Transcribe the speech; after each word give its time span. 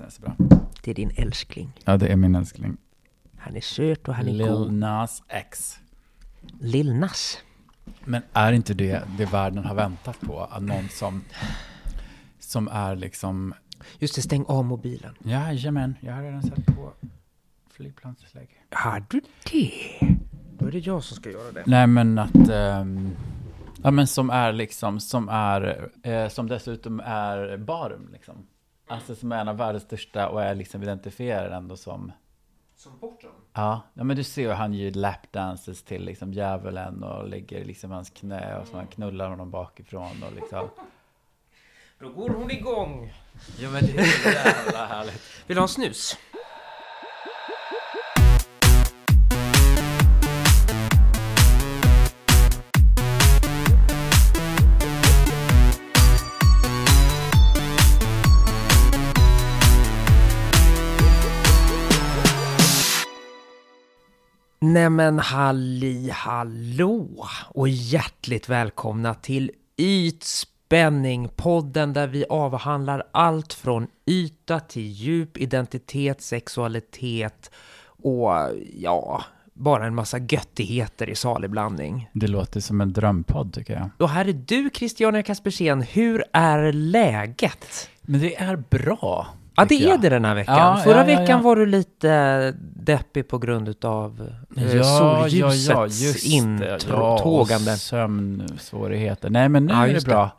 den 0.00 0.06
är 0.06 0.10
så 0.10 0.22
bra. 0.22 0.36
Det 0.82 0.90
är 0.90 0.94
din 0.94 1.12
älskling. 1.16 1.72
Ja, 1.84 1.96
det 1.96 2.08
är 2.08 2.16
min 2.16 2.34
älskling. 2.34 2.76
Han 3.38 3.56
är 3.56 3.60
söt 3.60 4.08
och 4.08 4.14
han 4.14 4.28
är 4.28 4.32
Lil 4.32 4.46
god. 4.46 4.72
Nas 4.72 5.22
X. 5.28 5.78
Lill 6.60 6.94
Nas. 6.94 7.38
Men 8.04 8.22
är 8.32 8.52
inte 8.52 8.74
det 8.74 9.02
det 9.18 9.24
världen 9.24 9.64
har 9.64 9.74
väntat 9.74 10.20
på? 10.20 10.40
Att 10.40 10.62
någon 10.62 10.88
som, 10.88 11.24
som 12.38 12.68
är 12.68 12.96
liksom... 12.96 13.54
Just 13.98 14.14
det, 14.14 14.22
stäng 14.22 14.44
av 14.44 14.64
mobilen. 14.64 15.14
Jajamän, 15.24 15.94
jag 16.00 16.12
har 16.12 16.22
redan 16.22 16.42
sett 16.42 16.66
på 16.66 16.92
flygplansläge. 17.70 18.48
Har 18.70 19.04
du 19.08 19.20
det? 19.50 19.72
Då 20.58 20.66
är 20.66 20.72
det 20.72 20.78
jag 20.78 21.04
som 21.04 21.16
ska 21.16 21.30
göra 21.30 21.52
det. 21.52 21.62
Nej, 21.66 21.86
men 21.86 22.18
att... 22.18 22.48
ehm, 22.50 23.16
ja, 23.82 23.90
men 23.90 24.06
som 24.06 24.30
är 24.30 24.52
liksom, 24.52 25.00
som 25.00 25.28
är, 25.28 25.90
eh, 26.02 26.28
som 26.28 26.48
dessutom 26.48 27.00
är 27.00 27.56
barum 27.56 28.08
liksom. 28.12 28.46
Alltså 28.90 29.14
som 29.14 29.32
är 29.32 29.40
en 29.40 29.48
av 29.48 29.56
världens 29.56 29.82
största 29.82 30.28
och 30.28 30.42
är 30.42 30.54
liksom 30.54 30.82
identifierad 30.82 31.52
ändå 31.52 31.76
som... 31.76 32.12
Som 32.76 32.98
bortom? 32.98 33.30
Ja, 33.52 33.80
ja 33.94 34.04
men 34.04 34.16
du 34.16 34.24
ser 34.24 34.42
ju 34.42 34.50
han 34.50 34.74
ger 34.74 34.90
lapdances 34.90 35.82
till 35.82 36.04
liksom 36.04 36.32
djävulen 36.32 37.02
och 37.02 37.28
lägger 37.28 37.64
liksom 37.64 37.90
hans 37.90 38.10
knä 38.10 38.58
och 38.58 38.66
så 38.66 38.76
han 38.76 38.86
knullar 38.86 39.28
honom 39.28 39.50
bakifrån 39.50 40.22
och 40.22 40.32
liksom. 40.32 40.68
Då 41.98 42.08
går 42.08 42.28
hon 42.28 42.50
igång. 42.50 43.14
Jo 43.58 43.70
men 43.70 43.86
det 43.86 43.98
är 43.98 44.04
så 44.04 44.28
jävla 44.28 44.86
härligt. 44.86 45.44
Vill 45.46 45.54
du 45.54 45.60
ha 45.60 45.64
en 45.64 45.68
snus? 45.68 46.18
Nämen 64.62 65.18
halli 65.18 66.10
hallå 66.12 67.26
och 67.48 67.68
hjärtligt 67.68 68.48
välkomna 68.48 69.14
till 69.14 69.50
Ytspänning, 69.76 71.28
podden 71.36 71.92
där 71.92 72.06
vi 72.06 72.24
avhandlar 72.30 73.02
allt 73.12 73.52
från 73.52 73.86
yta 74.06 74.60
till 74.60 74.86
djup, 74.86 75.36
identitet, 75.36 76.22
sexualitet 76.22 77.50
och 77.84 78.30
ja, 78.74 79.24
bara 79.54 79.86
en 79.86 79.94
massa 79.94 80.18
göttigheter 80.18 81.10
i 81.10 81.14
salig 81.14 81.50
blandning. 81.50 82.10
Det 82.12 82.28
låter 82.28 82.60
som 82.60 82.80
en 82.80 82.92
drömpodd 82.92 83.52
tycker 83.52 83.72
jag. 83.72 83.90
Och 83.98 84.10
här 84.10 84.28
är 84.28 84.32
du, 84.32 84.70
Christiania 84.74 85.22
Kaspersen. 85.22 85.82
Hur 85.82 86.24
är 86.32 86.72
läget? 86.72 87.88
Men 88.02 88.20
det 88.20 88.36
är 88.36 88.56
bra. 88.56 89.26
Ja, 89.60 89.66
det 89.68 89.84
är 89.90 89.98
det 89.98 90.08
den 90.08 90.24
här 90.24 90.34
veckan. 90.34 90.56
Ja, 90.58 90.76
Förra 90.84 90.92
ja, 90.94 90.98
ja, 91.10 91.18
veckan 91.20 91.36
ja. 91.38 91.42
var 91.44 91.56
du 91.56 91.66
lite 91.66 92.54
deppig 92.76 93.28
på 93.28 93.38
grund 93.38 93.84
av 93.84 94.30
eh, 94.56 94.76
Ja, 94.76 94.84
solljusets 94.84 95.68
ja, 95.68 95.86
ja, 95.86 96.42
det. 96.58 96.88
Ja, 96.88 97.16
intågande. 97.16 97.72
och 97.72 97.78
sömnsvårigheter. 97.78 99.30
Nej, 99.30 99.48
men 99.48 99.66
nu 99.66 99.72
Ja, 99.72 99.86
är 99.86 99.94
det 99.94 100.04
bra. 100.04 100.30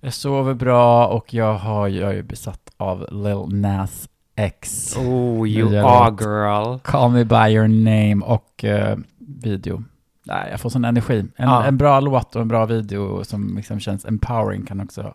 Jag 0.00 0.14
sover 0.14 0.54
bra 0.54 1.06
och 1.06 1.34
jag, 1.34 1.54
har, 1.54 1.88
jag 1.88 2.10
är 2.10 2.14
ju 2.14 2.22
besatt 2.22 2.70
av 2.76 3.06
Lil 3.10 3.60
Nas 3.60 4.08
X. 4.36 4.96
Oh, 4.96 5.48
you 5.48 5.78
are 5.78 6.10
girl. 6.20 6.78
Call 6.78 7.10
me 7.10 7.24
by 7.24 7.54
your 7.54 7.68
name 7.68 8.24
och 8.24 8.64
eh, 8.64 8.98
video. 9.18 9.84
Nej, 10.24 10.48
jag 10.50 10.60
får 10.60 10.70
sån 10.70 10.84
energi. 10.84 11.18
En, 11.36 11.48
Ja. 11.48 11.64
en 11.64 11.76
bra 11.76 12.00
låt 12.00 12.36
och 12.36 12.42
en 12.42 12.48
bra 12.48 12.66
video 12.66 13.24
som 13.24 13.56
liksom 13.56 13.80
känns 13.80 14.04
empowering 14.04 14.66
kan 14.66 14.80
också... 14.80 15.14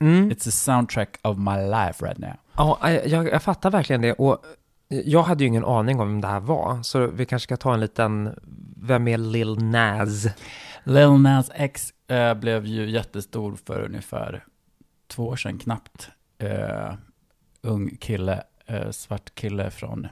Mm. 0.00 0.30
It's 0.30 0.48
a 0.48 0.50
soundtrack 0.50 1.08
of 1.22 1.38
my 1.38 1.56
life 1.56 2.04
right 2.04 2.18
now. 2.18 2.32
Ja, 2.56 2.90
jag, 2.90 3.28
jag 3.28 3.42
fattar 3.42 3.70
verkligen 3.70 4.02
det. 4.02 4.12
Och 4.12 4.44
jag 4.88 5.22
hade 5.22 5.44
ju 5.44 5.48
ingen 5.48 5.64
aning 5.64 6.00
om 6.00 6.08
vem 6.08 6.20
det 6.20 6.28
här 6.28 6.40
var. 6.40 6.82
Så 6.82 7.06
vi 7.06 7.26
kanske 7.26 7.44
ska 7.44 7.56
ta 7.56 7.74
en 7.74 7.80
liten, 7.80 8.38
vem 8.76 9.08
är 9.08 9.18
Lil 9.18 9.58
Nas? 9.62 10.26
Lil 10.84 11.10
Nas 11.10 11.50
X 11.54 11.92
eh, 12.08 12.34
blev 12.34 12.66
ju 12.66 12.90
jättestor 12.90 13.56
för 13.66 13.80
ungefär 13.80 14.44
två 15.08 15.26
år 15.26 15.36
sedan 15.36 15.58
knappt. 15.58 16.10
Eh, 16.38 16.94
ung 17.62 17.96
kille, 17.96 18.42
eh, 18.66 18.90
svart 18.90 19.34
kille 19.34 19.70
från 19.70 20.08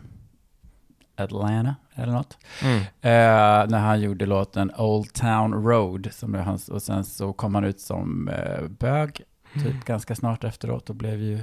Atlanta 1.20 1.74
eller 1.94 2.12
något. 2.12 2.38
Mm. 2.62 2.78
Eh, 2.80 3.70
när 3.70 3.78
han 3.78 4.00
gjorde 4.00 4.26
låten 4.26 4.72
Old 4.78 5.12
Town 5.12 5.64
Road. 5.64 6.08
Som 6.12 6.34
är 6.34 6.38
hans, 6.38 6.68
och 6.68 6.82
sen 6.82 7.04
så 7.04 7.32
kom 7.32 7.54
han 7.54 7.64
ut 7.64 7.80
som 7.80 8.28
eh, 8.28 8.68
bög 8.68 9.22
typ 9.54 9.84
ganska 9.84 10.14
snart 10.14 10.44
efteråt 10.44 10.90
och 10.90 10.96
blev 10.96 11.20
ju... 11.20 11.34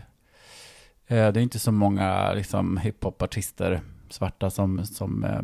Eh, 1.08 1.32
det 1.32 1.40
är 1.40 1.40
inte 1.40 1.60
så 1.60 1.72
många 1.72 2.34
liksom, 2.34 2.78
hiphop-artister, 2.78 3.82
svarta, 4.10 4.50
som, 4.50 4.86
som 4.86 5.24
eh, 5.24 5.42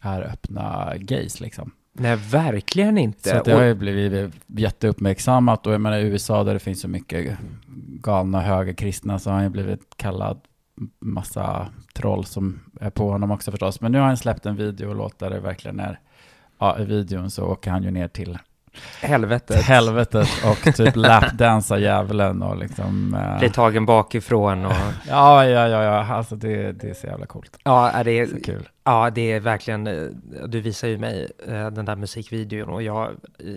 är 0.00 0.22
öppna 0.22 0.92
gays 0.96 1.40
liksom. 1.40 1.70
Nej, 1.92 2.16
verkligen 2.16 2.98
inte. 2.98 3.30
Så 3.30 3.42
det 3.44 3.52
har 3.52 3.62
ju 3.62 3.74
blivit 3.74 4.34
jätteuppmärksammat 4.46 5.66
och 5.66 5.72
jag 5.72 5.80
menar 5.80 5.98
i 5.98 6.02
USA 6.02 6.44
där 6.44 6.54
det 6.54 6.60
finns 6.60 6.80
så 6.80 6.88
mycket 6.88 7.38
galna 8.00 8.40
höga 8.40 8.74
kristna 8.74 9.18
så 9.18 9.30
har 9.30 9.34
han 9.34 9.44
ju 9.44 9.50
blivit 9.50 9.96
kallad 9.96 10.40
massa 11.00 11.68
troll 11.94 12.24
som 12.24 12.60
är 12.80 12.90
på 12.90 13.10
honom 13.10 13.30
också 13.30 13.50
förstås. 13.50 13.80
Men 13.80 13.92
nu 13.92 13.98
har 13.98 14.06
han 14.06 14.16
släppt 14.16 14.46
en 14.46 14.56
video 14.56 14.88
och 14.88 14.96
låt 14.96 15.18
där 15.18 15.30
det 15.30 15.40
verkligen 15.40 15.80
är, 15.80 16.00
ja 16.58 16.78
i 16.78 16.84
videon 16.84 17.30
så 17.30 17.44
åker 17.46 17.70
han 17.70 17.82
ju 17.82 17.90
ner 17.90 18.08
till 18.08 18.38
helvetet. 19.00 19.62
helvetet 19.62 20.28
och 20.44 20.74
typ 20.74 20.96
lapdansar 20.96 21.78
djävulen 21.78 22.42
och 22.42 22.56
liksom... 22.56 23.14
eh, 23.14 23.38
Blir 23.38 23.48
tagen 23.48 23.86
bakifrån 23.86 24.66
och... 24.66 24.72
ja, 25.08 25.46
ja, 25.46 25.68
ja, 25.68 25.82
ja, 25.82 26.14
alltså 26.14 26.36
det, 26.36 26.72
det 26.72 26.90
är 26.90 26.94
så 26.94 27.06
jävla 27.06 27.26
coolt. 27.26 27.56
Ja, 27.64 27.90
är 27.90 28.04
det, 28.04 28.26
Så 28.30 28.40
kul. 28.40 28.68
ja, 28.84 29.10
det 29.10 29.32
är 29.32 29.40
verkligen, 29.40 29.86
eh, 29.86 30.02
du 30.48 30.60
visar 30.60 30.88
ju 30.88 30.98
mig 30.98 31.30
eh, 31.48 31.70
den 31.70 31.84
där 31.84 31.96
musikvideon 31.96 32.68
och 32.68 32.82
jag, 32.82 33.10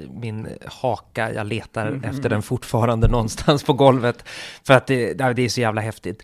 min 0.09 0.47
haka, 0.65 1.33
jag 1.33 1.47
letar 1.47 1.87
Mm, 1.87 2.03
efter 2.03 2.29
den 2.29 2.41
fortfarande 2.41 3.07
någonstans 3.07 3.63
på 3.63 3.73
golvet. 3.73 4.25
För 4.67 4.73
att 4.73 4.87
det, 4.87 5.13
det 5.13 5.41
är 5.41 5.49
så 5.49 5.61
jävla 5.61 5.81
häftigt. 5.81 6.23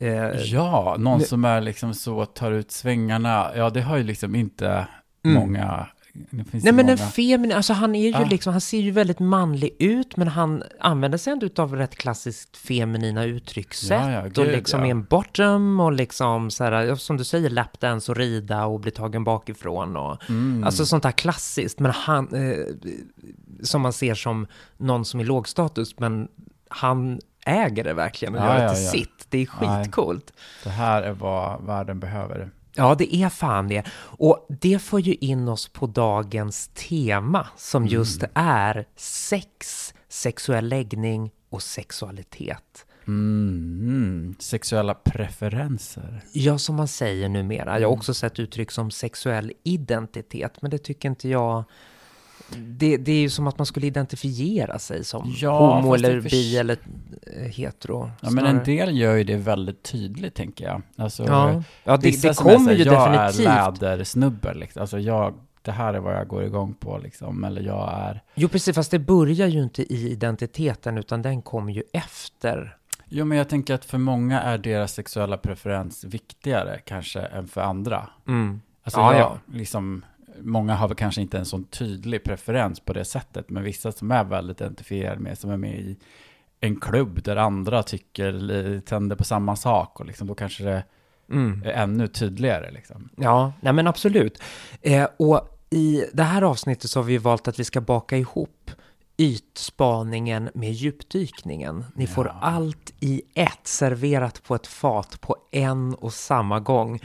Eh, 0.00 0.30
Ja, 0.42 0.96
någon 0.98 1.20
som 1.20 1.44
är 1.44 1.60
liksom 1.60 1.94
så, 1.94 2.24
tar 2.26 2.52
ut 2.52 2.70
svängarna. 2.70 3.50
Ja, 3.56 3.70
det 3.70 3.80
har 3.82 3.96
ju 3.96 4.02
liksom 4.02 4.34
inte 4.34 4.86
Mm. 5.24 5.40
många... 5.40 5.86
Det 6.30 6.44
finns 6.44 6.64
Nej 6.64 6.72
men 6.72 6.88
en 6.88 6.98
feminin, 6.98 7.52
alltså 7.56 7.72
han 7.72 7.94
är 7.94 8.08
ju 8.08 8.14
Ah. 8.14 8.24
liksom, 8.30 8.52
han 8.52 8.60
ser 8.60 8.78
ju 8.80 8.90
väldigt 8.90 9.18
manlig 9.18 9.76
ut 9.78 10.16
men 10.16 10.28
han 10.28 10.62
använder 10.80 11.18
sig 11.18 11.32
ändå 11.32 11.48
av 11.62 11.76
rätt 11.76 11.96
klassiskt 11.96 12.56
feminina 12.56 13.24
uttryckssätt 13.24 14.00
Ja, 14.02 14.10
ja, 14.12 14.22
och 14.26 14.32
gud, 14.32 14.46
liksom 14.48 14.80
ja. 14.80 14.86
är 14.86 14.90
en 14.90 15.04
bottom 15.04 15.80
och 15.80 15.92
liksom 15.92 16.50
så 16.50 16.64
här, 16.64 16.94
som 16.94 17.16
du 17.16 17.24
säger, 17.24 17.50
lapdance 17.50 18.12
och 18.12 18.16
rida 18.18 18.64
och 18.66 18.80
bli 18.80 18.90
tagen 18.90 19.24
bakifrån 19.24 19.96
och 19.96 20.28
Mm. 20.30 20.64
alltså 20.64 20.86
sånt 20.86 21.04
här 21.04 21.12
klassiskt 21.12 21.78
men 21.80 21.92
han, 21.92 22.34
eh, 22.34 22.56
som 23.62 23.80
man 23.82 23.92
ser 23.92 24.14
som 24.14 24.46
någon 24.76 25.04
som 25.04 25.20
är 25.20 25.24
lågstatus 25.24 25.98
men 25.98 26.28
han 26.68 27.20
äger 27.50 27.84
det 27.84 27.94
verkligen 27.94 28.34
och 28.34 28.40
Ja, 28.40 28.58
gör 28.58 28.68
det 28.68 28.74
till 28.74 28.84
ja. 28.84 28.90
sitt. 28.90 29.26
Det 29.28 29.38
är 29.38 29.46
skitcoolt. 29.46 30.32
Det 30.64 30.70
här 30.70 31.02
är 31.02 31.12
vad 31.12 31.64
världen 31.66 32.00
behöver. 32.00 32.50
Ja, 32.74 32.94
det 32.98 33.16
är 33.16 33.28
fan 33.28 33.68
det. 33.68 33.84
Och 33.96 34.46
det 34.48 34.78
får 34.78 35.00
ju 35.00 35.14
in 35.14 35.48
oss 35.48 35.68
på 35.68 35.86
dagens 35.86 36.68
tema 36.68 37.46
som 37.56 37.86
just 37.86 38.24
är 38.34 38.84
sex, 38.96 39.94
sexuell 40.08 40.68
läggning 40.68 41.30
och 41.50 41.62
sexualitet. 41.62 42.86
Mm. 43.06 44.34
Sexuella 44.38 44.94
preferenser. 44.94 46.22
Ja, 46.32 46.58
som 46.58 46.76
man 46.76 46.88
säger 46.88 47.28
numera. 47.28 47.80
Jag 47.80 47.88
har 47.88 47.96
också 47.96 48.14
sett 48.14 48.38
uttryck 48.38 48.70
som 48.70 48.90
sexuell 48.90 49.52
identitet, 49.62 50.62
men 50.62 50.70
det 50.70 50.78
tycker 50.78 51.08
inte 51.08 51.28
jag... 51.28 51.64
Det, 52.58 52.96
det 52.96 53.12
är 53.12 53.20
ju 53.20 53.30
som 53.30 53.46
att 53.46 53.58
man 53.58 53.66
skulle 53.66 53.86
identifiera 53.86 54.78
sig 54.78 55.04
som 55.04 55.34
Ja, 55.36 55.74
homo 55.80 55.94
eller 55.94 56.20
för- 56.20 56.30
bi 56.30 56.56
eller 56.56 56.76
eh, 57.36 57.42
hetero. 57.42 58.10
Ja, 58.20 58.30
men 58.30 58.46
en 58.46 58.64
del 58.64 58.98
gör 58.98 59.14
ju 59.16 59.24
det 59.24 59.36
väldigt 59.36 59.82
tydligt, 59.82 60.34
tänker 60.34 60.64
jag. 60.64 60.82
Alltså, 60.96 61.24
Ja, 61.24 61.62
ja 61.84 61.96
det, 61.96 62.22
det 62.22 62.36
kommer 62.38 62.72
ju 62.72 62.84
jag 62.84 63.12
definitivt. 63.12 63.46
är 63.48 63.80
lädersnubbe, 63.90 64.54
liksom. 64.54 64.80
Alltså, 64.80 64.98
jag, 64.98 65.34
det 65.62 65.72
här 65.72 65.94
är 65.94 65.98
vad 65.98 66.14
jag 66.14 66.28
går 66.28 66.44
igång 66.44 66.74
på, 66.74 66.98
liksom. 66.98 67.44
Eller 67.44 67.62
jag 67.62 67.90
är... 67.92 68.22
Jo, 68.34 68.48
precis, 68.48 68.74
fast 68.74 68.90
det 68.90 68.98
börjar 68.98 69.46
ju 69.48 69.62
inte 69.62 69.82
i 69.92 70.10
identiteten, 70.12 70.98
utan 70.98 71.22
den 71.22 71.42
kommer 71.42 71.72
ju 71.72 71.82
efter. 71.92 72.76
Jo, 73.12 73.24
men 73.24 73.38
jag 73.38 73.48
tänker 73.48 73.74
att 73.74 73.84
för 73.84 73.98
många 73.98 74.40
är 74.40 74.58
deras 74.58 74.92
sexuella 74.92 75.36
preferens 75.36 76.04
viktigare, 76.04 76.80
kanske, 76.84 77.20
än 77.20 77.48
för 77.48 77.60
andra. 77.60 78.08
Mm. 78.28 78.60
Alltså 78.84 79.00
Ja, 79.00 79.12
jag, 79.12 79.20
ja. 79.20 79.38
Liksom, 79.54 80.04
många 80.42 80.74
har 80.74 80.88
väl 80.88 80.96
kanske 80.96 81.20
inte 81.20 81.38
en 81.38 81.44
sån 81.46 81.64
tydlig 81.64 82.24
preferens 82.24 82.80
på 82.80 82.92
det 82.92 83.04
sättet, 83.04 83.50
men 83.50 83.62
vissa 83.62 83.92
som 83.92 84.10
är 84.10 84.24
väldigt 84.24 84.60
identifierade 84.60 85.20
med, 85.20 85.38
som 85.38 85.50
är 85.50 85.56
med 85.56 85.80
i 85.80 85.96
en 86.60 86.76
klubb 86.80 87.22
där 87.22 87.36
andra 87.36 87.82
tycker, 87.82 88.80
tänder 88.80 89.16
på 89.16 89.24
samma 89.24 89.56
sak, 89.56 90.00
och 90.00 90.06
liksom, 90.06 90.26
då 90.26 90.34
kanske 90.34 90.64
det 90.64 90.84
Mm. 91.30 91.62
är 91.64 91.70
ännu 91.72 92.08
tydligare. 92.08 92.70
Liksom. 92.70 93.08
Ja, 93.16 93.52
nej 93.60 93.72
men 93.72 93.86
absolut. 93.86 94.42
Eh, 94.82 95.08
och 95.16 95.60
i 95.70 96.04
det 96.12 96.22
här 96.22 96.42
avsnittet 96.42 96.90
så 96.90 96.98
har 96.98 97.04
vi 97.04 97.18
valt 97.18 97.48
att 97.48 97.58
vi 97.58 97.64
ska 97.64 97.80
baka 97.80 98.16
ihop 98.16 98.70
ytspaningen 99.16 100.50
med 100.54 100.72
djupdykningen. 100.72 101.84
Ni 101.94 102.06
får 102.06 102.26
Ja. 102.26 102.32
allt 102.40 102.92
i 103.00 103.22
ett 103.34 103.66
serverat 103.66 104.42
på 104.42 104.54
ett 104.54 104.66
fat 104.66 105.20
på 105.20 105.36
en 105.50 105.94
och 105.94 106.12
samma 106.12 106.60
gång. 106.60 107.00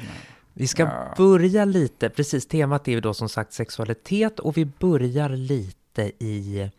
Vi 0.57 0.67
ska 0.67 0.83
Ja. 0.83 1.13
börja 1.17 1.65
lite, 1.65 2.09
precis 2.09 2.47
temat 2.47 2.87
är 2.87 2.91
ju 2.91 3.01
då 3.01 3.13
som 3.13 3.29
sagt 3.29 3.53
sexualitet 3.53 4.39
och 4.39 4.57
vi 4.57 4.65
börjar 4.65 5.29
lite 5.29 6.11
i 6.19 6.69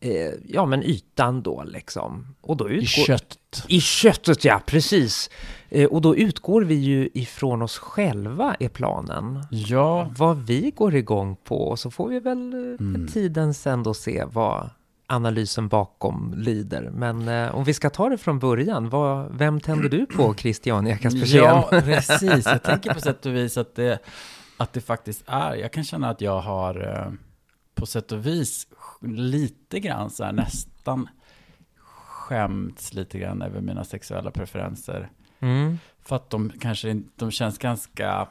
eh, 0.00 0.10
ja 0.48 0.66
men 0.66 0.82
ytan 0.82 1.42
då 1.42 1.64
liksom. 1.66 2.34
Och 2.40 2.56
då 2.56 2.70
I 2.70 2.72
utgår, 2.74 3.04
kött. 3.04 3.38
I 3.68 3.80
köttet 3.80 4.44
ja, 4.44 4.60
precis. 4.66 5.30
Eh, 5.68 5.88
och 5.88 6.00
då 6.02 6.16
utgår 6.16 6.62
vi 6.62 6.74
ju 6.74 7.08
ifrån 7.14 7.62
oss 7.62 7.78
själva 7.78 8.56
är 8.60 8.68
planen. 8.68 9.44
Ja, 9.50 10.10
Vad 10.18 10.46
vi 10.46 10.72
går 10.76 10.94
igång 10.94 11.36
på 11.44 11.68
och 11.68 11.78
så 11.78 11.90
får 11.90 12.08
vi 12.08 12.20
väl 12.20 12.38
eh, 12.52 12.58
med 12.58 12.80
Mm. 12.80 13.06
tiden 13.08 13.54
sen 13.54 13.82
då 13.82 13.94
se 13.94 14.24
vad 14.32 14.70
analysen 15.06 15.68
bakom 15.68 16.34
lider. 16.36 16.90
Men 16.90 17.28
eh, 17.28 17.54
om 17.54 17.64
vi 17.64 17.74
ska 17.74 17.90
ta 17.90 18.08
det 18.08 18.18
från 18.18 18.38
början, 18.38 18.88
vad, 18.88 19.36
vem 19.38 19.60
tänder 19.60 19.88
du 19.88 20.06
på 20.06 20.34
Christiania 20.34 20.98
Kaspersen? 20.98 21.38
Ja, 21.38 21.68
precis. 21.70 22.46
Jag 22.46 22.62
tänker 22.62 22.94
på 22.94 23.00
sätt 23.00 23.26
och 23.26 23.34
vis 23.34 23.56
att 23.56 23.74
det, 23.74 23.98
att 24.56 24.72
det 24.72 24.80
faktiskt 24.80 25.22
är, 25.26 25.54
jag 25.54 25.72
kan 25.72 25.84
känna 25.84 26.10
att 26.10 26.20
jag 26.20 26.40
har 26.40 26.88
eh, 26.88 27.12
på 27.74 27.86
sätt 27.86 28.12
och 28.12 28.26
vis 28.26 28.66
lite 29.02 29.80
grann 29.80 30.10
så 30.10 30.24
här 30.24 30.32
nästan 30.32 31.08
skämts 32.26 32.94
lite 32.94 33.18
grann 33.18 33.42
över 33.42 33.60
mina 33.60 33.84
sexuella 33.84 34.30
preferenser. 34.30 35.10
Mm. 35.40 35.78
För 36.02 36.16
att 36.16 36.30
de 36.30 36.52
kanske 36.60 37.02
de 37.16 37.30
känns 37.30 37.58
ganska, 37.58 38.28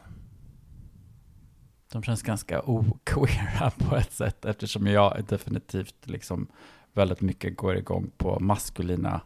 de 1.91 2.03
känns 2.03 2.21
ganska 2.23 2.61
oqueera 2.61 3.71
på 3.77 3.95
ett 3.95 4.11
sätt 4.13 4.45
eftersom 4.45 4.87
jag 4.87 5.23
definitivt 5.27 5.95
liksom 6.03 6.47
väldigt 6.93 7.21
mycket 7.21 7.57
går 7.57 7.77
igång 7.77 8.11
på 8.17 8.39
maskulina 8.39 9.21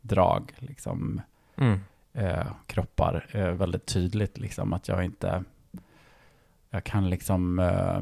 drag, 0.00 0.52
liksom 0.58 1.20
Mm. 1.56 1.80
eh, 2.12 2.46
kroppar 2.66 3.26
eh, 3.30 3.50
väldigt 3.50 3.86
tydligt 3.86 4.38
liksom 4.38 4.72
att 4.72 4.88
jag 4.88 5.04
inte 5.04 5.44
jag 6.70 6.84
kan 6.84 7.10
liksom 7.10 7.58
eh, 7.58 8.00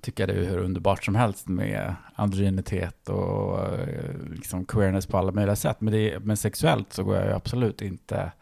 tycka 0.00 0.26
det 0.26 0.32
är 0.32 0.44
hur 0.44 0.58
underbart 0.58 1.04
som 1.04 1.14
helst 1.14 1.48
med 1.48 1.94
androgynitet 2.14 3.08
och 3.08 3.60
eh, 3.78 4.14
liksom 4.30 4.64
queerness 4.64 5.06
på 5.06 5.18
alla 5.18 5.32
möjliga 5.32 5.56
sätt. 5.56 5.80
Men, 5.80 5.92
det, 5.92 6.18
men 6.24 6.36
sexuellt 6.36 6.92
så 6.92 7.04
går 7.04 7.16
jag 7.16 7.26
ju 7.26 7.32
absolut 7.32 7.82
inte 7.82 8.32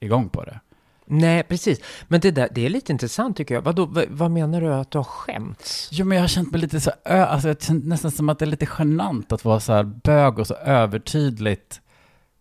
igång 0.00 0.28
på 0.28 0.44
det. 0.44 0.60
Nej, 1.06 1.42
precis. 1.42 1.80
Men 2.08 2.20
det, 2.20 2.30
där, 2.30 2.48
det 2.52 2.66
är 2.66 2.70
lite 2.70 2.92
intressant 2.92 3.36
tycker 3.36 3.54
jag. 3.54 3.62
Vadå, 3.62 3.86
vad, 3.86 4.04
vad 4.08 4.30
menar 4.30 4.60
du 4.60 4.74
att 4.74 4.90
du 4.90 4.98
har 4.98 5.04
skämts? 5.04 5.88
Jo, 5.92 6.06
men 6.06 6.16
jag 6.16 6.22
har 6.22 6.28
känt 6.28 6.52
mig 6.52 6.60
lite 6.60 6.80
så, 6.80 6.90
ö, 7.04 7.24
alltså 7.24 7.48
jag 7.48 7.54
har 7.54 7.60
känt 7.60 7.84
nästan 7.84 8.10
som 8.10 8.28
att 8.28 8.38
det 8.38 8.44
är 8.44 8.46
lite 8.46 8.68
genant 8.78 9.32
att 9.32 9.44
vara 9.44 9.60
så 9.60 9.72
här 9.72 9.82
bög 9.82 10.38
och 10.38 10.46
så 10.46 10.54
övertydligt 10.54 11.80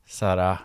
så 0.09 0.25
här, 0.25 0.57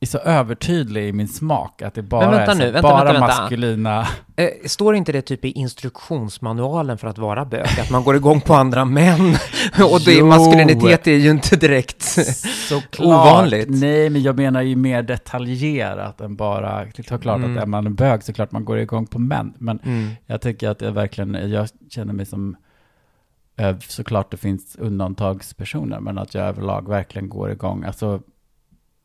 är 0.00 0.06
så 0.06 0.18
övertydlig 0.18 1.08
i 1.08 1.12
min 1.12 1.28
smak 1.28 1.82
att 1.82 1.94
det 1.94 2.02
bara 2.02 2.30
vänta 2.30 2.42
är 2.42 2.46
så, 2.54 2.58
nu, 2.58 2.64
vänta, 2.70 2.82
bara 2.88 3.04
vänta, 3.04 3.12
vänta. 3.20 3.26
maskulina. 3.42 4.08
Eh, 4.36 4.48
står 4.66 4.94
inte 4.96 5.12
det 5.12 5.22
typ 5.22 5.44
i 5.44 5.50
instruktionsmanualen 5.50 6.98
för 6.98 7.08
att 7.08 7.18
vara 7.18 7.44
bög? 7.44 7.66
Att 7.80 7.90
man 7.90 8.04
går 8.04 8.16
igång 8.16 8.40
på 8.40 8.54
andra 8.54 8.84
män? 8.84 9.20
och 9.92 10.00
det, 10.04 10.14
Jo. 10.14 10.26
maskulinitet 10.26 11.06
är 11.06 11.12
ju 11.16 11.30
inte 11.30 11.56
direkt... 11.56 12.02
Såklart. 12.68 13.06
Ovanligt. 13.06 13.68
Nej, 13.70 14.10
men 14.10 14.22
jag 14.22 14.36
menar 14.36 14.62
ju 14.62 14.76
mer 14.76 15.02
detaljerat 15.02 16.20
än 16.20 16.36
bara, 16.36 16.84
det 16.84 16.98
är 16.98 17.02
klart 17.18 17.24
Mm. 17.38 17.56
att 17.56 17.62
är 17.62 17.66
man 17.66 17.86
en 17.86 17.94
bög 17.94 18.22
så 18.22 18.32
klart 18.32 18.52
man 18.52 18.64
går 18.64 18.78
igång 18.78 19.06
på 19.06 19.18
män. 19.18 19.52
Men 19.58 19.78
Mm. 19.84 20.10
jag 20.26 20.40
tycker 20.40 20.68
att 20.68 20.80
jag 20.80 20.92
verkligen, 20.92 21.50
jag 21.50 21.68
känner 21.90 22.12
mig 22.12 22.26
som, 22.26 22.56
eh, 23.56 23.76
såklart 23.88 24.30
det 24.30 24.36
finns 24.36 24.76
undantagspersoner, 24.78 26.00
men 26.00 26.18
att 26.18 26.34
jag 26.34 26.44
överlag 26.46 26.88
verkligen 26.88 27.28
går 27.28 27.50
igång. 27.50 27.84
Alltså 27.84 28.20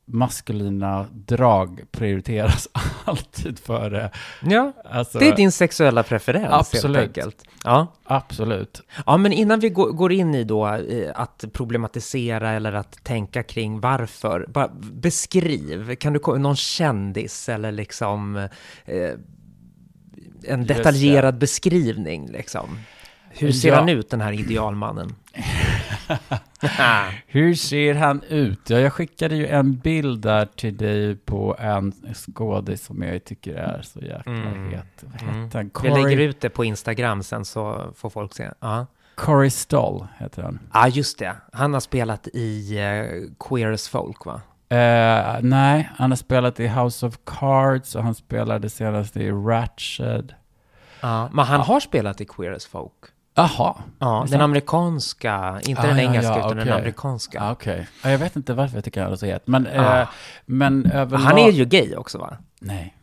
maskulina 0.06 1.06
drag 1.14 1.82
prioriteras 1.92 2.68
alltid 3.06 3.60
före, 3.60 4.12
Ja, 4.42 4.72
alltså, 4.86 5.20
det 5.20 5.28
är 5.28 5.36
din 5.36 5.52
sexuella 5.52 6.04
preferens 6.04 6.54
Absolut. 6.54 6.98
helt 6.98 7.18
enkelt. 7.18 7.44
Ja. 7.64 7.88
absolut. 8.06 8.82
ja, 9.06 9.18
men 9.18 9.32
innan 9.34 9.60
vi 9.60 9.70
går, 9.70 10.12
in 10.12 10.36
i 10.36 10.44
då 10.44 10.66
att 11.16 11.46
problematisera 11.54 12.52
eller 12.52 12.74
att 12.74 13.04
tänka 13.04 13.44
kring 13.44 13.80
varför, 13.80 14.46
bara 14.50 14.68
beskriv, 14.94 15.96
kan 15.96 16.14
du 16.14 16.20
ko- 16.20 16.38
någon 16.38 16.56
kändis 16.56 17.50
eller 17.50 17.72
liksom 17.72 18.36
eh, 18.86 19.12
en 20.48 20.66
detaljerad 20.66 21.38
beskrivning 21.38 22.28
liksom? 22.32 22.80
Hur 23.30 23.52
ser 23.52 23.70
Ja. 23.70 23.76
han 23.76 23.90
ut 23.90 24.10
den 24.10 24.22
här 24.22 24.32
idealmannen? 24.34 25.16
Hur 27.28 27.54
ser 27.56 27.94
han 27.96 28.24
ut? 28.24 28.70
Ja, 28.70 28.80
jag 28.80 28.94
skickade 28.94 29.36
ju 29.36 29.48
en 29.48 29.76
bild 29.78 30.22
där 30.22 30.46
till 30.46 30.78
dig 30.78 31.16
på 31.16 31.56
en 31.60 31.94
skådis 32.14 32.86
som 32.86 33.02
jag 33.02 33.24
tycker 33.26 33.56
är 33.56 33.82
så 33.82 34.00
jäkla 34.00 34.32
Mm. 34.34 34.70
het. 34.74 35.04
Vad 35.04 35.22
Mm. 35.22 35.50
han? 35.54 35.72
Vi 35.84 35.90
lägger 35.90 36.02
Corey, 36.04 36.24
ut 36.26 36.42
det 36.42 36.50
på 36.50 36.66
Instagram 36.66 37.24
sen 37.24 37.46
så 37.46 37.92
får 37.96 38.10
folk 38.10 38.34
se. 38.34 38.50
Ja, 38.60 38.86
Corey 39.16 39.50
Stoll 39.50 40.08
heter 40.18 40.44
han. 40.44 40.60
ah, 40.72 40.88
just 40.88 41.20
det. 41.20 41.36
Han 41.54 41.74
har 41.74 41.80
spelat 41.80 42.28
i 42.34 42.78
eh, 42.78 43.48
Queer 43.50 43.72
as 43.72 43.88
Folk, 43.90 44.26
va? 44.26 44.42
Eh, 44.70 45.38
nej, 45.42 45.90
han 45.98 46.12
har 46.12 46.16
spelat 46.16 46.60
i 46.60 46.68
House 46.68 47.06
of 47.06 47.18
Cards 47.26 47.96
och 47.96 48.04
han 48.04 48.16
spelade 48.16 48.70
senast 48.70 49.18
i 49.18 49.32
Ratched. 49.32 50.34
Ja, 51.02 51.30
men 51.34 51.46
han 51.46 51.60
har 51.62 51.80
spelat 51.80 52.22
i 52.22 52.26
Queer 52.26 52.52
as 52.52 52.66
Folk. 52.66 52.94
Jaha, 53.35 53.75
Ja, 54.00 54.25
den 54.30 54.41
amerikanska, 54.41 55.59
inte 55.63 55.81
Ah, 55.81 55.85
den 55.88 55.97
ja, 55.97 56.03
engelska 56.03 56.31
ja, 56.31 56.38
utan 56.39 56.50
den 56.50 56.59
okej. 56.68 56.74
amerikanska. 56.74 57.41
ah, 57.44 57.51
okej. 57.51 57.88
Ja, 58.03 58.09
jag 58.12 58.18
vet 58.18 58.35
inte 58.35 58.53
varför 58.53 58.77
jag 58.77 58.83
tycker 58.83 59.03
han 59.03 59.12
är 59.12 59.15
så 59.15 59.25
het. 59.25 59.47
Men, 59.47 59.68
Ah. 59.68 60.01
eh, 60.01 60.07
men 60.45 60.85
överlag... 60.91 61.19
Han 61.25 61.38
är 61.38 61.51
ju 61.51 61.65
gay 61.65 61.95
också, 61.95 62.18
va? 62.18 62.38
Nej, 62.62 62.94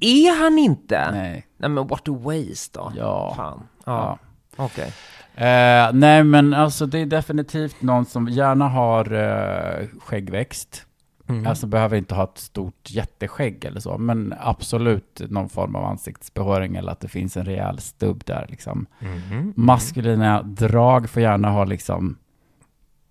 Är 0.00 0.42
han 0.42 0.58
inte? 0.58 1.10
Nej, 1.12 1.46
nej, 1.56 1.70
men 1.70 1.86
what 1.86 2.08
a 2.08 2.12
waste 2.12 2.78
då. 2.78 2.92
ja. 2.96 3.34
Fan. 3.36 3.62
ja. 3.84 4.18
Okej. 4.56 4.92
Eh, 5.34 5.92
nej, 5.92 6.24
men 6.24 6.54
alltså 6.54 6.86
det 6.86 6.98
är 6.98 7.06
definitivt 7.06 7.82
någon 7.82 8.04
som 8.06 8.28
gärna 8.28 8.68
har 8.68 9.12
eh, 9.12 9.86
skäggväxt. 10.00 10.86
Mm. 11.32 11.46
Alltså 11.46 11.66
behöver 11.66 11.96
inte 11.96 12.14
ha 12.14 12.24
ett 12.24 12.38
stort 12.38 12.90
jätteskägg 12.90 13.64
eller 13.64 13.80
så, 13.80 13.98
men 13.98 14.34
absolut 14.40 15.22
någon 15.28 15.48
form 15.48 15.76
av 15.76 15.84
ansiktsbehåring 15.84 16.76
eller 16.76 16.92
att 16.92 17.00
det 17.00 17.08
finns 17.08 17.36
en 17.36 17.44
rejäl 17.44 17.78
stubb 17.78 18.22
där 18.24 18.46
liksom. 18.48 18.86
Mhm. 18.98 19.52
Maskulina 19.56 20.42
drag 20.42 21.10
får 21.10 21.22
gärna 21.22 21.50
ha 21.50 21.64
liksom 21.64 22.16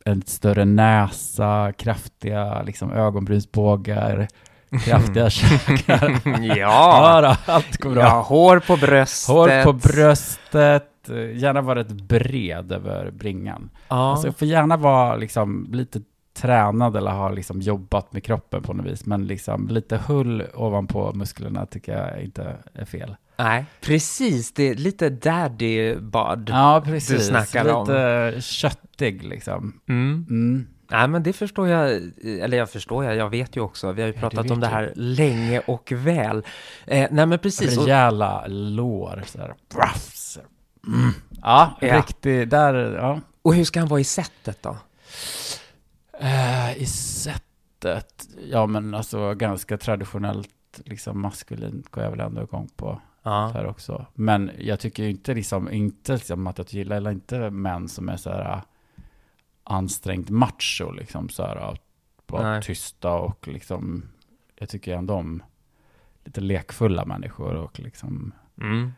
en 0.05 0.21
större 0.21 0.65
näsa, 0.65 1.73
kraftiga 1.77 2.61
liksom 2.63 2.91
ögonbrynsbågar, 2.91 4.27
kraftiga 4.85 5.29
käkar. 5.29 6.21
ja. 6.41 6.55
Ja, 6.57 7.21
då, 7.21 7.51
allt 7.53 7.77
går 7.77 7.91
bra. 7.91 8.01
ja, 8.03 8.21
hår 8.21 8.59
på 8.59 8.77
bröstet. 8.77 9.35
Hår 9.35 9.63
på 9.63 9.73
bröstet, 9.73 10.87
gärna 11.35 11.61
vara 11.61 11.79
rätt 11.79 11.91
bred 11.91 12.71
över 12.71 13.11
bringan. 13.11 13.69
Ja. 13.87 14.11
Alltså, 14.11 14.31
får 14.31 14.47
gärna 14.47 14.77
vara 14.77 15.15
liksom 15.15 15.67
lite 15.71 16.01
tränad 16.33 16.95
eller 16.97 17.11
ha 17.11 17.29
liksom 17.29 17.61
jobbat 17.61 18.13
med 18.13 18.23
kroppen 18.23 18.63
på 18.63 18.73
något 18.73 18.85
vis. 18.85 19.05
Men 19.05 19.27
liksom 19.27 19.67
lite 19.67 19.97
hull 19.97 20.43
ovanpå 20.53 21.11
musklerna 21.13 21.65
tycker 21.65 21.97
jag 21.97 22.23
inte 22.23 22.55
är 22.73 22.85
fel. 22.85 23.15
Nej, 23.37 23.65
precis. 23.81 24.53
Det 24.53 24.63
är 24.69 24.75
lite 24.75 25.09
daddy 25.09 25.95
bod. 25.95 26.49
Ja, 26.53 26.81
precis. 26.85 27.27
snackar 27.27 27.73
om. 27.73 27.87
lite 27.87 28.41
köttig 28.41 29.23
liksom. 29.23 29.79
Mm. 29.89 30.25
Mm. 30.29 30.67
Nej, 30.91 31.07
men 31.07 31.23
det 31.23 31.33
förstår 31.33 31.67
jag, 31.67 31.91
eller 32.23 32.57
jag 32.57 32.69
förstår 32.69 33.05
jag, 33.05 33.15
jag 33.15 33.29
vet 33.29 33.55
ju 33.55 33.61
också, 33.61 33.91
vi 33.91 34.01
har 34.01 34.07
ju 34.07 34.13
pratat 34.13 34.47
det 34.47 34.53
om 34.53 34.59
det 34.59 34.67
jag. 34.67 34.71
här 34.73 34.91
länge 34.95 35.59
och 35.59 35.91
väl. 35.95 36.37
Eh, 36.85 37.07
nej, 37.11 37.25
men 37.25 37.39
precis. 37.39 37.77
Rejäla 37.77 38.43
lår, 38.47 39.23
så 39.25 39.37
här. 39.39 39.53
Mm. 40.87 41.11
Ja, 41.41 41.77
Ja. 41.81 41.97
riktigt, 41.97 42.49
där, 42.49 42.73
ja. 42.75 43.19
och 43.41 43.55
hur 43.55 43.63
ska 43.63 43.79
han 43.79 43.89
vara 43.89 43.99
i 43.99 44.03
sättet 44.03 44.57
då? 44.63 44.77
Eh, 46.21 46.77
I 46.81 46.85
sättet, 46.85 48.27
ja 48.49 48.65
men 48.65 48.93
alltså 48.95 49.33
ganska 49.33 49.77
traditionellt, 49.77 50.81
liksom 50.85 51.21
maskulint 51.21 51.91
går 51.91 52.03
jag 52.03 52.11
väl 52.11 52.19
ändå 52.19 52.41
igång 52.41 52.69
på 52.75 53.01
Ja. 53.23 53.51
här 53.53 53.65
också. 53.65 54.05
Men 54.13 54.51
jag 54.59 54.79
tycker 54.79 55.03
inte 55.03 55.33
liksom, 55.33 55.71
inte 55.71 56.13
liksom 56.13 56.47
att 56.47 56.57
jag 56.57 56.73
gillar 56.73 56.95
eller 56.95 57.11
inte 57.11 57.49
män 57.49 57.87
som 57.89 58.09
är 58.09 58.17
så 58.17 58.29
här 58.29 58.51
äh, 58.53 58.61
ansträngt 59.63 60.29
macho 60.29 60.91
liksom 60.91 61.29
så 61.29 61.43
här, 61.43 61.77
bara 62.27 62.61
tysta 62.61 63.11
och 63.11 63.47
liksom, 63.47 64.03
jag 64.55 64.69
tycker 64.69 64.95
ändå 64.95 65.13
om 65.13 65.43
lite 66.23 66.41
lekfulla 66.41 67.05
människor 67.05 67.55
och 67.55 67.79
liksom 67.79 68.31
Mm. 68.61 68.91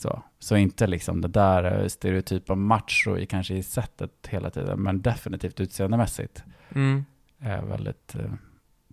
Så. 0.00 0.22
Så 0.38 0.56
inte 0.56 0.86
liksom 0.86 1.20
det 1.20 1.28
där 1.28 1.80
äh, 1.82 1.86
stereotypa 1.88 2.54
macho 2.54 3.16
i 3.18 3.26
kanske 3.26 3.54
i 3.54 3.62
sättet 3.62 4.10
hela 4.28 4.50
tiden, 4.50 4.80
men 4.82 5.02
definitivt 5.02 5.60
utseendemässigt 5.60 6.44
Mm. 6.74 7.04
är 7.38 7.62
väldigt, 7.62 8.14
eh, 8.14 8.30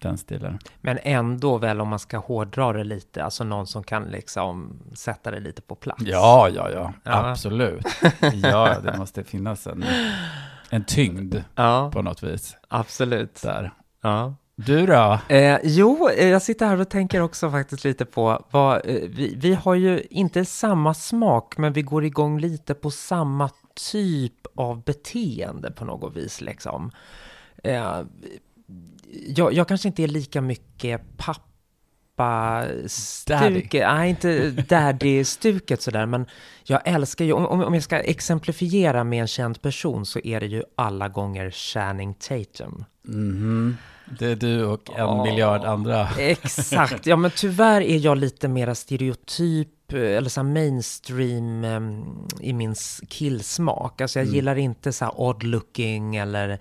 den 0.01 0.17
stilen. 0.17 0.59
Men 0.81 0.99
ändå 1.03 1.57
väl 1.57 1.81
om 1.81 1.87
man 1.87 1.99
ska 1.99 2.17
hårdra 2.17 2.73
det 2.73 2.83
lite, 2.83 3.23
alltså 3.23 3.43
någon 3.43 3.67
som 3.67 3.83
kan 3.83 4.03
liksom 4.03 4.79
sätta 4.93 5.31
det 5.31 5.39
lite 5.39 5.61
på 5.61 5.75
plats. 5.75 6.01
Ja, 6.05 6.49
ja, 6.49 6.69
ja, 6.71 6.93
Ja. 7.03 7.29
absolut. 7.29 7.85
Ja, 8.33 8.79
det 8.79 8.97
måste 8.97 9.23
finnas 9.23 9.67
en, 9.67 9.85
en 10.69 10.83
tyngd 10.83 11.35
Ja, 11.55 11.91
på 11.93 12.01
något 12.01 12.23
vis 12.23 12.57
absolut. 12.67 13.41
där. 13.43 13.71
Ja. 14.01 14.35
Du 14.59 14.85
då? 14.85 15.19
Eh, 15.29 15.57
jo, 15.63 16.09
eh, 16.09 16.27
jag 16.27 16.41
sitter 16.41 16.65
här 16.65 16.81
och 16.81 16.89
tänker 16.89 17.21
också 17.21 17.51
faktiskt 17.51 17.83
lite 17.83 18.05
på 18.05 18.45
vad, 18.51 18.75
eh, 18.75 19.01
vi, 19.09 19.35
vi 19.37 19.53
har 19.53 19.75
ju 19.75 20.03
inte 20.09 20.45
samma 20.45 20.93
smak, 20.93 21.57
men 21.57 21.73
vi 21.73 21.81
går 21.81 22.05
igång 22.05 22.39
lite 22.39 22.73
på 22.73 22.91
samma 22.91 23.49
typ 23.91 24.47
av 24.55 24.83
beteende 24.83 25.71
på 25.71 25.85
något 25.85 26.15
vis 26.15 26.41
liksom. 26.41 26.91
Eh, 27.63 28.01
jag, 29.27 29.53
jag 29.53 29.67
kanske 29.67 29.87
inte 29.87 30.03
är 30.03 30.07
lika 30.07 30.41
mycket 30.41 31.01
pappa 31.17 32.65
stuket, 32.87 33.87
nej 33.87 34.09
inte 34.09 34.49
daddy-stuket 34.49 35.81
sådär, 35.81 36.05
men 36.05 36.25
jag 36.63 36.81
älskar 36.85 37.25
ju, 37.25 37.33
om, 37.33 37.45
om 37.45 37.73
jag 37.73 37.83
ska 37.83 37.99
exemplifiera 37.99 39.03
med 39.03 39.21
en 39.21 39.27
känd 39.27 39.61
person 39.61 40.05
så 40.05 40.19
är 40.19 40.39
det 40.39 40.47
ju 40.47 40.63
alla 40.75 41.07
gånger 41.07 41.51
Channing 41.51 42.13
Tatum. 42.13 42.85
Mhm. 43.03 43.77
Det 44.19 44.25
är 44.25 44.35
du 44.35 44.65
och 44.65 44.89
en 44.89 44.95
Ja. 44.97 45.23
miljard 45.23 45.63
andra. 45.65 46.07
Exakt, 46.19 47.05
ja 47.05 47.15
men 47.15 47.31
tyvärr 47.35 47.81
är 47.81 47.97
jag 47.97 48.17
lite 48.17 48.47
mera 48.47 48.75
stereotyp 48.75 49.93
eh, 49.93 49.99
eller 50.17 50.29
så 50.29 50.43
mainstream 50.43 51.63
em, 51.63 52.05
i 52.41 52.53
min 52.53 52.75
killsmak. 53.09 54.01
Alltså 54.01 54.19
jag 54.19 54.23
Mm. 54.25 54.35
gillar 54.35 54.55
inte 54.55 54.93
så 54.93 55.09
odd 55.09 55.43
looking 55.43 56.15
eller 56.15 56.59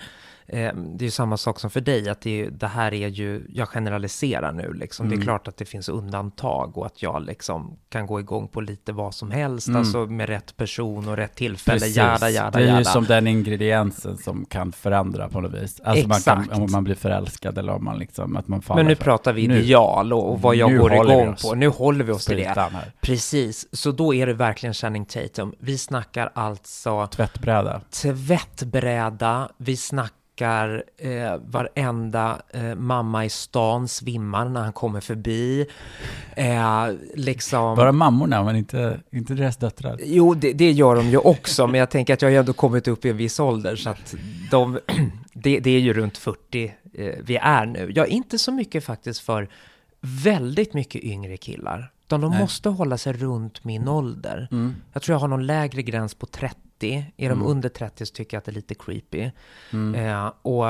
eh, 0.48 0.74
det 0.74 1.02
är 1.02 1.06
ju 1.06 1.10
samma 1.10 1.36
sak 1.36 1.60
som 1.60 1.70
för 1.70 1.80
dig, 1.80 2.08
att 2.08 2.20
det, 2.20 2.40
är, 2.40 2.50
det 2.50 2.66
här 2.66 2.94
är 2.94 3.08
ju, 3.08 3.46
jag 3.48 3.68
generaliserar 3.68 4.52
nu 4.52 4.72
liksom. 4.72 5.08
Det 5.08 5.12
är 5.12 5.16
Mm. 5.16 5.24
klart 5.26 5.48
att 5.48 5.56
det 5.56 5.64
finns 5.64 5.88
undantag 5.88 6.78
och 6.78 6.86
att 6.86 7.02
jag 7.02 7.22
liksom 7.22 7.78
kan 7.88 8.06
gå 8.06 8.20
igång 8.20 8.48
på 8.48 8.60
lite 8.60 8.92
vad 8.92 9.14
som 9.14 9.30
helst, 9.30 9.68
Mm. 9.68 9.78
alltså 9.80 9.98
med 10.06 10.28
rätt 10.28 10.56
person 10.56 11.08
och 11.08 11.16
rätt 11.16 11.34
tillfälle, 11.34 11.78
Precis. 11.80 11.96
jada, 11.96 12.30
jada, 12.30 12.58
det 12.58 12.68
är 12.68 12.78
ju 12.78 12.84
som 12.84 13.04
den 13.04 13.26
ingrediensen 13.26 14.16
som 14.18 14.44
kan 14.44 14.72
förändra 14.72 15.28
på 15.28 15.40
något 15.40 15.54
vis. 15.62 15.80
Alltså 15.84 16.08
man 16.08 16.16
Exakt. 16.16 16.50
kan, 16.50 16.62
om 16.62 16.72
man 16.72 16.84
blir 16.84 16.94
förälskad 16.94 17.58
eller 17.58 17.72
om 17.72 17.84
man 17.84 17.98
liksom, 17.98 18.36
att 18.36 18.48
man 18.48 18.62
faller 18.62 18.82
Men 18.82 18.88
nu 18.88 18.96
för- 18.96 19.04
pratar 19.04 19.32
vi 19.32 19.48
Nu- 19.48 19.58
ideal 19.58 20.12
och, 20.12 20.32
och 20.32 20.40
vad 20.42 20.56
jag 20.56 20.70
nu 20.72 20.78
går 20.78 20.92
igång 20.94 21.36
på. 21.42 21.54
Nu 21.54 21.68
håller 21.68 22.04
vi 22.04 22.12
oss 22.12 22.26
till 22.26 22.36
det. 22.36 22.44
här. 22.56 22.92
Precis, 23.00 23.68
så 23.72 23.92
då 23.92 24.14
är 24.14 24.26
det 24.26 24.32
verkligen 24.34 24.74
Channing 24.74 25.04
Tatum. 25.04 25.54
Vi 25.58 25.78
snackar 25.78 26.30
alltså 26.34 27.06
Tvättbräda. 27.06 27.80
tvättbräda, 27.90 29.48
vi 29.58 29.76
snackar 29.76 30.16
eh, 30.42 31.36
varenda 31.46 32.42
eh, 32.50 32.74
mamma 32.74 33.24
i 33.24 33.28
stan 33.28 33.88
svimmar 33.88 34.48
när 34.48 34.62
han 34.62 34.72
kommer 34.72 35.00
förbi. 35.00 35.66
Eh, 36.36 36.88
liksom... 37.14 37.76
Bara 37.76 37.92
mammorna, 37.92 38.42
men 38.42 38.56
inte, 38.56 39.00
inte 39.12 39.34
deras 39.34 39.56
döttrar. 39.56 39.98
Jo, 40.04 40.34
det, 40.34 40.52
det 40.52 40.72
gör 40.72 40.96
de 40.96 41.06
ju 41.06 41.18
också, 41.18 41.66
men 41.66 41.80
jag 41.80 41.90
tänker 41.90 42.14
att 42.14 42.22
jag 42.22 42.28
har 42.28 42.32
ju 42.32 42.38
ändå 42.38 42.52
kommit 42.52 42.88
upp 42.88 43.04
i 43.04 43.10
en 43.10 43.16
viss 43.16 43.40
ålder, 43.40 43.76
så 43.76 43.90
att 43.90 44.14
de, 44.50 44.78
det, 45.32 45.60
det 45.60 45.70
är 45.70 45.80
ju 45.80 45.92
runt 45.92 46.18
40 46.18 46.74
eh, 46.94 47.14
vi 47.22 47.36
är 47.36 47.66
nu. 47.66 47.92
Jag 47.94 48.06
är 48.06 48.12
inte 48.12 48.38
så 48.38 48.52
mycket 48.52 48.84
faktiskt 48.84 49.20
för 49.20 49.48
väldigt 50.00 50.74
mycket 50.74 51.04
yngre 51.04 51.36
killar, 51.36 51.92
utan 52.06 52.20
de 52.20 52.30
Nej. 52.30 52.40
måste 52.40 52.68
hålla 52.68 52.98
sig 52.98 53.12
runt 53.12 53.64
min 53.64 53.88
ålder. 53.88 54.48
Mm. 54.50 54.74
Jag 54.92 55.02
tror 55.02 55.14
jag 55.14 55.20
har 55.20 55.28
någon 55.28 55.46
lägre 55.46 55.82
gräns 55.82 56.14
på 56.14 56.26
30. 56.26 56.60
Är 56.84 57.04
de 57.16 57.26
Mm. 57.26 57.46
under 57.46 57.68
30 57.68 58.06
så 58.06 58.12
tycker 58.14 58.36
jag 58.36 58.38
att 58.38 58.44
det 58.44 58.50
är 58.50 58.54
lite 58.54 58.74
creepy. 58.74 59.30
Mm. 59.72 59.94
Eh, 59.94 60.32
och 60.42 60.66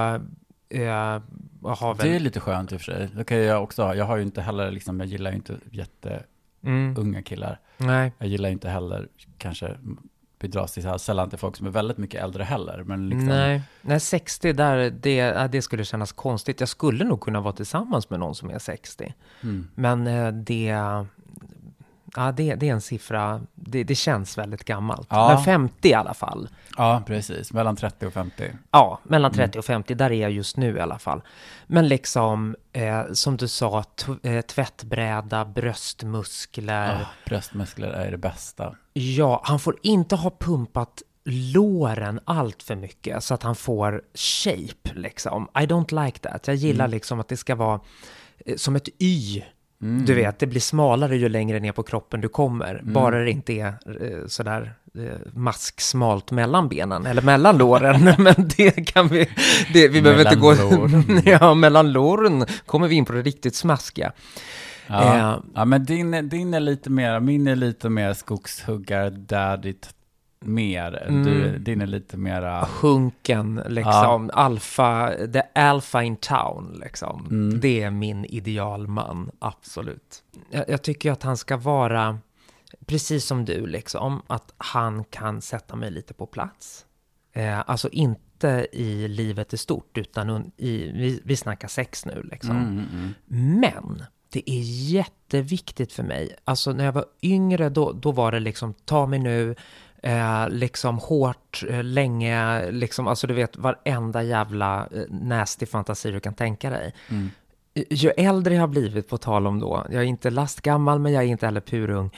eh, 0.69 1.23
har 1.63 1.95
väl... 1.95 2.09
Det 2.09 2.17
är 2.17 2.21
lite 2.21 2.41
skönt 2.41 2.73
i 2.73 2.77
och 2.77 2.81
för 2.81 2.93
sig. 2.93 3.09
Det 3.17 3.25
kan 3.25 3.39
jag 3.39 3.63
också 3.63 3.83
ha. 3.83 3.95
Jag 3.95 4.05
har 4.05 4.17
ju 4.17 4.23
inte 4.23 4.43
heller, 4.43 4.71
liksom, 4.71 5.01
jag 5.01 5.09
gillar 5.09 5.31
ju 5.31 5.37
inte 5.37 5.57
jätteunga 5.71 6.23
Mm, 6.97 7.23
killar. 7.23 7.61
nej. 7.77 8.13
Jag 8.19 8.29
gillar 8.29 8.49
inte 8.49 8.69
heller, 8.69 9.09
kanske, 9.39 9.77
vi 10.41 10.49
dras 10.49 10.73
till 10.73 10.83
så 10.83 10.89
här 10.89 10.99
sällan 10.99 11.31
till 11.31 11.39
folk 11.39 11.57
som 11.57 11.67
är 11.67 11.71
väldigt 11.71 11.99
mycket 11.99 12.23
äldre 12.23 12.45
heller. 12.45 12.83
Men 12.87 13.09
liksom, 13.09 13.27
Nej, 13.29 13.63
nej, 13.83 14.01
60 14.01 14.53
där, 14.53 14.91
det, 14.91 15.49
det 15.53 15.63
skulle 15.63 15.85
kännas 15.85 16.13
konstigt. 16.13 16.61
Jag 16.61 16.69
skulle 16.69 17.05
nog 17.05 17.21
kunna 17.21 17.41
vara 17.41 17.53
tillsammans 17.53 18.11
med 18.11 18.21
någon 18.21 18.35
som 18.35 18.51
är 18.51 18.59
60. 18.59 19.15
Mm. 19.43 19.69
Men 19.75 20.07
eh, 20.07 20.33
det, 20.33 20.75
ja, 22.17 22.33
det, 22.33 22.55
det 22.55 22.69
är 22.69 22.73
en 22.73 22.81
siffra, 22.81 23.41
det, 23.55 23.85
det 23.85 23.95
känns 23.95 24.39
väldigt 24.39 24.65
gammalt. 24.65 25.07
Ja. 25.11 25.29
Men 25.35 25.45
50 25.45 25.89
i 25.89 25.95
alla 25.95 26.15
fall. 26.15 26.49
Ja, 26.77 27.03
precis. 27.07 27.53
Mellan 27.53 27.77
30 27.77 28.07
och 28.07 28.13
50. 28.13 28.51
Ja, 28.71 29.01
mellan 29.03 29.31
Mm. 29.33 29.45
30 29.47 29.59
och 29.59 29.65
50, 29.65 29.95
där 29.95 30.13
är 30.13 30.23
jag 30.23 30.31
just 30.31 30.57
nu 30.57 30.77
i 30.77 30.81
alla 30.81 30.99
fall. 30.99 31.23
Men 31.67 31.89
liksom, 31.89 32.57
eh, 32.73 33.03
som 33.13 33.37
du 33.37 33.49
sa, 33.49 33.85
eh, 34.23 34.41
tvättbräda, 34.41 35.45
bröstmuskler. 35.45 37.01
Ah, 37.03 37.07
bröstmuskler 37.27 37.89
är 37.89 38.11
det 38.11 38.17
bästa. 38.19 38.75
Ja, 38.93 39.41
han 39.45 39.59
får 39.61 39.77
inte 39.83 40.17
ha 40.17 40.31
pumpat 40.41 41.03
låren 41.29 42.21
allt 42.25 42.63
för 42.63 42.77
mycket 42.77 43.25
så 43.25 43.35
att 43.35 43.43
han 43.43 43.57
får 43.57 44.03
shape 44.15 44.95
liksom. 44.95 45.49
I 45.55 45.59
don't 45.67 46.05
like 46.05 46.19
that. 46.19 46.47
Jag 46.47 46.57
gillar 46.57 46.85
Mm. 46.85 46.91
liksom 46.95 47.21
att 47.21 47.29
det 47.29 47.37
ska 47.37 47.55
vara 47.55 47.81
eh, 48.47 48.57
som 48.57 48.77
ett 48.77 48.89
Y. 48.99 49.43
Mm. 49.83 50.05
Du 50.05 50.15
vet, 50.15 50.39
det 50.39 50.47
blir 50.47 50.61
smalare 50.61 51.17
ju 51.17 51.29
längre 51.29 51.61
ner 51.61 51.73
på 51.73 51.83
kroppen 51.83 52.21
du 52.21 52.29
kommer. 52.29 52.75
Mm. 52.75 52.93
Bara 52.93 53.19
det 53.25 53.31
inte 53.31 53.53
är 53.53 53.67
eh, 53.67 54.27
sådär 54.27 54.75
eh, 54.99 55.03
masksmalt 55.33 56.31
mellan 56.31 56.69
benen, 56.69 57.07
eller 57.07 57.23
mellan 57.23 57.59
låren. 57.59 58.15
Men 58.19 58.35
det 58.57 58.71
kan 58.71 59.09
vi, 59.09 59.29
det, 59.73 59.89
vi 59.89 60.03
behöver 60.03 60.23
inte 60.23 60.37
gå... 60.37 60.55
Låren. 60.55 61.23
ja, 61.25 61.55
mellan 61.55 61.93
låren 61.93 62.47
kommer 62.67 62.89
vi 62.89 62.95
in 62.95 63.05
på 63.05 63.13
det 63.13 63.23
riktigt 63.23 63.55
smaskiga. 63.55 64.13
Ja, 64.87 65.17
Eh. 65.17 65.39
ja 65.55 65.65
men 65.65 65.85
din, 65.85 66.29
din 66.29 66.55
är 66.55 66.61
lite 66.61 66.91
mer, 66.91 67.21
min 67.21 67.47
är 67.47 67.57
lite 67.57 67.89
mer 67.89 68.13
skogshuggar, 68.13 69.11
mer. 70.41 71.07
Du, 71.09 71.49
Mm. 71.49 71.65
din 71.65 71.81
är 71.81 71.87
lite 71.87 72.17
mera, 72.17 72.69
Hunken, 72.81 73.63
liksom, 73.69 74.31
alfa, 74.33 75.13
the 75.33 75.43
alpha 75.55 76.03
in 76.03 76.17
town, 76.17 76.81
liksom. 76.85 77.27
Mm. 77.31 77.61
Det 77.61 77.83
är 77.83 77.91
min 77.91 78.25
idealman, 78.25 79.31
absolut. 79.39 80.23
Jag, 80.51 80.65
jag 80.69 80.83
tycker 80.83 81.13
att 81.13 81.23
han 81.23 81.37
ska 81.37 81.57
vara, 81.57 82.19
precis 82.87 83.25
som 83.27 83.45
du, 83.45 83.67
liksom, 83.67 84.23
att 84.27 84.55
han 84.59 85.05
kan 85.05 85.43
sätta 85.43 85.77
mig 85.77 85.91
lite 85.91 86.15
på 86.15 86.27
plats. 86.27 86.85
Eh, 87.33 87.63
alltså 87.67 87.89
inte 87.89 88.67
i 88.73 89.09
livet 89.09 89.53
i 89.53 89.57
stort, 89.57 89.99
utan 89.99 90.53
i, 90.57 90.93
vi, 90.93 91.21
vi 91.25 91.37
snackar 91.37 91.69
sex 91.69 92.07
nu, 92.07 92.29
liksom. 92.31 92.51
mm, 92.57 92.69
mm, 92.73 93.15
mm. 93.29 93.61
Men 93.61 94.03
det 94.33 94.51
är 94.51 94.61
jätteviktigt 94.91 95.93
för 95.93 96.03
mig. 96.03 96.37
Alltså 96.45 96.73
när 96.73 96.85
jag 96.85 96.93
var 96.93 97.05
yngre, 97.23 97.69
då, 97.69 97.93
då 97.93 98.13
var 98.13 98.33
det 98.33 98.41
liksom 98.41 98.75
ta 98.85 99.07
mig 99.07 99.19
nu, 99.19 99.55
eh, 100.07 100.49
liksom 100.49 100.99
hårt, 100.99 101.63
eh, 101.69 101.85
länge, 101.85 102.71
liksom, 102.71 103.07
alltså 103.07 103.27
du 103.27 103.35
vet 103.35 103.57
varenda 103.57 104.23
jävla 104.23 104.89
eh, 104.95 105.03
nasty 105.09 105.67
fantasi 105.67 106.11
du 106.11 106.21
kan 106.21 106.35
tänka 106.35 106.71
dig. 106.71 106.95
Mm. 107.09 107.31
Ju 107.91 108.11
äldre 108.11 108.55
jag 108.55 108.61
har 108.61 108.69
blivit, 108.69 109.09
på 109.09 109.19
tal 109.19 109.47
om 109.47 109.61
då, 109.61 109.87
jag 109.91 110.03
är 110.03 110.07
inte 110.07 110.31
lastgammal 110.31 110.99
men 110.99 111.13
jag 111.13 111.25
är 111.25 111.27
inte 111.27 111.47
heller 111.47 111.61
purung, 111.61 112.11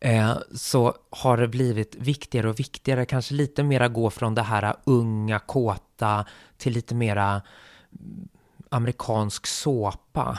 eh, 0.00 0.32
så 0.54 0.94
har 1.10 1.36
det 1.36 1.48
blivit 1.48 1.96
viktigare 1.96 2.48
och 2.48 2.60
viktigare, 2.60 3.04
kanske 3.04 3.34
lite 3.34 3.62
mera 3.62 3.88
gå 3.88 4.10
från 4.10 4.34
det 4.34 4.42
här 4.42 4.74
unga, 4.84 5.38
kåta 5.38 6.24
till 6.56 6.72
lite 6.72 6.94
mera 6.94 7.42
amerikansk 8.70 9.46
såpa. 9.46 10.38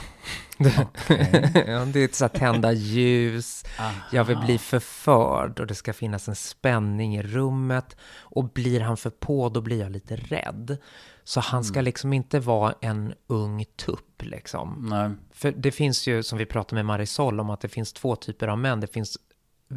ja, 0.57 1.85
det 1.85 1.99
är 1.99 2.15
så 2.15 2.23
här 2.23 2.29
tända 2.29 2.71
ljus, 2.71 3.65
jag 4.11 4.23
vill 4.23 4.37
bli 4.37 4.57
förförd 4.57 5.59
och 5.59 5.67
det 5.67 5.75
ska 5.75 5.93
finnas 5.93 6.27
en 6.27 6.35
spänning 6.35 7.15
i 7.15 7.23
rummet. 7.23 7.97
Och 8.19 8.49
blir 8.49 8.79
han 8.79 8.97
för 8.97 9.09
på, 9.09 9.49
då 9.49 9.61
blir 9.61 9.79
jag 9.79 9.91
lite 9.91 10.15
rädd. 10.15 10.77
Så 11.23 11.39
han 11.39 11.63
ska 11.63 11.81
liksom 11.81 12.13
inte 12.13 12.39
vara 12.39 12.75
en 12.81 13.13
ung 13.27 13.65
tupp 13.65 14.23
liksom. 14.23 14.87
Nej. 14.89 15.11
För 15.31 15.51
det 15.51 15.71
finns 15.71 16.07
ju, 16.07 16.23
som 16.23 16.37
vi 16.37 16.45
pratade 16.45 16.75
med 16.75 16.85
Marisol 16.85 17.39
om, 17.39 17.49
att 17.49 17.61
det 17.61 17.69
finns 17.69 17.93
två 17.93 18.15
typer 18.15 18.47
av 18.47 18.57
män. 18.57 18.79
Det 18.79 18.93
finns 18.93 19.17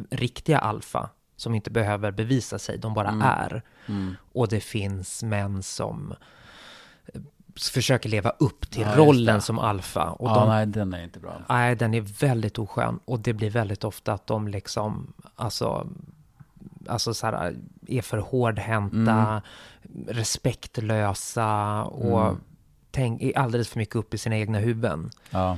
riktiga 0.09 0.59
alfa, 0.59 1.09
som 1.35 1.55
inte 1.55 1.71
behöver 1.71 2.11
bevisa 2.11 2.59
sig, 2.59 2.77
de 2.77 2.93
bara 2.93 3.21
är. 3.23 3.63
Mm. 3.85 4.15
Och 4.33 4.47
det 4.47 4.59
finns 4.59 5.23
män 5.23 5.63
som 5.63 6.13
försöker 7.61 8.09
leva 8.09 8.29
upp 8.29 8.71
till 8.71 8.81
Ja, 8.81 8.93
rollen 8.97 9.41
som 9.41 9.59
alfa. 9.59 10.09
Och 10.11 10.29
ja, 10.29 10.35
de, 10.39 10.49
nej, 10.49 10.65
den 10.65 10.93
är 10.93 11.03
inte 11.03 11.19
bra. 11.19 11.41
nej, 11.49 11.75
den 11.75 11.93
är 11.93 12.01
väldigt 12.01 12.59
oskön. 12.59 12.99
Och 13.05 13.19
det 13.19 13.33
blir 13.33 13.49
väldigt 13.49 13.83
ofta 13.83 14.13
att 14.13 14.27
de 14.27 14.47
liksom, 14.47 15.13
alltså, 15.35 15.87
alltså 16.87 17.13
så 17.13 17.25
här, 17.27 17.55
är 17.87 18.01
för 18.01 18.17
hårdhänta, 18.17 19.41
respektlösa 20.07 21.83
och 21.83 22.21
Mm. 22.27 22.41
tänk, 22.91 23.21
är 23.21 23.37
alldeles 23.37 23.69
för 23.69 23.77
mycket 23.79 23.95
upp 23.95 24.13
i 24.13 24.17
sina 24.17 24.37
egna 24.37 24.57
huvuden. 24.59 25.11
Ja. 25.29 25.57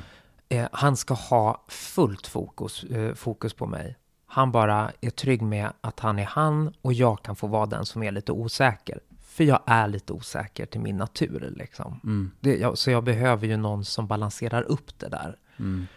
Eh, 0.50 0.68
han 0.72 0.98
ska 0.98 1.14
ha 1.14 1.64
fullt 1.68 2.28
fokus, 2.28 2.84
eh, 2.84 3.14
fokus 3.14 3.54
på 3.54 3.66
mig. 3.66 3.98
Han 4.28 4.52
bara 4.52 4.92
är 5.02 5.10
trygg 5.10 5.42
med 5.42 5.70
att 5.82 6.00
han 6.00 6.20
är 6.20 6.26
han 6.26 6.74
och 6.82 6.94
jag 6.94 7.22
kan 7.24 7.36
få 7.36 7.48
vara 7.48 7.66
den 7.66 7.86
som 7.86 8.04
är 8.04 8.12
lite 8.12 8.32
osäker. 8.32 9.00
För 9.38 9.44
jag 9.44 9.60
är 9.66 9.88
lite 9.88 10.14
osäker 10.14 10.66
till 10.66 10.82
min 10.82 10.98
natur 10.98 11.54
liksom. 11.56 12.00
Mm. 12.04 12.32
Det, 12.40 12.58
jag, 12.58 12.78
så 12.78 12.92
jag 12.92 13.04
behöver 13.04 13.48
ju 13.48 13.58
någon 13.58 13.86
som 13.86 14.08
balanserar 14.08 14.64
upp 14.64 15.00
det 15.00 15.10
där. 15.10 15.38
Mm. 15.60 15.88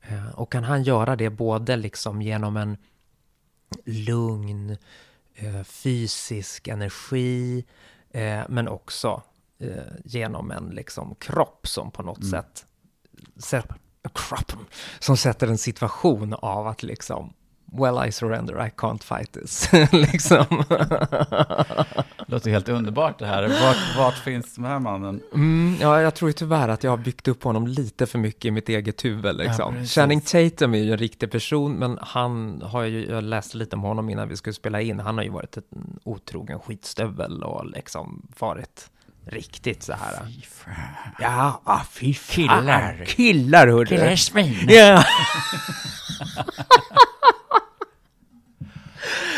Eh, 0.00 0.28
och 0.28 0.52
kan 0.52 0.64
han 0.64 0.82
göra 0.82 1.16
det 1.16 1.30
både 1.30 1.76
liksom 1.76 2.22
genom 2.22 2.56
en 2.56 2.76
lugn, 3.84 4.76
eh, 5.34 5.62
fysisk 5.64 6.68
energi, 6.68 7.64
eh, 8.10 8.42
men 8.48 8.68
också 8.68 9.22
eh, 9.58 9.92
genom 10.04 10.50
en 10.50 10.64
liksom 10.68 11.14
kropp 11.14 11.68
som 11.68 11.90
på 11.90 12.02
något 12.02 12.18
Mm. 12.18 12.30
sätt, 12.30 12.66
sätt, 13.36 13.68
kropp, 14.14 14.52
som 14.98 15.16
sätter 15.16 15.46
en 15.48 15.58
situation 15.58 16.34
av 16.34 16.66
att 16.66 16.82
liksom 16.82 17.32
Well, 17.72 18.08
I 18.08 18.12
surrender, 18.12 18.66
I 18.66 18.70
can't 18.76 19.02
fight 19.02 19.32
this. 19.32 19.70
liksom. 19.92 20.44
Låter 22.26 22.50
helt 22.50 22.68
underbart 22.68 23.18
det 23.18 23.26
här. 23.26 23.48
Vart, 23.48 23.96
vart 23.96 24.18
finns 24.18 24.54
den 24.54 24.64
här 24.64 24.78
mannen? 24.78 25.20
Mm, 25.34 25.76
ja, 25.80 26.00
jag 26.02 26.14
tror 26.14 26.28
ju 26.28 26.32
tyvärr 26.32 26.68
att 26.68 26.84
jag 26.84 26.90
har 26.90 26.96
byggt 26.96 27.28
upp 27.28 27.44
honom 27.44 27.66
lite 27.66 28.06
för 28.06 28.18
mycket 28.18 28.44
i 28.44 28.50
mitt 28.50 28.68
eget 28.68 29.04
huvud. 29.04 29.36
Liksom. 29.36 29.74
precis. 29.74 29.94
Channing 29.94 30.20
Tatum 30.20 30.74
är 30.74 30.78
ju 30.78 30.92
en 30.92 30.98
riktig 30.98 31.30
person, 31.30 31.72
men 31.72 31.98
han 32.00 32.62
har 32.62 32.82
ju, 32.82 33.06
jag 33.06 33.24
läste 33.24 33.56
lite 33.56 33.76
om 33.76 33.82
honom 33.82 34.10
innan 34.10 34.28
vi 34.28 34.36
skulle 34.36 34.54
spela 34.54 34.80
in, 34.80 35.00
han 35.00 35.16
har 35.16 35.24
ju 35.24 35.30
varit 35.30 35.56
en 35.56 35.98
otrogen 36.04 36.60
skitstövel 36.60 37.42
och 37.42 37.66
liksom 37.66 38.26
varit 38.38 38.90
riktigt 39.26 39.82
så 39.82 39.92
här. 39.92 40.26
Fy 40.26 40.42
fan. 40.42 40.74
Ja, 41.20 41.60
ah, 41.64 41.80
fy 41.90 42.14
fan. 42.14 42.34
Killar. 42.34 43.04
Killar, 43.06 43.66
hörru. 43.66 43.86
Killar 43.86 44.06
är 44.06 44.16
svin. 44.16 44.66
Ja. 44.68 45.04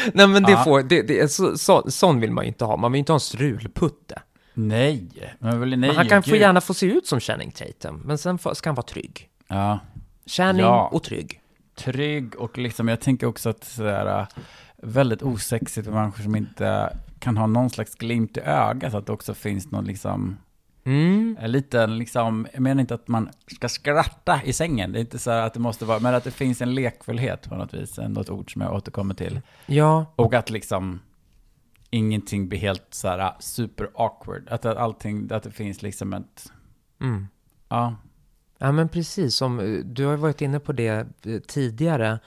Nej 0.15 0.27
men 0.29 0.43
det 0.43 0.51
Ja. 0.53 0.65
får, 0.65 0.83
det, 0.83 1.03
det, 1.03 1.29
så, 1.33 1.59
så, 1.59 1.91
sån 1.91 2.21
vill 2.21 2.31
man 2.33 2.45
ju 2.45 2.49
inte 2.49 2.65
ha, 2.65 2.77
man 2.77 2.93
vill 2.93 2.99
inte 2.99 3.13
ha 3.13 3.17
en 3.17 3.21
strulputte. 3.21 4.23
Nej, 4.55 5.09
men 5.39 5.61
väl 5.61 5.69
nej. 5.69 5.79
Men 5.79 5.97
han 5.97 6.09
kan 6.09 6.23
få 6.23 6.37
gärna 6.37 6.61
få 6.61 6.75
se 6.75 6.87
ut 6.87 7.07
som 7.07 7.21
Channing 7.21 7.51
Tatum, 7.51 8.03
men 8.05 8.19
sen 8.19 8.39
får- 8.39 8.55
ska 8.55 8.69
han 8.71 8.75
vara 8.75 8.87
trygg. 8.87 9.29
Ja, 9.49 9.79
Channing 10.27 10.63
Ja. 10.65 10.89
och 10.93 11.03
trygg. 11.03 11.41
trygg 11.75 12.37
och 12.37 12.59
liksom, 12.59 12.89
jag 12.89 13.01
tänker 13.01 13.27
också 13.27 13.49
att 13.51 13.65
sådär, 13.65 14.27
väldigt 14.83 15.23
osexigt 15.23 15.85
för 15.87 15.93
människor 15.95 16.23
som 16.23 16.37
inte 16.37 16.97
kan 17.19 17.37
ha 17.37 17.47
någon 17.47 17.71
slags 17.71 17.95
glimt 17.95 18.37
i 18.37 18.41
ögat, 18.41 18.93
så 18.93 18.99
att 18.99 19.07
det 19.07 19.13
också 19.13 19.35
finns 19.35 19.71
någon 19.71 19.85
liksom, 19.85 20.37
Mm. 20.85 21.37
en 21.41 21.53
liten 21.53 21.99
liksom, 21.99 22.47
jag 22.53 22.61
menar 22.63 22.81
inte 22.81 22.95
att 22.95 23.09
man 23.09 23.31
ska 23.47 23.69
skratta 23.69 24.41
i 24.45 24.53
sängen, 24.53 24.93
det 24.93 24.99
är 24.99 25.01
inte 25.01 25.19
så 25.19 25.31
att 25.31 25.55
det 25.55 25.61
måste 25.61 25.85
vara, 25.85 25.99
men 25.99 26.15
att 26.15 26.25
det 26.25 26.31
finns 26.31 26.63
en 26.63 26.75
lekfullhet 26.75 27.49
på 27.49 27.55
något 27.55 27.75
vis, 27.75 27.99
ändå 27.99 28.21
ett 28.21 28.31
ord 28.31 28.53
som 28.53 28.63
jag 28.63 28.75
återkommer 28.75 29.15
till. 29.15 29.41
Ja, 29.67 30.07
Och 30.17 30.35
att 30.35 30.51
liksom 30.51 31.01
ingenting 31.91 32.49
blir 32.49 32.59
helt 32.59 32.87
så 32.91 33.09
här 33.09 33.33
super 33.41 33.91
awkward, 33.95 34.49
att 34.49 34.65
att 34.65 34.77
allting, 34.77 35.29
att 35.33 35.43
det 35.43 35.51
finns 35.51 35.83
liksom 35.83 36.13
ett, 36.13 36.53
mm. 37.01 37.27
ja, 37.69 37.95
ja 38.59 38.73
men 38.73 38.89
precis 38.89 39.37
som, 39.37 39.61
eh, 39.61 39.85
du 39.85 40.05
har 40.05 40.13
ju 40.13 40.19
varit 40.19 40.41
inne 40.41 40.61
på 40.61 40.73
det 40.73 41.07
eh, 41.27 41.41
tidigare, 41.41 42.19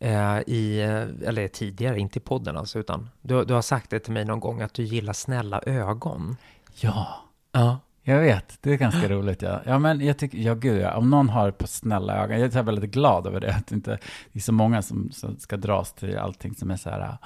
eh, 0.00 0.38
i, 0.46 0.80
eller 1.24 1.48
tidigare, 1.48 1.98
inte 1.98 2.18
i 2.18 2.22
podden 2.22 2.56
alltså, 2.56 2.78
utan 2.78 3.10
du, 3.22 3.44
du 3.44 3.54
har 3.54 3.62
sagt 3.62 3.90
det 3.90 3.98
till 3.98 4.12
mig 4.12 4.24
någon 4.24 4.40
gång 4.40 4.60
att 4.60 4.74
du 4.74 4.82
gillar 4.82 5.12
snälla 5.12 5.60
ögon. 5.66 6.36
ja. 6.80 7.24
Ja. 7.58 7.78
Jag 8.02 8.20
vet, 8.20 8.58
det 8.60 8.72
är 8.72 8.76
ganska 8.76 9.08
roligt. 9.08 9.42
Ja, 9.42 9.60
ja 9.64 9.78
men 9.78 10.00
jag 10.06 10.18
tycker, 10.18 10.38
ja 10.38 10.54
gud 10.54 10.80
ja, 10.80 10.96
om 10.96 11.10
någon 11.10 11.28
har 11.28 11.50
par 11.50 11.66
snälla 11.66 12.16
ögon, 12.24 12.40
jag 12.40 12.54
är 12.56 12.62
väldigt 12.62 12.90
glad 12.90 13.26
över 13.26 13.40
det, 13.40 13.54
att 13.54 13.72
inte 13.72 13.90
det 14.32 14.38
är 14.38 14.42
så 14.42 14.52
många 14.52 14.82
som, 14.82 15.10
som 15.12 15.36
ska 15.38 15.56
dras 15.56 15.92
till 15.92 16.18
allting 16.18 16.54
som 16.54 16.70
är 16.70 16.76
så 16.76 16.90
här, 16.90 17.00
"Ah, 17.00 17.18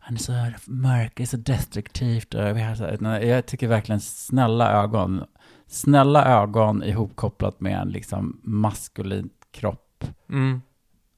han 0.00 0.14
är 0.14 0.18
så 0.18 0.32
mörk, 0.66 1.12
det 1.16 1.22
är 1.22 1.26
så 1.26 1.36
destruktivt, 1.36 2.34
och 2.34 2.56
vi 2.56 2.62
har 2.62 2.74
så 2.74 2.84
här, 2.84 2.96
nej, 3.00 3.26
jag 3.26 3.46
tycker 3.46 3.68
verkligen 3.68 4.00
snälla 4.00 4.72
ögon, 4.82 5.24
snälla 5.66 6.24
ögon 6.24 6.82
ihopkopplat 6.82 7.60
med 7.60 7.78
en 7.80 7.88
liksom 7.88 8.40
maskulin 8.42 9.30
kropp. 9.52 10.04
Mm. 10.28 10.62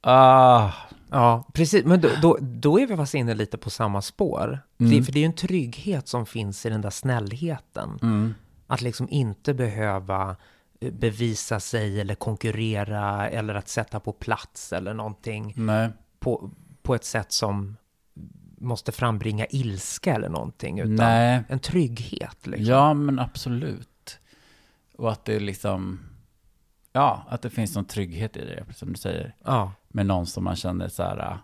Ah, 0.01 0.73
Ja, 1.11 1.49
precis. 1.53 1.85
Men 1.85 2.01
då, 2.01 2.09
då, 2.23 2.39
då 2.41 2.81
är 2.81 2.87
vi 2.87 2.97
fast 2.97 3.15
inne 3.15 3.35
lite 3.35 3.59
på 3.59 3.71
samma 3.71 4.03
spår. 4.03 4.59
Mm. 4.81 4.93
Det, 4.93 5.03
för 5.03 5.13
det 5.13 5.19
är 5.19 5.21
ju 5.21 5.27
en 5.27 5.33
trygghet 5.33 6.09
som 6.09 6.27
finns 6.27 6.67
i 6.67 6.71
den 6.71 6.81
där 6.81 6.91
snällheten. 6.91 7.99
mm, 8.03 8.35
Att 8.67 8.81
liksom 8.81 9.09
inte 9.11 9.55
behöva 9.55 10.37
eh, 10.81 10.93
bevisa 10.93 11.61
sig 11.61 12.01
eller 12.01 12.15
konkurrera 12.15 13.29
eller 13.29 13.55
att 13.55 13.69
sätta 13.69 14.01
på 14.01 14.13
plats 14.13 14.73
eller 14.73 14.95
någonting 14.95 15.55
nej, 15.57 15.91
på, 16.19 16.51
på 16.83 16.95
ett 16.95 17.05
sätt 17.05 17.33
som 17.33 17.77
måste 18.59 18.93
frambringa 18.93 19.47
ilska 19.51 20.15
eller 20.15 20.29
någonting. 20.29 20.81
Utan 20.81 20.95
nej. 20.95 21.43
en 21.49 21.59
trygghet. 21.59 22.47
Liksom. 22.47 22.67
Ja, 22.67 22.95
men 22.95 23.19
absolut. 23.19 24.19
Och 24.97 25.13
att 25.13 25.25
det 25.25 25.41
liksom, 25.41 26.01
ja, 26.93 27.25
att 27.29 27.43
det 27.43 27.51
finns 27.51 27.75
någon 27.75 27.85
trygghet 27.85 28.37
i 28.37 28.45
det, 28.45 28.75
som 28.75 28.93
du 28.93 28.99
säger. 28.99 29.35
Ja. 29.45 29.73
med 29.89 30.07
någon 30.07 30.27
som 30.27 30.45
man 30.45 30.57
känner 30.57 30.89
så 30.89 31.03
här, 31.03 31.39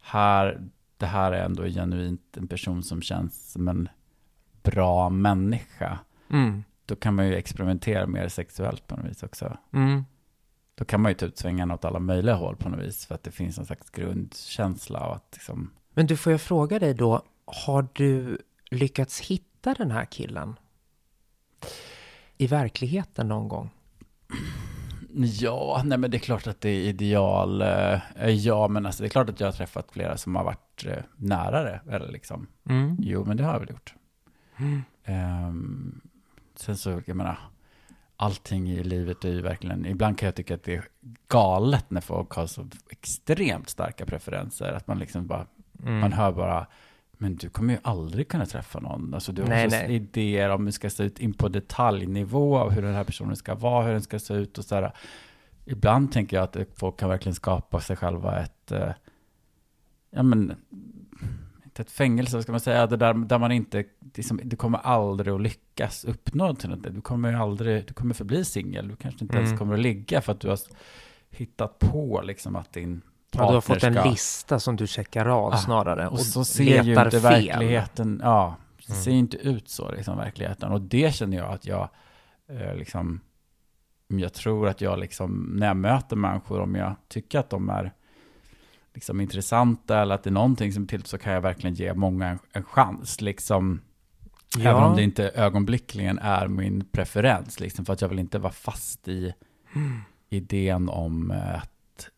här, 0.00 0.60
det 0.96 1.06
här 1.06 1.32
är 1.32 1.44
ändå 1.44 1.64
genuint 1.64 2.36
en 2.36 2.48
person 2.48 2.82
som 2.82 3.02
känns 3.02 3.52
som 3.52 3.68
en 3.68 3.88
bra 4.62 5.10
människa. 5.10 5.98
Mm. 6.30 6.64
Då 6.86 6.96
kan 6.96 7.14
man 7.14 7.26
ju 7.26 7.34
experimentera 7.34 8.06
mer 8.06 8.28
sexuellt 8.28 8.86
på 8.86 8.96
något 8.96 9.06
vis 9.10 9.22
också. 9.22 9.56
Mm. 9.72 10.04
Då 10.74 10.84
kan 10.84 11.00
man 11.00 11.10
ju 11.10 11.14
ta 11.16 11.26
ut 11.26 11.38
svängarna 11.38 11.74
åt 11.74 11.84
alla 11.84 11.98
möjliga 11.98 12.34
håll 12.34 12.56
på 12.56 12.68
något 12.68 12.80
vis, 12.80 13.06
för 13.06 13.14
att 13.14 13.22
det 13.22 13.30
finns 13.30 13.58
en 13.58 13.66
slags 13.66 13.90
grundkänsla 13.90 15.00
av 15.00 15.12
att 15.12 15.28
liksom, 15.32 15.70
Men 15.94 16.06
du, 16.06 16.16
får 16.16 16.32
jag 16.32 16.40
fråga 16.40 16.78
dig 16.78 16.94
då, 16.94 17.22
har 17.44 17.88
du 17.92 18.38
lyckats 18.70 19.20
hitta 19.20 19.74
den 19.74 19.90
här 19.90 20.04
killen? 20.04 20.56
I 22.38 22.46
verkligheten 22.46 23.28
någon 23.28 23.48
gång? 23.48 23.70
ja, 25.14 25.82
nej 25.84 25.98
men 25.98 26.10
det 26.10 26.16
är 26.16 26.18
klart 26.18 26.46
att 26.46 26.60
det 26.60 26.68
är 26.70 26.80
ideal, 26.88 27.62
eh, 27.62 28.30
ja 28.30 28.68
men 28.68 28.86
alltså 28.86 29.02
det 29.02 29.06
är 29.06 29.10
klart 29.10 29.28
att 29.30 29.40
jag 29.40 29.46
har 29.46 29.52
träffat 29.52 29.92
flera 29.92 30.16
som 30.16 30.36
har 30.36 30.44
varit 30.44 30.84
eh, 30.86 31.02
nära 31.16 31.62
det, 31.62 31.80
eller 31.90 32.12
liksom, 32.12 32.46
Mm. 32.68 32.96
jo 33.00 33.24
men 33.24 33.36
det 33.36 33.44
har 33.44 33.52
jag 33.52 33.60
väl 33.60 33.70
gjort. 33.70 33.94
Mm. 34.56 34.82
Ehm, 35.04 36.00
sen 36.58 36.76
så, 36.76 37.02
jag 37.06 37.16
menar, 37.16 37.38
allting 38.16 38.70
i 38.70 38.84
livet 38.84 39.24
är 39.24 39.28
ju 39.32 39.40
verkligen, 39.40 39.86
ibland 39.86 40.18
kan 40.18 40.26
jag 40.26 40.34
tycka 40.34 40.54
att 40.54 40.62
det 40.64 40.74
är 40.74 40.84
galet 41.28 41.90
när 41.90 42.00
folk 42.00 42.30
har 42.32 42.46
så 42.46 42.66
extremt 42.90 43.68
starka 43.68 44.06
preferenser, 44.06 44.72
att 44.72 44.86
man 44.86 44.98
liksom 44.98 45.26
bara, 45.26 45.46
Mm. 45.82 45.98
man 46.00 46.12
hör 46.12 46.32
bara, 46.32 46.66
men 47.12 47.36
du 47.36 47.48
kommer 47.48 47.74
ju 47.74 47.80
aldrig 47.82 48.28
kunna 48.28 48.46
träffa 48.46 48.80
någon. 48.80 49.14
Alltså 49.14 49.32
du 49.32 49.42
har 49.42 49.48
Nej, 49.48 49.68
nej. 49.68 49.94
idéer 49.94 50.50
om 50.50 50.60
hur 50.60 50.66
det 50.66 50.72
ska 50.72 50.90
se 50.90 51.02
ut 51.02 51.18
in 51.18 51.34
på 51.34 51.48
detaljnivå, 51.48 52.58
av 52.58 52.70
hur 52.70 52.82
den 52.82 52.94
här 52.94 53.04
personen 53.04 53.36
ska 53.36 53.54
vara, 53.54 53.84
hur 53.84 53.92
den 53.92 54.02
ska 54.02 54.18
se 54.18 54.34
ut 54.34 54.58
och 54.58 54.64
så 54.64 54.74
här. 54.74 54.92
Ibland 55.64 56.12
tänker 56.12 56.36
jag 56.36 56.44
att 56.44 56.56
folk 56.76 56.96
kan 56.98 57.08
verkligen 57.08 57.34
skapa 57.34 57.80
sig 57.80 57.96
själva 57.96 58.40
ett, 58.40 58.72
eh, 58.72 58.90
ja 60.10 60.22
men, 60.22 60.56
inte 61.76 61.82
ett 61.90 61.96
fängelse, 61.96 62.42
ska 62.42 62.52
man 62.52 62.60
säga, 62.60 62.86
där, 62.86 63.14
där 63.14 63.38
man 63.38 63.52
inte, 63.52 63.84
liksom, 64.14 64.40
du 64.44 64.56
kommer 64.56 64.78
aldrig 64.78 65.34
att 65.34 65.40
lyckas 65.40 66.04
uppnå 66.04 66.54
till 66.54 66.70
något. 66.70 66.82
Du 66.94 67.00
kommer 67.00 67.32
aldrig, 67.32 67.86
du 67.86 67.94
kommer 67.94 68.14
förbli 68.14 68.44
singel, 68.44 68.88
du 68.88 68.96
kanske 68.96 69.24
inte 69.24 69.34
Mm. 69.36 69.46
ens 69.46 69.58
kommer 69.58 69.74
att 69.74 69.80
ligga 69.80 70.20
för 70.20 70.32
att 70.32 70.40
du 70.40 70.48
har 70.48 70.58
hittat 71.30 71.78
på 71.78 72.22
liksom 72.24 72.56
att 72.56 72.72
din 72.72 73.02
Ja, 73.32 73.48
du 73.48 73.54
har 73.54 73.60
fått 73.60 73.76
en 73.76 73.80
partner 73.80 74.00
ska- 74.00 74.10
lista 74.10 74.60
som 74.60 74.76
du 74.76 74.86
checkar 74.86 75.26
av 75.26 75.52
Ah, 75.52 75.56
snarare. 75.56 76.08
och 76.08 76.20
så 76.20 76.44
ser 76.44 76.82
ju 76.82 76.90
inte 76.94 77.10
fel. 77.10 77.20
verkligheten, 77.20 78.20
ja, 78.24 78.56
det 78.86 78.92
Mm. 78.92 79.02
ser 79.02 79.10
inte 79.10 79.36
ut 79.36 79.68
så 79.68 79.92
liksom 79.92 80.16
verkligheten. 80.16 80.72
Och 80.72 80.80
det 80.80 81.14
känner 81.14 81.36
jag 81.36 81.52
att 81.52 81.66
jag 81.66 81.88
eh, 82.48 82.74
liksom, 82.76 83.20
jag 84.08 84.32
tror 84.34 84.68
att 84.68 84.80
jag 84.80 84.98
liksom, 84.98 85.50
när 85.58 85.66
jag 85.66 85.76
möter 85.76 86.16
människor, 86.16 86.60
om 86.60 86.74
jag 86.74 86.94
tycker 87.08 87.38
att 87.38 87.50
de 87.50 87.68
är 87.70 87.92
liksom 88.96 89.20
intressanta 89.20 90.02
eller 90.02 90.14
att 90.14 90.22
det 90.22 90.30
är 90.30 90.32
någonting 90.32 90.72
som 90.72 90.86
till 90.86 91.04
så 91.04 91.18
kan 91.18 91.32
jag 91.32 91.40
verkligen 91.40 91.74
ge 91.74 91.94
många 91.94 92.26
en, 92.26 92.38
en 92.52 92.62
chans 92.64 93.20
liksom. 93.20 93.80
Ja. 94.58 94.70
Även 94.70 94.82
om 94.82 94.96
det 94.96 95.02
inte 95.02 95.28
ögonblickligen 95.28 96.18
är 96.18 96.48
min 96.48 96.84
preferens 96.92 97.60
liksom, 97.60 97.84
för 97.84 97.92
att 97.92 98.00
jag 98.00 98.08
vill 98.08 98.18
inte 98.18 98.38
vara 98.38 98.52
fast 98.52 99.08
i 99.08 99.34
Mm. 99.74 100.00
idén 100.28 100.88
om 100.88 101.30
eh, 101.30 101.54
att 101.54 101.70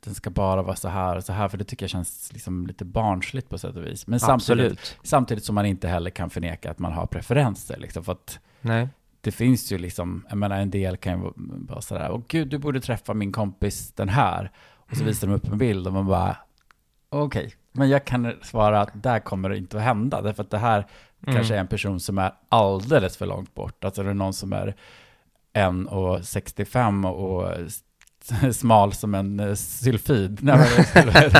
den 0.04 0.14
ska 0.14 0.30
bara 0.30 0.62
vara 0.62 0.76
så 0.76 0.88
här 0.88 1.16
och 1.16 1.24
så 1.24 1.32
här, 1.32 1.48
för 1.48 1.58
det 1.58 1.64
tycker 1.64 1.84
jag 1.84 1.90
känns 1.90 2.32
liksom 2.32 2.66
lite 2.66 2.84
barnsligt 2.84 3.48
på 3.48 3.58
sätt 3.58 3.76
och 3.76 3.86
vis. 3.86 4.06
Men 4.06 4.20
samtidigt, 4.20 4.96
samtidigt 5.02 5.44
som 5.44 5.54
man 5.54 5.66
inte 5.66 5.88
heller 5.88 6.10
kan 6.10 6.30
förneka 6.30 6.70
att 6.70 6.78
man 6.78 6.92
har 6.92 7.06
preferenser, 7.06 7.76
liksom, 7.78 8.04
för 8.04 8.12
att 8.12 8.38
Nej. 8.60 8.88
det 9.20 9.32
finns 9.32 9.72
ju 9.72 9.78
liksom, 9.78 10.26
jag 10.28 10.38
menar 10.38 10.58
en 10.60 10.70
del 10.70 10.96
kan 10.96 11.20
ju 11.22 11.30
vara 11.36 11.80
sådär, 11.80 12.10
åh 12.10 12.22
gud, 12.28 12.48
du 12.48 12.58
borde 12.58 12.80
träffa 12.80 13.14
min 13.14 13.32
kompis 13.32 13.92
den 13.92 14.08
här. 14.08 14.50
Och 14.90 14.96
så 14.96 15.04
visar 15.04 15.26
de 15.28 15.34
upp 15.34 15.48
en 15.52 15.58
bild 15.58 15.86
och 15.86 15.92
man 15.92 16.06
bara, 16.06 16.36
okej, 17.10 17.54
men 17.72 17.88
jag 17.88 18.04
kan 18.04 18.32
svara 18.42 18.80
att 18.80 18.90
där 19.02 19.18
kommer 19.20 19.48
det 19.48 19.56
inte 19.58 19.76
att 19.76 19.82
hända, 19.82 20.22
därför 20.22 20.42
att 20.42 20.50
det 20.50 20.58
här 20.58 20.86
Mm. 21.22 21.34
kanske 21.34 21.54
är 21.54 21.58
en 21.60 21.66
person 21.66 22.00
som 22.00 22.18
är 22.18 22.32
alldeles 22.48 23.16
för 23.16 23.26
långt 23.26 23.54
bort. 23.54 23.84
Alltså 23.84 24.02
det 24.02 24.10
är 24.10 24.14
någon 24.14 24.32
som 24.34 24.52
är 24.52 24.74
1,65 25.54 27.04
och 27.06 27.52
s- 27.52 28.58
smal 28.58 28.92
som 28.92 29.14
en 29.14 29.40
eh, 29.40 29.54
sylfid. 29.54 30.38
Nej 30.42 30.58
men, 30.94 31.30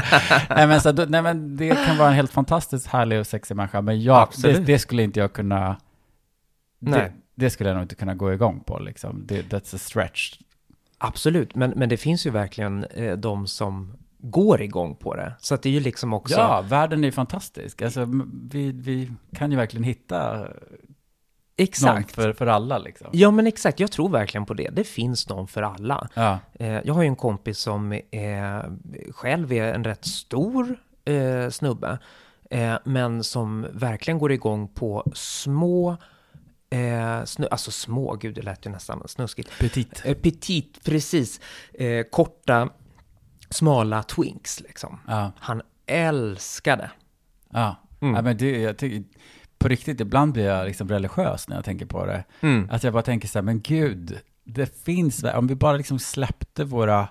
nej, 0.51 0.67
men, 0.67 0.81
så, 0.81 0.93
nej, 0.93 1.23
men 1.23 1.57
det 1.57 1.87
kan 1.87 1.97
vara 1.99 2.09
en 2.09 2.15
helt 2.15 2.31
fantastiskt 2.33 2.87
härlig 2.87 3.21
och 3.21 3.27
sexig 3.27 3.55
människa, 3.57 3.81
men 3.81 4.03
jag, 4.03 4.29
det, 4.43 4.59
det 4.59 4.79
skulle 4.79 5.03
inte 5.03 5.21
jag 5.21 5.33
kunna 5.33 5.77
det, 6.81 6.91
Nej. 6.91 7.13
det 7.35 7.51
skulle 7.51 7.69
jag 7.71 7.75
nog 7.75 7.85
inte 7.85 7.95
kunna 7.95 8.15
gå 8.15 8.33
igång 8.33 8.61
på 8.61 8.79
liksom. 8.79 9.27
Det, 9.27 9.43
that's 9.43 9.75
a 9.75 9.79
stretch. 9.79 10.39
Absolut, 10.99 11.55
men, 11.55 11.71
men 11.71 11.89
det 11.89 11.97
finns 11.97 12.27
ju 12.27 12.31
verkligen 12.31 12.85
eh, 12.85 13.17
de 13.17 13.47
som 13.47 13.97
går 14.19 14.63
igång 14.63 14.97
på 14.97 15.15
det. 15.17 15.33
Så 15.41 15.55
att 15.55 15.63
det 15.63 15.69
är 15.69 15.73
ju 15.73 15.81
liksom 15.81 16.13
också... 16.15 16.35
Ja, 16.35 16.61
världen 16.61 17.05
är 17.05 17.11
fantastisk. 17.11 17.83
Alltså, 17.83 18.09
vi, 18.51 18.73
vi 18.73 19.11
kan 19.35 19.51
ju 19.51 19.57
verkligen 19.57 19.85
hitta 19.85 20.37
någon 20.39 20.49
exakt. 21.57 22.15
för, 22.15 22.33
för 22.33 22.47
alla 22.47 22.79
liksom. 22.79 23.09
Ja, 23.13 23.31
men 23.31 23.47
exakt. 23.47 23.81
Jag 23.81 23.91
tror 23.91 24.09
verkligen 24.09 24.47
på 24.47 24.55
det. 24.55 24.69
Det 24.73 24.85
finns 24.85 25.29
någon 25.29 25.49
för 25.49 25.63
alla. 25.63 26.09
Ja, 26.15 26.39
Eh, 26.55 26.81
jag 26.85 26.95
har 26.95 27.03
ju 27.03 27.09
en 27.09 27.17
kompis 27.17 27.59
som 27.59 27.93
eh, 27.93 28.63
själv 29.11 29.53
är 29.53 29.75
en 29.75 29.85
rätt 29.85 30.05
stor 30.05 30.77
eh, 31.05 31.51
snubbe, 31.51 31.99
eh, 32.51 32.75
men 32.85 33.25
som 33.25 33.67
verkligen 33.73 34.19
går 34.19 34.33
igång 34.33 34.69
på 34.69 35.13
små, 35.15 35.97
eh, 36.71 37.25
snu, 37.25 37.47
alltså 37.51 37.71
små, 37.71 38.15
gud 38.15 38.35
det 38.35 38.43
lät 38.43 38.67
ju 38.67 38.71
nästan 38.71 39.09
snuskigt. 39.09 39.51
petit. 39.59 40.03
Eh, 40.05 40.15
petit, 40.15 40.85
precis. 40.85 41.41
Eh, 41.75 42.05
korta, 42.11 42.69
smala 43.51 44.03
twinks 44.03 44.61
liksom. 44.61 45.01
Ja, 45.09 45.33
Han 45.39 45.63
älskar 45.87 46.77
det. 46.77 46.91
ja. 47.51 47.77
Mm. 48.01 48.15
ja 48.15 48.23
men 48.23 48.37
det, 48.37 48.61
jag 48.61 48.79
tycker, 48.79 49.05
på 49.59 49.69
riktigt, 49.69 50.01
ibland 50.01 50.33
blir 50.33 50.45
jag 50.45 50.67
liksom 50.67 50.89
religiös 50.89 51.49
när 51.49 51.57
jag 51.57 51.65
tänker 51.65 51.87
på 51.87 52.07
det. 52.07 52.25
Mm. 52.41 52.69
Att 52.71 52.85
jag 52.85 52.93
bara 52.93 53.03
tänker 53.03 53.29
så 53.29 53.39
här, 53.39 53.45
men 53.45 53.61
gud, 53.61 54.19
det 54.45 54.85
finns, 54.85 55.25
om 55.25 55.47
vi 55.47 55.55
bara 55.55 55.77
liksom 55.77 55.99
släppte 55.99 56.65
våra 56.65 57.09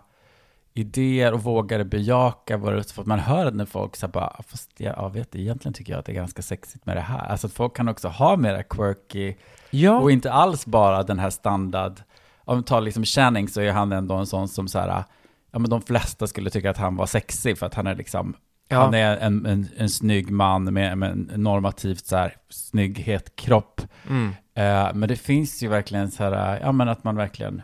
idéer 0.74 1.34
och 1.34 1.44
vågade 1.44 1.86
bejaka 1.86 2.58
våra, 2.58 2.84
för 2.84 3.02
att 3.02 3.08
man 3.08 3.20
hör 3.20 3.52
när 3.52 3.66
folk 3.66 3.96
så 3.96 4.06
här 4.06 4.14
bara, 4.14 4.42
fast 4.48 4.70
jag 4.78 4.96
ja, 4.98 5.08
vet, 5.08 5.36
egentligen 5.36 5.74
tycker 5.74 5.94
jag 5.94 6.00
att 6.00 6.06
det 6.06 6.12
är 6.12 6.16
ganska 6.16 6.42
sexigt 6.42 6.86
med 6.86 6.98
det 6.98 7.02
här. 7.02 7.28
Alltså 7.28 7.48
att 7.48 7.54
folk 7.54 7.76
kan 7.76 7.88
också 7.88 8.08
ha 8.08 8.38
mera 8.38 8.64
quirky, 8.64 9.36
Ja, 9.70 10.00
och 10.00 10.12
inte 10.12 10.32
alls 10.32 10.66
bara 10.66 11.04
den 11.04 11.20
här 11.20 11.30
standard, 11.30 12.02
om 12.40 12.58
vi 12.58 12.64
tar 12.64 12.82
liksom 12.82 13.06
Channing 13.06 13.48
så 13.48 13.62
är 13.62 13.72
han 13.72 13.92
ändå 13.92 14.16
en 14.16 14.26
sån 14.26 14.48
som 14.48 14.68
så 14.68 14.80
här, 14.80 15.04
ja 15.52 15.60
men 15.60 15.70
de 15.70 15.82
flesta 15.82 16.28
skulle 16.28 16.50
tycka 16.50 16.70
att 16.70 16.78
han 16.78 16.96
var 16.96 17.06
sexig 17.06 17.58
för 17.58 17.66
att 17.66 17.74
han 17.74 17.88
är 17.88 17.96
liksom, 17.96 18.36
Ja. 18.70 18.80
han 18.84 18.94
är 18.94 19.18
en, 19.18 19.46
en, 19.46 19.68
en 19.78 19.90
snygg 19.90 20.32
man 20.32 20.74
med, 20.74 20.98
med 20.98 21.12
en 21.12 21.32
normativt 21.44 22.06
så 22.06 22.16
här 22.16 22.36
snygghet, 22.50 23.36
kropp. 23.36 23.82
mm. 24.10 24.30
Eh, 24.56 24.94
men 24.94 25.10
det 25.10 25.16
finns 25.16 25.64
ju 25.64 25.68
verkligen 25.68 26.12
så 26.12 26.24
här, 26.24 26.60
ja 26.62 26.72
men 26.72 26.90
att 26.90 27.04
man 27.04 27.16
verkligen, 27.16 27.62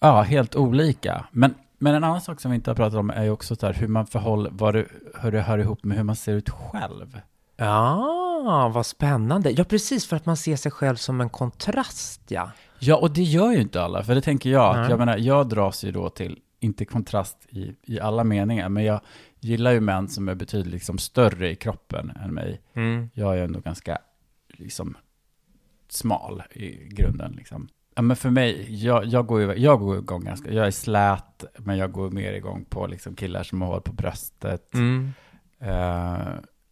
ja, 0.00 0.22
helt 0.22 0.56
olika. 0.56 1.26
Men, 1.32 1.54
men 1.78 1.94
en 1.94 2.04
annan 2.04 2.20
sak 2.20 2.40
som 2.40 2.50
vi 2.50 2.54
inte 2.54 2.70
har 2.70 2.74
pratat 2.76 2.98
om 2.98 3.10
är 3.10 3.22
ju 3.24 3.30
också 3.30 3.56
så 3.56 3.66
här 3.66 3.72
hur 3.74 3.88
man 3.88 4.06
förhåller, 4.06 4.50
vad 4.54 4.74
det, 4.74 4.86
hur 5.20 5.32
det 5.32 5.40
hör 5.42 5.58
ihop 5.58 5.84
med 5.84 5.96
hur 5.96 6.04
man 6.04 6.16
ser 6.16 6.32
ut 6.32 6.50
själv. 6.50 7.20
ja, 7.56 8.70
vad 8.74 8.86
spännande. 8.86 9.50
Ja, 9.50 9.64
precis, 9.64 10.06
för 10.06 10.16
att 10.16 10.26
man 10.26 10.36
ser 10.36 10.56
sig 10.56 10.72
själv 10.72 10.96
som 10.96 11.20
en 11.20 11.30
kontrast, 11.30 12.20
ja. 12.28 12.50
Ja, 12.80 12.96
och 12.96 13.10
det 13.10 13.22
gör 13.22 13.52
ju 13.52 13.60
inte 13.60 13.82
alla, 13.82 14.02
för 14.02 14.14
det 14.14 14.20
tänker 14.20 14.50
jag, 14.50 14.76
att 14.76 14.90
jag 14.90 14.98
menar, 14.98 15.18
jag 15.18 15.48
dras 15.48 15.84
ju 15.84 15.92
då 15.92 16.08
till, 16.08 16.38
inte 16.60 16.84
kontrast 16.84 17.46
i, 17.48 17.74
i 17.82 18.00
alla 18.00 18.24
meningar, 18.24 18.68
men 18.68 18.84
jag 18.84 19.00
gillar 19.40 19.72
ju 19.72 19.80
män 19.80 20.08
som 20.08 20.28
är 20.28 20.34
betydligt 20.34 20.72
liksom 20.72 20.98
större 20.98 21.50
i 21.50 21.56
kroppen 21.56 22.12
än 22.24 22.34
mig. 22.34 22.60
Mm. 22.74 23.10
Jag 23.14 23.38
är 23.38 23.44
ändå 23.44 23.60
ganska, 23.60 23.98
liksom, 24.48 24.96
smal 25.88 26.42
i 26.54 26.88
grunden, 26.88 27.32
liksom. 27.32 27.68
Ja, 27.94 28.02
men 28.02 28.16
för 28.16 28.30
mig, 28.30 28.74
jag, 28.84 29.04
jag, 29.04 29.26
går 29.26 29.40
ju, 29.40 29.54
jag 29.54 29.80
går 29.80 29.98
igång 29.98 30.24
ganska, 30.24 30.52
jag 30.52 30.66
är 30.66 30.70
slät, 30.70 31.44
men 31.56 31.78
jag 31.78 31.92
går 31.92 32.10
mer 32.10 32.32
igång 32.32 32.64
på 32.64 32.86
liksom 32.86 33.14
killar 33.14 33.42
som 33.42 33.62
har 33.62 33.68
hår 33.68 33.80
på 33.80 33.92
bröstet. 33.92 34.74
Mm. 34.74 35.12
Eh, 35.58 36.28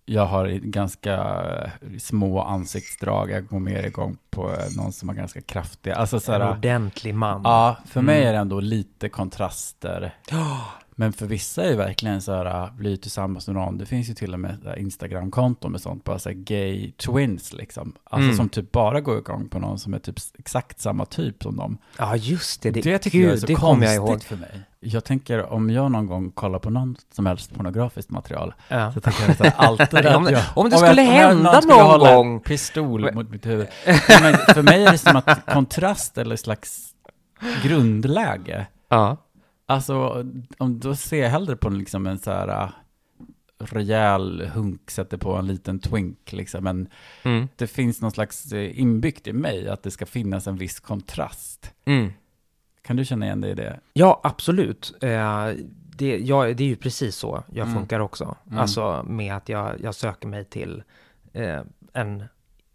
jag 0.08 0.26
har 0.26 0.48
ganska 0.48 1.14
eh, 1.14 1.98
små 1.98 2.40
ansiktsdrag, 2.42 3.30
jag 3.30 3.46
går 3.46 3.58
mer 3.60 3.82
igång 3.86 4.16
på 4.30 4.50
eh, 4.52 4.76
någon 4.76 4.92
som 4.92 5.08
har 5.08 5.16
ganska 5.16 5.40
kraftiga, 5.40 5.94
alltså 5.94 6.20
så 6.20 6.32
En 6.32 6.40
här, 6.42 6.50
ordentlig 6.50 7.14
man. 7.14 7.40
Ja, 7.44 7.76
för 7.86 8.00
mig 8.00 8.16
Mm. 8.16 8.28
är 8.28 8.32
det 8.32 8.38
ändå 8.38 8.60
lite 8.60 9.08
kontraster. 9.08 10.14
Men 11.00 11.12
för 11.12 11.26
vissa 11.26 11.64
är 11.64 11.70
det 11.70 11.76
verkligen 11.76 12.22
så 12.22 12.32
här, 12.32 12.70
bli 12.76 12.96
tillsammans 12.96 13.46
med 13.46 13.56
någon. 13.56 13.78
Det 13.78 13.86
finns 13.86 14.10
ju 14.10 14.14
till 14.14 14.32
och 14.34 14.40
med 14.40 14.74
Instagram-konton 14.78 15.72
med 15.72 15.80
sånt, 15.80 16.04
bara 16.04 16.18
så 16.18 16.28
här 16.28 16.36
gay 16.36 16.92
twins 16.92 17.52
liksom. 17.52 17.92
Alltså 18.04 18.24
Mm. 18.24 18.36
som 18.36 18.48
typ 18.48 18.72
bara 18.72 19.00
går 19.00 19.18
igång 19.18 19.48
på 19.48 19.58
någon 19.58 19.78
som 19.78 19.94
är 19.94 19.98
typ 19.98 20.16
exakt 20.38 20.80
samma 20.80 21.04
typ 21.04 21.42
som 21.42 21.56
dem. 21.56 21.78
Ja, 21.98 22.16
just 22.16 22.62
det. 22.62 22.70
Det, 22.70 22.80
Det, 22.80 22.98
tycker 22.98 23.18
gud, 23.18 23.26
jag 23.28 23.34
är 23.34 23.40
så 23.40 23.46
det 23.46 23.54
kommer 23.54 23.86
jag 23.86 24.06
konstigt 24.06 24.30
ihåg. 24.32 24.40
för 24.40 24.46
mig. 24.54 24.62
Jag 24.80 25.04
tänker 25.04 25.52
om 25.52 25.70
jag 25.70 25.90
någon 25.92 26.06
gång 26.06 26.30
kollar 26.30 26.58
på 26.58 26.70
någon 26.70 26.96
som 27.12 27.26
helst 27.26 27.54
pornografiskt 27.54 28.10
material, 28.10 28.54
Ja. 28.68 28.92
så 28.92 29.00
tänker 29.00 29.22
jag 29.38 29.46
att 29.46 29.58
alltid 29.58 30.06
Om 30.06 30.24
att 30.26 30.30
jag, 30.32 30.42
om 30.54 30.70
det 30.70 30.76
jag- 30.76 30.88
skulle 30.88 31.02
jag- 31.02 31.12
hända 31.12 31.60
skulle 31.62 31.74
någon 31.74 31.86
hålla 31.86 32.10
en 32.10 32.16
gång. 32.16 32.40
pistol 32.40 33.14
mot 33.14 33.30
mitt 33.30 33.46
huvud. 33.46 33.66
Men 34.22 34.34
för 34.54 34.62
mig 34.62 34.84
är 34.84 34.92
det 34.92 34.98
som 34.98 35.16
att 35.16 35.46
kontrast 35.46 36.18
eller 36.18 36.36
slags 36.36 36.94
grundläge. 37.62 38.66
Ja. 38.88 39.16
Alltså, 39.66 40.24
om 40.58 40.80
då 40.80 40.94
ser 40.96 41.22
jag 41.22 41.30
hellre 41.30 41.56
på 41.56 41.68
en, 41.68 41.78
liksom 41.78 42.06
en 42.06 42.18
så 42.18 42.30
här 42.30 42.62
uh, 42.64 42.70
rejäl 43.58 44.50
hunk, 44.54 44.90
sätter 44.90 45.16
på 45.16 45.34
en 45.36 45.46
liten 45.46 45.78
twink 45.78 46.32
liksom. 46.32 46.64
Men 46.64 46.88
Mm. 47.22 47.48
det 47.56 47.66
finns 47.66 48.00
någon 48.00 48.10
slags 48.10 48.52
eh, 48.52 48.80
inbyggt 48.80 49.26
i 49.26 49.32
mig 49.32 49.68
att 49.68 49.82
det 49.82 49.90
ska 49.90 50.06
finnas 50.06 50.46
en 50.46 50.56
viss 50.56 50.80
kontrast. 50.80 51.70
Mm. 51.84 52.12
Kan 52.88 52.96
du 52.96 53.04
känna 53.04 53.26
igen 53.26 53.40
dig 53.40 53.50
i 53.50 53.54
det? 53.54 53.80
Ja, 53.92 54.20
absolut. 54.22 54.94
Eh, 55.00 55.48
det, 55.96 56.18
ja, 56.18 56.44
det 56.44 56.64
är 56.64 56.68
ju 56.68 56.76
precis 56.76 57.16
så 57.16 57.42
jag 57.52 57.66
Mm. 57.66 57.78
funkar 57.78 58.00
också. 58.00 58.36
Mm. 58.46 58.58
Alltså 58.58 59.02
med 59.08 59.36
att 59.36 59.48
jag, 59.48 59.80
jag 59.82 59.94
söker 59.94 60.28
mig 60.28 60.44
till 60.44 60.82
eh, 61.32 61.60
en 61.92 62.24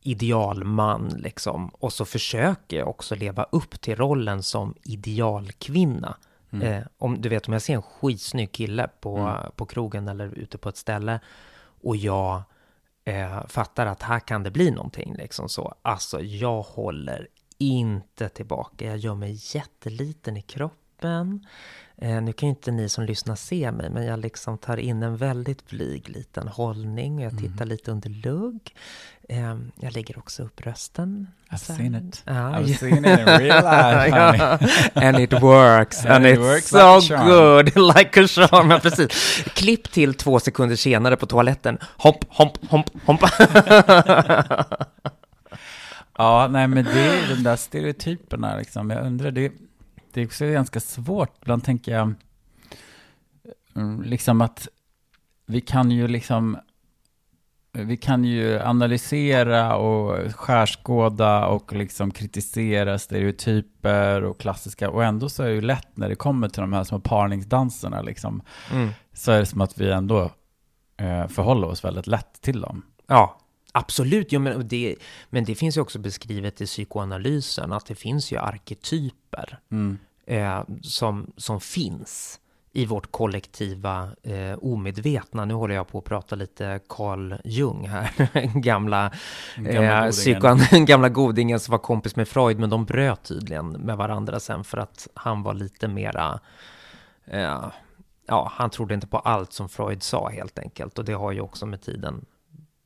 idealman 0.02 1.08
liksom. 1.17 1.67
Och 1.69 1.93
så 1.93 2.06
försöker 2.06 2.78
jag 2.78 2.88
också 2.88 3.15
leva 3.15 3.43
upp 3.52 3.82
till 3.82 3.95
rollen 3.95 4.43
som 4.43 4.73
idealkvinna. 4.84 6.17
Mm. 6.52 6.67
Eh, 6.67 6.84
om, 6.97 7.21
du 7.21 7.30
vet, 7.30 7.47
om 7.47 7.54
jag 7.54 7.62
ser 7.62 7.73
en 7.73 7.82
skitsnygg 7.82 8.52
kille 8.52 8.88
på, 8.99 9.17
Mm. 9.17 9.52
på 9.56 9.65
krogen 9.65 10.08
eller 10.08 10.28
ute 10.34 10.58
på 10.58 10.69
ett 10.69 10.78
ställe 10.78 11.19
och 11.84 11.95
jag 11.95 12.41
eh, 13.06 13.47
fattar 13.47 13.86
att 13.86 14.02
här 14.04 14.19
kan 14.19 14.43
det 14.43 14.52
bli 14.52 14.71
någonting 14.71 15.15
liksom 15.17 15.49
så. 15.49 15.76
Alltså, 15.82 16.21
jag 16.21 16.62
håller 16.62 17.28
inte 17.67 18.30
tillbaka. 18.30 18.86
Jag 18.86 18.97
gör 18.97 19.15
mig 19.15 19.39
jätteliten 19.56 20.38
i 20.38 20.41
kroppen. 20.41 21.45
Eh, 21.97 22.21
nu 22.21 22.34
kan 22.34 22.49
ju 22.49 22.56
inte 22.56 22.71
ni 22.71 22.89
som 22.89 23.04
lyssnar 23.06 23.36
se 23.36 23.71
mig, 23.71 23.89
men 23.89 24.06
jag 24.06 24.19
liksom 24.19 24.58
tar 24.58 24.78
in 24.78 25.04
en 25.04 25.17
väldigt 25.17 25.69
blyg 25.69 26.10
liten 26.10 26.47
hållning. 26.47 27.19
Jag 27.19 27.38
tittar 27.38 27.65
lite 27.65 27.91
under 27.91 28.10
lugg. 28.10 28.76
Eh, 29.30 29.58
jag 29.80 29.93
lägger 29.93 30.17
också 30.17 30.43
upp 30.43 30.62
rösten. 30.62 31.28
I've 31.49 31.69
här. 31.69 31.78
seen 31.78 31.95
it. 31.95 32.23
Ja, 32.26 32.34
I've 32.34 32.73
seen 32.80 33.06
it 33.06 33.19
in 33.19 33.26
real 33.26 33.63
life, 33.63 34.19
honey. 34.19 34.69
And 35.08 35.19
it 35.19 35.41
works, 35.41 36.06
and, 36.06 36.13
And 36.13 36.26
it 36.26 36.39
it's 36.39 36.41
works 36.41 36.69
so 36.69 36.95
like 36.99 37.26
good, 37.26 37.76
like 37.97 38.23
a 38.23 38.28
charm. 38.28 38.71
Ja, 38.71 38.80
precis. 38.80 39.43
Klipp 39.54 39.91
till 39.91 40.13
två 40.13 40.39
sekunder 40.39 40.76
senare 40.76 41.15
på 41.15 41.26
toaletten. 41.26 41.78
Hopp, 41.97 42.26
hopp, 42.30 42.58
hopp, 42.69 42.89
hopp. 43.06 43.21
Ja, 46.17 46.47
nej 46.52 46.67
men 46.67 46.84
det 46.86 46.99
är 47.02 47.36
de 47.36 47.43
där 47.43 47.56
stereotyperna 47.56 48.58
liksom. 48.58 48.89
Jag 48.89 49.06
undrar, 49.06 49.32
det, 49.32 49.52
det 50.12 50.21
är 50.21 50.26
också 50.26 50.45
ganska 50.45 50.80
svårt. 50.80 51.38
Ibland 51.41 51.63
tänker 51.63 51.91
jag, 51.91 52.13
mm, 53.76 54.02
liksom 54.02 54.41
att 54.41 54.67
vi 55.45 55.62
kan 55.62 55.91
ju 55.91 56.08
liksom, 56.08 56.58
vi 57.71 57.97
kan 57.97 58.23
ju 58.23 58.60
analysera 58.60 59.76
och 59.76 60.34
skärskåda 60.36 61.45
och 61.47 61.73
liksom 61.73 62.12
kritisera 62.12 62.99
stereotyper 62.99 64.23
och 64.23 64.39
klassiska, 64.39 64.89
och 64.89 65.04
ändå 65.04 65.30
så 65.30 65.43
är 65.43 65.47
det 65.47 65.54
ju 65.54 65.62
lätt 65.62 65.97
när 65.97 66.10
det 66.10 66.15
kommer 66.15 66.49
till 66.49 66.62
de 66.62 66.73
här 66.73 66.84
små 66.84 66.99
parningsdanserna 66.99 68.02
liksom, 68.02 68.41
Mm. 68.71 68.89
så 69.13 69.32
är 69.32 69.39
det 69.39 69.45
som 69.45 69.62
att 69.62 69.78
vi 69.78 69.91
ändå 69.91 70.32
eh, 70.97 71.28
förhåller 71.28 71.67
oss 71.67 71.84
väldigt 71.86 72.08
lätt 72.08 72.41
till 72.41 72.62
dem. 72.62 72.82
Ja, 73.08 73.39
absolut. 73.73 74.31
Jo, 74.31 74.39
men, 74.39 74.67
det, 74.67 74.95
men 75.29 75.43
det 75.45 75.55
finns 75.55 75.77
ju 75.77 75.81
också 75.81 75.99
beskrivet 75.99 76.62
i 76.62 76.65
psykoanalysen 76.65 77.71
att 77.73 77.86
det 77.86 77.95
finns 77.95 78.31
ju 78.31 78.38
arketyper 78.38 79.59
Mm. 79.71 79.97
eh, 80.25 80.63
som, 80.81 81.31
som 81.38 81.62
finns 81.62 82.39
i 82.75 82.86
vårt 82.86 83.12
kollektiva 83.12 84.09
eh, 84.23 84.53
omedvetna. 84.62 85.45
Nu 85.45 85.53
håller 85.53 85.75
jag 85.75 85.88
på 85.88 85.97
att 85.97 86.03
prata 86.03 86.36
lite 86.36 86.79
Carl 86.89 87.36
Jung 87.43 87.88
här, 87.88 88.12
gamla, 88.62 89.12
Gamla 89.57 90.05
eh, 90.05 90.09
psykoan- 90.12 90.86
gamla 90.86 91.09
godingen 91.09 91.59
som 91.59 91.71
var 91.71 91.79
kompis 91.79 92.15
med 92.15 92.27
Freud, 92.27 92.59
men 92.59 92.69
de 92.69 92.86
bröt 92.86 93.23
tydligen 93.23 93.69
med 93.71 93.97
varandra 93.97 94.39
sen 94.39 94.63
för 94.63 94.77
att 94.77 95.07
han 95.13 95.43
var 95.43 95.53
lite 95.53 95.88
mera, 95.88 96.39
eh, 97.25 97.65
ja, 98.27 98.51
han 98.55 98.69
trodde 98.69 98.93
inte 98.93 99.07
på 99.07 99.17
allt 99.19 99.53
som 99.53 99.69
Freud 99.69 100.03
sa 100.03 100.29
helt 100.29 100.59
enkelt. 100.59 100.99
Och 100.99 101.05
det 101.05 101.13
har 101.13 101.31
ju 101.31 101.41
också 101.41 101.65
med 101.65 101.81
tiden 101.81 102.25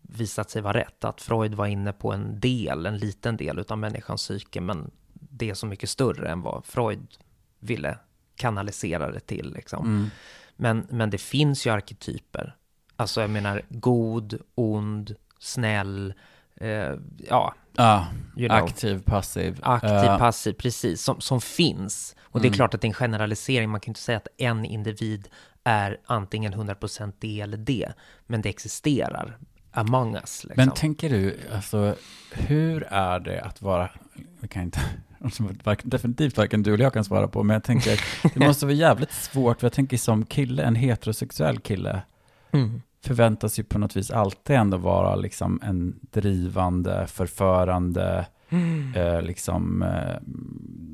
visat 0.08 0.50
sig 0.50 0.62
vara 0.62 0.78
rätt, 0.78 1.04
att 1.04 1.22
Freud 1.22 1.54
var 1.54 1.66
inne 1.68 1.94
på 1.94 2.12
en 2.14 2.40
del, 2.40 2.86
en 2.86 2.98
liten 2.98 3.38
del 3.38 3.60
utav 3.60 3.78
människans 3.78 4.22
psyke, 4.22 4.62
men 4.62 4.92
det 5.14 5.50
är 5.50 5.54
så 5.54 5.66
mycket 5.66 5.90
större 5.90 6.30
än 6.32 6.42
vad 6.42 6.66
Freud 6.66 7.08
ville 7.60 7.98
kanalisera 8.36 9.12
det 9.12 9.20
till. 9.20 9.54
Liksom. 9.54 9.86
Mm. 9.86 10.10
Men, 10.56 10.88
men 10.90 11.10
det 11.10 11.18
finns 11.18 11.68
ju 11.68 11.72
arketyper. 11.72 12.56
Alltså 12.96 13.22
jag 13.22 13.30
menar 13.30 13.62
god, 13.70 14.40
ond, 14.56 15.16
snäll, 15.40 16.14
eh, 16.56 16.94
ja, 17.30 17.54
Ja, 17.80 18.08
you 18.38 18.50
know, 18.50 18.64
aktiv, 18.64 19.02
passiv. 19.06 19.60
aktiv, 19.62 19.90
Eh, 19.90 20.18
passiv, 20.18 20.54
precis, 20.54 21.02
som, 21.02 21.22
som 21.22 21.42
finns. 21.42 22.16
Och 22.22 22.40
det 22.42 22.46
är 22.46 22.50
Mm. 22.50 22.56
klart 22.56 22.74
att 22.74 22.82
det 22.82 22.86
är 22.86 22.90
en 22.90 22.94
generalisering, 22.94 23.70
man 23.70 23.80
kan 23.82 23.90
inte 23.92 24.00
säga 24.02 24.18
att 24.18 24.28
en 24.38 24.66
individ 24.66 25.28
är 25.64 25.98
antingen 26.06 26.54
100% 26.54 27.14
det 27.20 27.42
eller 27.42 27.58
det, 27.58 27.94
men 28.28 28.42
det 28.42 28.50
existerar 28.50 29.38
among 29.78 30.16
us. 30.16 30.44
Liksom. 30.44 30.54
Men 30.56 30.72
tänker 30.72 31.10
du, 31.10 31.38
alltså, 31.56 31.96
hur 32.32 32.84
är 32.84 33.20
det 33.20 33.42
att 33.42 33.62
vara, 33.62 33.90
det 34.42 34.48
kan 34.48 34.64
inte, 34.64 34.80
varken- 35.64 35.90
definitivt 35.90 36.38
varken 36.38 36.64
du 36.64 36.74
eller 36.74 36.84
jag 36.84 36.94
kan 36.94 37.04
svara 37.04 37.28
på, 37.28 37.44
men 37.44 37.54
jag 37.54 37.64
tänker, 37.64 38.00
det 38.34 38.40
måste 38.48 38.66
vara 38.66 38.76
jävligt 38.76 39.12
svårt, 39.12 39.60
för 39.60 39.66
jag 39.68 39.74
tänker 39.74 39.98
som 39.98 40.26
kille, 40.26 40.64
en 40.64 40.76
heterosexuell 40.76 41.60
kille, 41.60 42.02
mm. 42.52 42.82
förväntas 43.04 43.60
ju 43.60 43.64
på 43.64 43.80
något 43.80 43.96
vis 43.96 44.12
alltid 44.12 44.56
ändå 44.56 44.78
vara 44.78 45.16
liksom 45.16 45.60
en 45.64 46.00
drivande, 46.02 47.08
förförande, 47.08 48.26
Mm. 48.50 48.94
eh, 48.96 49.22
liksom 49.22 49.82
eh, 49.84 50.16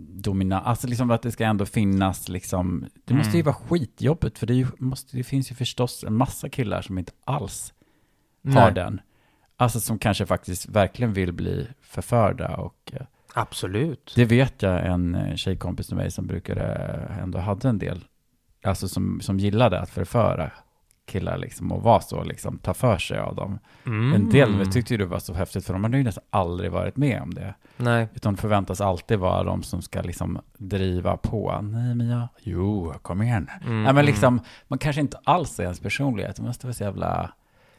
dominant, 0.09 0.65
alltså 0.65 0.87
liksom 0.87 1.11
att 1.11 1.21
det 1.21 1.31
ska 1.31 1.45
ändå 1.45 1.65
finnas 1.65 2.29
liksom, 2.29 2.85
det 3.05 3.13
måste 3.13 3.37
ju 3.37 3.41
Mm. 3.41 3.45
vara 3.45 3.55
skitjobbigt, 3.55 4.39
för 4.39 4.47
det, 4.47 4.53
ju, 4.53 4.67
måste, 4.77 5.17
det 5.17 5.23
finns 5.23 5.51
ju 5.51 5.55
förstås 5.55 6.03
en 6.07 6.13
massa 6.13 6.49
killar 6.49 6.81
som 6.81 6.97
inte 6.97 7.11
alls 7.25 7.73
har 8.43 8.53
Nej, 8.53 8.73
den. 8.73 9.01
Alltså 9.57 9.79
som 9.79 9.99
kanske 9.99 10.25
faktiskt 10.25 10.69
verkligen 10.69 11.13
vill 11.13 11.33
bli 11.33 11.67
förförda 11.81 12.55
och 12.55 12.91
eh, 12.93 13.05
Absolut. 13.33 14.13
det 14.15 14.25
vet 14.25 14.61
jag 14.61 14.85
en 14.85 15.15
eh, 15.15 15.35
tjejkompis 15.35 15.87
till 15.87 15.95
mig 15.95 16.11
som 16.11 16.27
brukade, 16.27 16.63
ändå 17.21 17.39
hade 17.39 17.69
en 17.69 17.79
del, 17.79 18.05
alltså 18.63 18.87
som, 18.87 19.21
som 19.21 19.39
gillade 19.39 19.79
att 19.79 19.89
förföra 19.89 20.51
killar 21.05 21.37
liksom 21.37 21.71
och 21.71 21.83
vara 21.83 22.01
så 22.01 22.23
liksom, 22.23 22.57
ta 22.57 22.73
för 22.73 22.97
sig 22.97 23.19
av 23.19 23.35
dem. 23.35 23.59
Mm. 23.85 24.13
En 24.13 24.29
del 24.29 24.71
tyckte 24.71 24.93
ju 24.93 24.97
det 24.97 25.05
var 25.05 25.19
så 25.19 25.33
häftigt 25.33 25.65
för 25.65 25.73
de 25.73 25.83
hade 25.83 25.97
ju 25.97 26.03
nästan 26.03 26.23
aldrig 26.29 26.71
varit 26.71 26.97
med 26.97 27.21
om 27.21 27.33
det. 27.33 27.55
Nej. 27.77 28.07
Utan 28.13 28.37
förväntas 28.37 28.81
alltid 28.81 29.19
vara 29.19 29.43
de 29.43 29.63
som 29.63 29.81
ska 29.81 30.01
liksom 30.01 30.39
driva 30.57 31.17
på. 31.17 31.59
Nej 31.61 31.95
men 31.95 32.09
jag, 32.09 32.27
jo, 32.39 32.93
kom 33.01 33.21
igen. 33.21 33.49
Mm, 33.61 33.75
Nej 33.75 33.83
men 33.83 33.89
mm. 33.89 34.05
liksom, 34.05 34.39
man 34.67 34.79
kanske 34.79 35.01
inte 35.01 35.19
alls 35.23 35.59
är 35.59 35.63
ens 35.63 35.79
personlighet. 35.79 36.35
Det 36.35 36.41
måste 36.41 36.67
vara 36.67 36.73
så 36.73 36.83
jävla... 36.83 37.33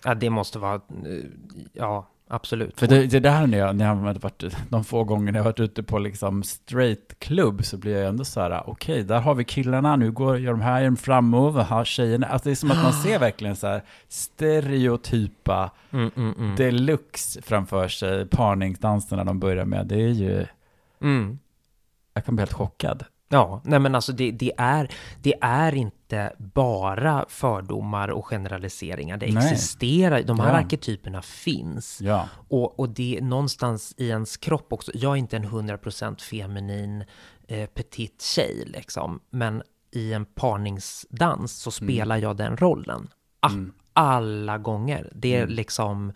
Ja, 0.04 0.14
det 0.14 0.30
måste 0.30 0.58
vara, 0.58 0.74
eh, 0.74 1.24
ja, 1.72 2.08
absolut. 2.28 2.80
För 2.80 2.86
det, 2.86 3.06
det 3.06 3.20
där 3.20 3.46
när 3.46 3.58
jag, 3.58 3.76
när 3.76 3.84
jag 3.86 3.94
har 3.94 4.14
varit, 4.14 4.44
de 4.68 4.84
få 4.84 5.04
gånger 5.04 5.32
jag 5.32 5.40
har 5.40 5.44
varit 5.44 5.60
ute 5.60 5.82
på 5.82 5.98
liksom 5.98 6.42
straight 6.42 7.14
klubb 7.18 7.64
så 7.64 7.76
blir 7.76 7.96
jag 7.98 8.08
ändå 8.08 8.24
så 8.24 8.40
här, 8.40 8.62
okej, 8.70 9.02
där 9.02 9.20
har 9.20 9.34
vi 9.34 9.44
killarna, 9.44 9.96
nu 9.96 10.12
går 10.12 10.38
gör 10.38 10.50
de 10.52 10.60
här 10.60 10.96
framåt, 10.96 11.66
här 11.66 11.84
tjejerna. 11.84 12.26
Alltså 12.26 12.48
det 12.48 12.52
är 12.52 12.56
som 12.56 12.70
att 12.70 12.82
man 12.82 12.92
ser 12.92 13.18
verkligen 13.18 13.56
så 13.56 13.66
här 13.66 13.82
stereotypa 14.08 15.70
Mm, 15.90 16.10
mm, 16.16 16.34
mm. 16.38 16.56
deluxe 16.56 17.42
framför 17.42 17.88
sig, 17.88 18.26
parningsdanserna 18.26 19.24
de 19.24 19.38
börjar 19.40 19.64
med. 19.64 19.86
Det 19.86 19.94
är 19.94 20.08
ju, 20.08 20.46
Mm. 21.00 21.38
jag 22.14 22.24
kan 22.24 22.36
bli 22.36 22.40
helt 22.42 22.52
chockad. 22.52 23.04
Ja, 23.28 23.60
nej 23.64 23.78
men 23.78 23.94
alltså 23.94 24.12
det, 24.12 24.30
det, 24.30 24.52
är, 24.58 24.88
det 25.22 25.34
är 25.40 25.74
inte 25.74 26.03
bara 26.38 27.24
fördomar 27.28 28.08
och 28.08 28.26
generaliseringar. 28.26 29.16
Det 29.16 29.32
Nej. 29.32 29.52
existerar, 29.52 30.22
de 30.22 30.40
här 30.40 30.48
Ja. 30.48 30.54
arketyperna 30.58 31.22
finns. 31.22 32.00
Ja. 32.00 32.28
Och, 32.48 32.80
och 32.80 32.88
det 32.88 33.16
är 33.16 33.22
någonstans 33.22 33.94
i 33.96 34.08
ens 34.08 34.36
kropp 34.36 34.72
också. 34.72 34.90
Jag 34.94 35.12
är 35.12 35.16
inte 35.16 35.36
en 35.36 35.44
100% 35.46 36.20
feminin 36.20 37.04
eh, 37.48 37.66
petit 37.66 38.22
tjej 38.22 38.62
liksom. 38.66 39.20
Men 39.30 39.62
i 39.90 40.12
en 40.12 40.24
parningsdans 40.24 41.52
så 41.52 41.70
spelar 41.70 42.16
jag 42.16 42.36
den 42.36 42.56
rollen. 42.56 43.08
A- 43.40 43.48
Mm. 43.52 43.72
Alla 43.92 44.58
gånger. 44.58 45.12
Det 45.14 45.34
är 45.36 45.42
Mm. 45.42 45.54
liksom... 45.54 46.12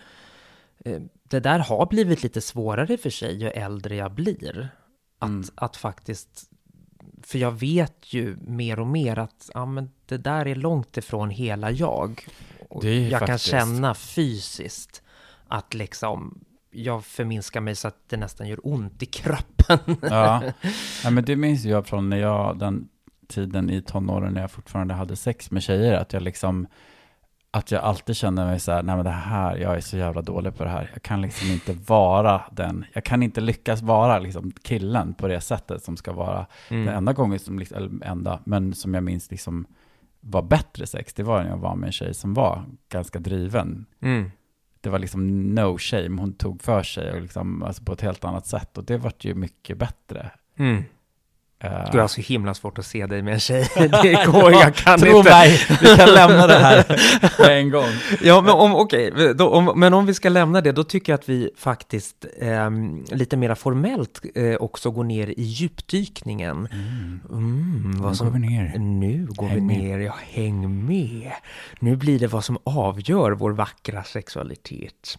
Eh, 0.85 1.01
det 1.29 1.41
där 1.41 1.59
har 1.59 1.87
blivit 1.87 2.23
lite 2.23 2.41
svårare 2.41 2.97
för 2.97 3.11
sig 3.11 3.37
ju 3.43 3.49
äldre 3.49 3.97
jag 3.97 4.13
blir. 4.15 4.69
Att, 5.19 5.29
Mm. 5.29 5.45
att 5.55 5.77
faktiskt... 5.77 6.48
För 7.29 7.39
jag 7.39 7.51
vet 7.51 8.13
ju 8.15 8.37
mer 8.41 8.81
och 8.81 8.87
mer 8.87 9.19
att 9.19 9.51
ja, 9.55 9.67
men 9.67 9.91
det 10.07 10.17
där 10.17 10.47
är 10.47 10.55
långt 10.55 10.97
ifrån 10.97 11.31
hela 11.31 11.71
jag. 11.71 12.27
Och 12.69 12.85
jag 12.85 13.11
kan 13.11 13.29
faktiskt- 13.29 13.51
känna 13.51 13.95
fysiskt 13.95 15.03
att 15.49 15.75
liksom 15.75 16.45
jag 16.71 17.05
förminskar 17.05 17.61
mig 17.61 17.75
så 17.75 17.89
att 17.89 18.09
det 18.09 18.17
nästan 18.17 18.49
gör 18.49 18.61
ont 18.63 19.03
i 19.03 19.07
kroppen. 19.07 19.79
Ja. 20.03 20.43
ja, 21.05 21.11
men 21.11 21.25
det 21.25 21.37
minns 21.37 21.65
jag 21.65 21.87
från 21.87 22.09
när 22.09 22.17
jag, 22.17 22.59
den 22.59 22.89
tiden 23.29 23.71
i 23.71 23.83
tonåren 23.83 24.35
när 24.35 24.41
jag 24.41 24.51
fortfarande 24.51 24.95
hade 24.95 25.17
sex 25.17 25.51
med 25.51 25.63
tjejer, 25.63 25.95
att 25.95 26.13
jag 26.13 26.23
liksom, 26.23 26.67
att 27.51 27.71
jag 27.71 27.83
alltid 27.83 28.17
kände 28.17 28.45
mig 28.45 28.61
så 28.61 28.73
här, 28.73 28.83
nej 28.83 28.97
men 28.97 29.05
det 29.05 29.11
här, 29.11 29.57
jag 29.57 29.77
är 29.77 29.81
så 29.81 29.97
jävla 29.97 30.23
dålig 30.23 30.55
på 30.57 30.65
det 30.65 30.71
här. 30.71 30.91
Jag 30.93 31.03
kan 31.03 31.23
liksom 31.23 31.51
inte 31.51 31.73
vara 31.73 32.43
den, 32.53 32.85
jag 32.93 33.05
kan 33.05 33.23
inte 33.23 33.41
lyckas 33.41 33.83
vara 33.83 34.19
liksom 34.19 34.51
killen 34.63 35.15
på 35.15 35.29
det 35.29 35.41
sättet 35.41 35.83
som 35.83 35.97
ska 35.97 36.13
vara 36.13 36.47
Mm. 36.71 36.87
Den 36.87 36.95
enda 36.95 37.13
gången 37.13 37.39
som, 37.39 37.59
liksom- 37.59 37.77
eller 37.77 38.07
enda, 38.07 38.41
men 38.45 38.75
som 38.75 38.95
jag 38.95 39.05
minns 39.05 39.31
liksom 39.31 39.67
var 40.21 40.43
bättre 40.43 40.87
sex, 40.87 41.15
det 41.15 41.23
var 41.23 41.43
när 41.43 41.51
jag 41.51 41.57
var 41.57 41.77
med 41.77 41.87
en 41.87 41.93
tjej 41.93 42.15
som 42.15 42.35
var 42.35 42.65
ganska 42.89 43.19
driven. 43.19 43.87
Mm. 44.01 44.31
Det 44.81 44.91
var 44.91 44.99
liksom 44.99 45.55
no 45.55 45.79
shame, 45.79 46.21
hon 46.21 46.33
tog 46.33 46.63
för 46.63 46.83
sig 46.83 47.13
och 47.13 47.21
liksom, 47.23 47.63
alltså 47.63 47.85
på 47.85 47.93
ett 47.93 48.01
helt 48.01 48.25
annat 48.25 48.47
sätt 48.47 48.79
och 48.79 48.85
det 48.85 48.97
vart 48.99 49.25
ju 49.25 49.35
mycket 49.35 49.79
bättre. 49.79 50.31
Mm. 50.59 50.83
Eh, 51.61 51.71
Gud, 51.85 51.95
jag 51.95 52.01
har 52.01 52.09
så 52.09 52.21
himla 52.21 52.55
svårt 52.55 52.79
att 52.79 52.87
se 52.87 53.07
dig 53.07 53.23
med 53.23 53.35
en 53.35 53.41
tjej. 53.41 53.69
Det 54.03 54.27
går, 54.27 54.53
jag 54.53 54.75
kan 54.75 54.99
Tro 55.01 55.19
inte. 55.19 55.31
mig, 55.31 55.61
vi 55.81 55.97
kan 55.97 56.09
lämna 56.15 56.47
det 56.47 56.59
här 56.59 56.83
på 57.37 57.51
en 57.51 57.71
gång. 57.71 57.89
Ja, 58.23 58.41
men 58.41 58.51
om, 58.55 58.75
okej, 58.75 59.35
då, 59.35 59.49
om, 59.49 59.73
men 59.81 59.95
om 59.95 60.07
vi 60.07 60.15
ska 60.15 60.29
lämna 60.29 60.61
det, 60.61 60.73
då 60.73 60.85
tycker 60.85 61.13
jag 61.13 61.19
att 61.19 61.29
vi 61.29 61.51
faktiskt 61.59 62.25
ehm, 62.41 63.05
lite 63.11 63.37
mera 63.37 63.57
formellt 63.57 64.21
eh, 64.35 64.55
också 64.55 64.91
går 64.91 65.05
ner 65.05 65.27
i 65.27 65.43
djupdykningen. 65.43 66.69
Mm. 66.73 67.21
Mm, 67.31 67.91
Nu 67.95 67.99
vad 67.99 68.09
går 68.09 68.15
som, 68.15 68.33
vi 68.33 68.39
ner. 68.49 68.79
Nu 68.79 69.27
går 69.31 69.47
Häng 69.47 69.55
vi 69.69 69.77
med. 69.77 69.79
ner, 69.79 69.99
ja, 69.99 70.15
häng 70.33 70.87
med. 70.87 71.33
Nu 71.81 71.97
blir 71.97 72.19
det 72.19 72.27
vad 72.27 72.45
som 72.45 72.59
avgör 72.65 73.31
vår 73.33 73.51
vackra 73.51 74.05
sexualitet. 74.05 75.19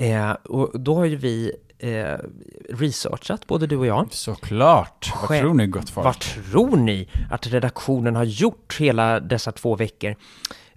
Eh, 0.00 0.30
och 0.30 0.80
då 0.80 0.94
har 0.94 1.04
ju 1.04 1.16
vi 1.16 1.52
eh, 1.78 2.18
researchat, 2.68 3.46
både 3.46 3.66
du 3.66 3.76
och 3.76 3.86
jag. 3.86 4.12
Såklart. 4.12 5.12
Vad 5.28 5.38
tror 5.38 5.54
ni 5.54 5.66
gott 5.66 5.90
folk? 5.90 6.04
Vad 6.04 6.18
tror 6.18 6.76
ni 6.76 7.08
att 7.30 7.46
redaktionen 7.46 8.16
har 8.16 8.24
gjort 8.24 8.76
hela 8.80 9.20
dessa 9.20 9.52
två 9.52 9.76
veckor? 9.76 10.14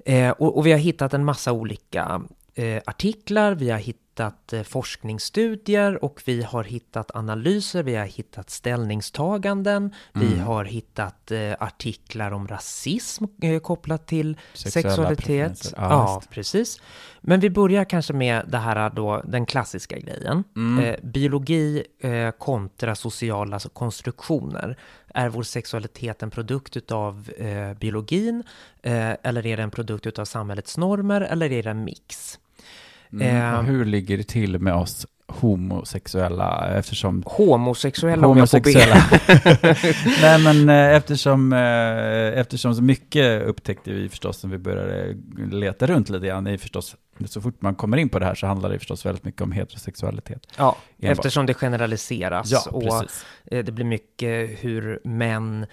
Eh, 0.06 0.30
och, 0.30 0.58
och 0.58 0.66
vi 0.66 0.72
har 0.72 0.80
hittat 0.80 1.14
en 1.14 1.26
massa 1.26 1.52
olika 1.52 2.22
eh, 2.56 2.82
artiklar, 2.86 3.56
vi 3.56 3.70
har 3.70 3.78
hittat 3.78 4.03
eh, 4.20 4.64
forskningsstudier 4.64 6.04
och 6.04 6.22
vi 6.26 6.44
har 6.44 6.64
hittat 6.64 7.16
analyser, 7.16 7.84
vi 7.84 7.96
har 7.96 8.06
hittat 8.06 8.50
ställningstaganden, 8.50 9.94
vi 10.14 10.26
Mm. 10.34 10.40
har 10.40 10.66
hittat 10.66 11.32
eh, 11.32 11.54
artiklar 11.60 12.32
om 12.32 12.48
rasism 12.48 13.24
eh, 13.42 13.60
kopplat 13.60 14.08
till 14.08 14.38
Sexuella 14.54 14.90
sexualitet. 14.90 15.74
Ja, 15.78 15.90
Ja, 15.90 16.22
precis. 16.30 16.82
Men 17.22 17.40
vi 17.40 17.50
börjar 17.50 17.86
kanske 17.86 18.14
med 18.14 18.46
det 18.48 18.58
här 18.58 18.90
då, 18.90 19.22
den 19.26 19.46
klassiska 19.46 19.98
grejen. 20.00 20.44
Mm. 20.56 20.84
Eh, 20.86 20.96
biologi 21.04 21.84
kontra 22.38 22.96
sociala 22.96 23.60
konstruktioner. 23.60 24.78
Är 25.14 25.30
vår 25.30 25.44
sexualitet 25.44 26.24
en 26.24 26.30
produkt 26.32 26.78
utav 26.78 27.30
biologin? 27.80 28.44
Eller 28.84 29.46
är 29.46 29.58
det 29.58 29.64
en 29.64 29.72
produkt 29.72 30.06
utav 30.06 30.26
samhällets 30.26 30.78
normer? 30.78 31.22
Eller 31.22 31.52
är 31.52 31.64
det 31.64 31.70
en 31.70 31.84
mix? 31.84 32.40
Mm. 33.14 33.54
eh, 33.54 33.62
hur 33.62 33.86
ligger 33.86 34.18
det 34.18 34.24
till 34.24 34.60
med 34.60 34.74
oss 34.74 35.08
homosexuella 35.28 36.78
eftersom 36.78 37.24
Homosexuella, 37.26 38.28
om 38.28 38.38
jag 38.38 38.50
får 38.50 38.58
homosexuella. 38.58 38.96
be. 39.62 39.76
Nej 40.22 40.40
men 40.40 40.70
eh, 40.70 40.96
eftersom, 40.98 41.54
eh, 41.54 42.40
eftersom 42.40 42.76
så 42.76 42.82
mycket 42.84 43.42
upptäckte 43.42 43.92
vi 43.94 44.10
förstås 44.10 44.44
när 44.44 44.52
vi 44.52 44.58
började 44.58 45.16
leta 45.52 45.88
runt 45.88 46.10
lite 46.10 46.28
grann, 46.28 46.48
är 46.48 46.58
förstås, 46.58 46.96
så 47.26 47.42
fort 47.42 47.62
man 47.62 47.76
kommer 47.76 47.98
in 47.98 48.10
på 48.10 48.20
det 48.20 48.26
här 48.26 48.36
så 48.36 48.48
handlar 48.48 48.70
det 48.70 48.80
förstås 48.80 49.06
väldigt 49.06 49.24
mycket 49.26 49.42
om 49.42 49.52
heterosexualitet. 49.52 50.48
Ja, 50.58 50.78
Enbart. 51.00 51.18
eftersom 51.18 51.46
det 51.46 51.54
generaliseras. 51.54 52.52
Ja, 52.52 52.64
och 52.72 52.84
precis. 52.84 53.26
Det 53.44 53.72
blir 53.72 53.86
mycket 53.86 54.50
hur 54.62 55.00
män 55.04 55.66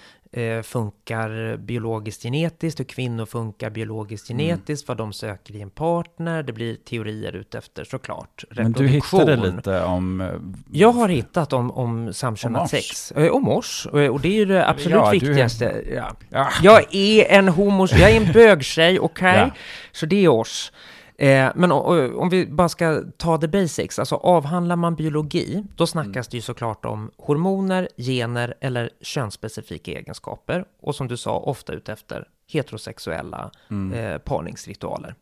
funkar 0.63 1.57
biologiskt 1.57 2.23
genetiskt, 2.23 2.81
hur 2.81 2.85
kvinnor 2.85 3.27
funkar 3.27 3.71
biologiskt 3.71 4.31
Mm. 4.31 4.47
genetiskt, 4.47 4.89
vad 4.89 4.97
de 4.97 5.13
söker 5.13 5.57
i 5.57 5.61
en 5.61 5.71
partner. 5.71 6.43
Det 6.43 6.53
blir 6.53 6.75
teorier 6.77 7.33
utefter 7.37 7.85
såklart. 7.85 8.45
Men 8.51 8.73
du 8.73 8.87
hittade 8.89 9.37
lite 9.37 9.83
om... 9.85 10.21
eh, 10.21 10.29
Jag 10.73 10.93
har 10.93 11.09
hittat 11.09 11.53
om, 11.53 11.71
om 11.71 12.13
samkönat 12.13 12.59
Om 12.61 12.65
oss. 12.65 12.71
sex. 12.71 13.13
Eh, 13.13 13.29
om. 13.31 13.49
Eh, 13.95 14.07
Och 14.07 14.21
det 14.21 14.29
är 14.29 14.33
ju 14.33 14.45
det 14.45 14.69
absolut 14.69 14.97
Ja, 14.99 15.11
du 15.13 15.19
viktigaste. 15.19 15.83
Ja. 15.95 16.11
Ja. 16.29 16.49
Jag 16.63 16.95
är 16.95 17.25
en 17.39 17.49
homos, 17.49 17.93
jag 17.93 18.11
är 18.11 18.17
en 18.27 18.33
bögtjej, 18.33 19.01
okej? 19.01 19.35
Ja. 19.37 19.51
Så 19.93 20.07
det 20.07 20.25
är 20.25 20.29
oss. 20.29 20.73
Eh, 21.21 21.51
men 21.55 21.73
om 21.73 22.29
vi 22.31 22.47
bara 22.47 22.69
ska 22.69 23.03
ta 23.17 23.39
the 23.39 23.49
basics, 23.49 23.99
alltså 23.99 24.15
avhandlar 24.15 24.77
man 24.77 24.95
biologi, 24.95 25.65
då 25.77 25.87
snackas 25.87 26.29
det 26.29 26.37
ju 26.37 26.41
såklart 26.41 26.85
om 26.85 27.11
hormoner, 27.19 27.89
gener 27.97 28.55
eller 28.61 28.91
könsspecifika 29.01 29.91
egenskaper. 29.93 30.65
Och 30.83 30.95
som 30.95 31.09
du 31.09 31.17
sa, 31.17 31.37
ofta 31.39 31.73
utefter 31.73 32.25
heterosexuella 32.53 33.51
Mm. 33.71 33.99
eh, 33.99 34.19
parningsritualer. 34.19 35.15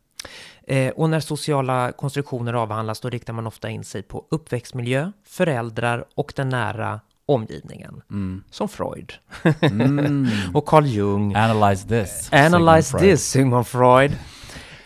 Eh, 0.67 0.89
och 0.93 1.09
när 1.09 1.19
sociala 1.19 1.91
konstruktioner 1.91 2.53
avhandlas 2.53 2.99
då 2.99 3.09
riktar 3.09 3.33
man 3.33 3.47
ofta 3.47 3.69
in 3.69 3.83
sig 3.83 4.03
på 4.03 4.25
uppväxtmiljö, 4.31 5.11
föräldrar 5.25 6.05
och 6.15 6.33
den 6.35 6.49
nära 6.49 6.99
omgivningen. 7.25 8.01
Mm. 8.09 8.43
Som 8.51 8.69
Freud 8.69 9.13
Mm. 9.61 10.27
och 10.53 10.65
Carl 10.65 10.85
Jung. 10.85 11.35
Analyze 11.35 11.87
this. 11.87 12.29
Analyze 12.33 12.83
Sigmund 12.83 13.03
this, 13.11 13.29
Sigmund 13.29 13.67
Freud. 13.67 14.11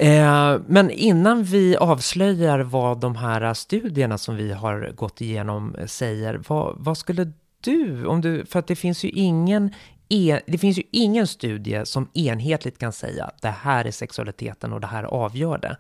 Eh, 0.04 0.62
men 0.68 0.90
innan 0.92 1.44
vi 1.44 1.76
avslöjar 1.78 2.60
vad 2.60 3.00
de 3.00 3.16
här 3.16 3.54
studierna 3.54 4.18
som 4.18 4.36
vi 4.36 4.52
har 4.52 4.92
gått 4.96 5.22
igenom 5.22 5.76
säger, 5.86 6.42
vad, 6.48 6.76
vad 6.78 6.98
skulle 6.98 7.32
du, 7.62 8.06
om 8.06 8.22
du, 8.22 8.46
för 8.46 8.60
att 8.60 8.68
det 8.68 8.76
finns 8.76 9.04
ju 9.06 9.10
ingen 9.10 9.74
E- 10.10 10.40
det 10.48 10.58
finns 10.58 10.78
ju 10.78 10.84
ingen 10.92 11.28
studie 11.28 11.82
som 11.86 12.10
enhetligt 12.14 12.78
kan 12.78 12.94
säga 12.94 13.32
det 13.42 13.50
här 13.50 13.86
är 13.86 13.92
sexualiteten 13.92 14.74
och 14.74 14.82
det 14.82 14.88
här 14.88 15.04
avgör 15.04 15.58
det. 15.58 15.78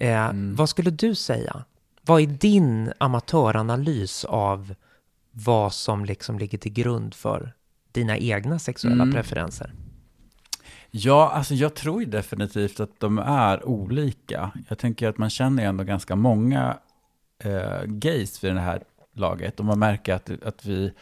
Eh, 0.00 0.24
Mm. 0.28 0.54
Vad 0.54 0.68
skulle 0.68 0.90
du 0.90 1.14
säga? 1.14 1.64
Vad 2.02 2.22
är 2.22 2.26
din 2.26 2.92
amatöranalys 2.98 4.24
av 4.24 4.74
vad 5.32 5.72
som 5.72 6.04
liksom 6.04 6.38
ligger 6.38 6.58
till 6.58 6.72
grund 6.72 7.14
för 7.14 7.52
dina 7.92 8.18
egna 8.18 8.58
sexuella 8.58 9.02
Mm. 9.02 9.14
preferenser? 9.14 9.72
Ja, 10.90 11.30
alltså 11.30 11.54
jag 11.54 11.74
tror 11.74 12.00
ju 12.00 12.06
definitivt 12.06 12.80
att 12.80 13.00
de 13.00 13.18
är 13.18 13.68
olika. 13.68 14.50
Jag 14.68 14.78
tänker 14.78 15.08
att 15.08 15.18
man 15.18 15.30
känner 15.30 15.62
ju 15.62 15.68
ändå 15.68 15.84
ganska 15.84 16.16
många 16.16 16.78
eh, 17.44 17.82
gays 17.84 18.44
vid 18.44 18.54
det 18.54 18.60
här 18.60 18.82
laget. 19.14 19.60
Och 19.60 19.66
man 19.66 19.78
märker 19.78 20.14
att, 20.14 20.42
att, 20.42 20.66
vi, 20.66 20.92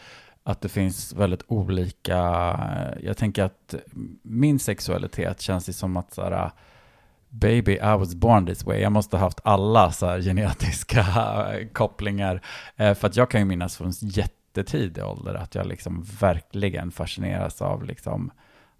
att 0.42 0.60
det 0.60 0.68
finns 0.68 1.12
väldigt 1.12 1.42
olika... 1.46 2.18
Eh, 2.76 3.06
jag 3.06 3.16
tänker 3.16 3.44
att 3.44 3.74
min 4.22 4.58
sexualitet 4.58 5.40
känns 5.40 5.68
ju 5.68 5.72
som 5.72 5.96
att 5.96 6.14
så 6.14 6.22
här, 6.22 6.50
baby, 7.28 7.72
I 7.72 7.78
was 7.98 8.14
born 8.14 8.46
this 8.46 8.66
way. 8.66 8.80
Jag 8.80 8.92
måste 8.92 9.16
ha 9.16 9.24
haft 9.24 9.40
alla 9.44 9.92
så 9.92 10.06
här, 10.06 10.20
genetiska 10.20 11.06
kopplingar. 11.72 12.42
Eh, 12.76 12.94
för 12.94 13.06
att 13.06 13.16
jag 13.16 13.30
kan 13.30 13.40
ju 13.40 13.44
minnas 13.44 13.76
från 13.76 13.92
jättetidig 14.00 15.04
ålder 15.04 15.34
att 15.34 15.54
jag 15.54 15.66
liksom 15.66 16.02
verkligen 16.20 16.90
fascineras 16.90 17.62
av 17.62 17.84
liksom 17.84 18.30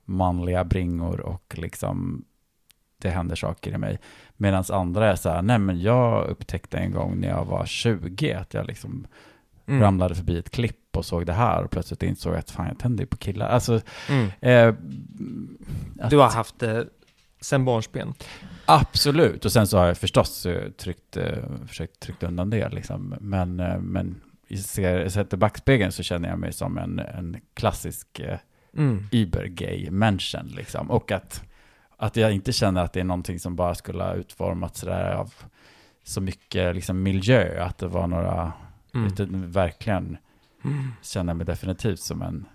manliga 0.06 0.64
bringor 0.64 1.20
och 1.20 1.54
liksom 1.58 2.24
det 2.98 3.10
händer 3.10 3.36
saker 3.36 3.74
i 3.74 3.78
mig. 3.78 3.98
Medan 4.36 4.64
andra 4.70 5.12
är 5.12 5.16
så 5.16 5.28
här, 5.30 5.42
nej 5.42 5.58
men 5.58 5.80
jag 5.80 6.26
upptäckte 6.26 6.78
en 6.78 6.92
gång 6.92 7.20
när 7.20 7.28
jag 7.28 7.44
var 7.44 7.66
20 7.66 8.32
att 8.32 8.54
jag 8.54 8.66
liksom 8.66 9.06
Mm. 9.68 9.82
ramlade 9.82 10.14
förbi 10.14 10.38
ett 10.38 10.50
klipp 10.50 10.96
och 10.96 11.04
såg 11.06 11.26
det 11.26 11.32
här 11.32 11.64
och 11.64 11.70
plötsligt 11.70 12.02
insåg 12.02 12.32
jag 12.32 12.38
att 12.38 12.50
fan 12.50 12.66
jag 12.68 12.78
tänder 12.78 13.02
ju 13.04 13.06
på 13.06 13.16
killar. 13.16 13.48
Alltså, 13.48 13.80
Mm. 14.08 14.30
eh, 14.40 14.74
att- 16.00 16.10
Du 16.10 16.16
har 16.18 16.30
haft 16.30 16.58
det 16.58 16.88
sen 17.40 17.64
barnsben. 17.64 18.14
Absolut, 18.66 19.44
och 19.44 19.52
sen 19.52 19.66
så 19.66 19.78
har 19.78 19.86
jag 19.86 19.98
förstås 19.98 20.46
eh, 20.46 20.70
tryckt, 20.70 21.16
eh, 21.16 21.44
försökt 21.66 22.00
trycka 22.00 22.26
undan 22.26 22.50
det 22.50 22.68
liksom. 22.68 23.14
Men, 23.20 23.60
eh, 23.60 23.78
men 23.78 24.20
ser, 24.64 25.08
sett 25.08 25.32
i 25.32 25.36
backspegeln 25.36 25.92
så 25.92 26.02
känner 26.02 26.28
jag 26.28 26.38
mig 26.38 26.52
som 26.52 26.78
en, 26.78 26.98
en 26.98 27.36
klassisk 27.54 28.20
eh, 28.20 28.38
Mm. 28.76 29.04
übergay 29.12 29.90
människan 29.90 30.46
liksom. 30.46 30.90
Och 30.90 31.12
att, 31.12 31.42
att 31.96 32.16
jag 32.16 32.32
inte 32.32 32.52
känner 32.52 32.84
att 32.84 32.92
det 32.92 33.00
är 33.00 33.04
någonting 33.04 33.38
som 33.40 33.56
bara 33.56 33.74
skulle 33.74 34.02
ha 34.04 34.12
utformats 34.14 34.80
sådär 34.80 35.12
av 35.12 35.34
så 36.04 36.20
mycket 36.20 36.74
liksom 36.74 37.02
miljö, 37.02 37.64
att 37.64 37.78
det 37.78 37.88
var 37.88 38.06
några, 38.06 38.52
Mm. 38.94 39.06
utan 39.06 39.50
verkligen 39.50 40.16
Mm. 40.64 40.92
känner 41.02 41.34
mig 41.34 41.46
definitivt 41.46 42.00
som 42.00 42.22
en, 42.22 42.46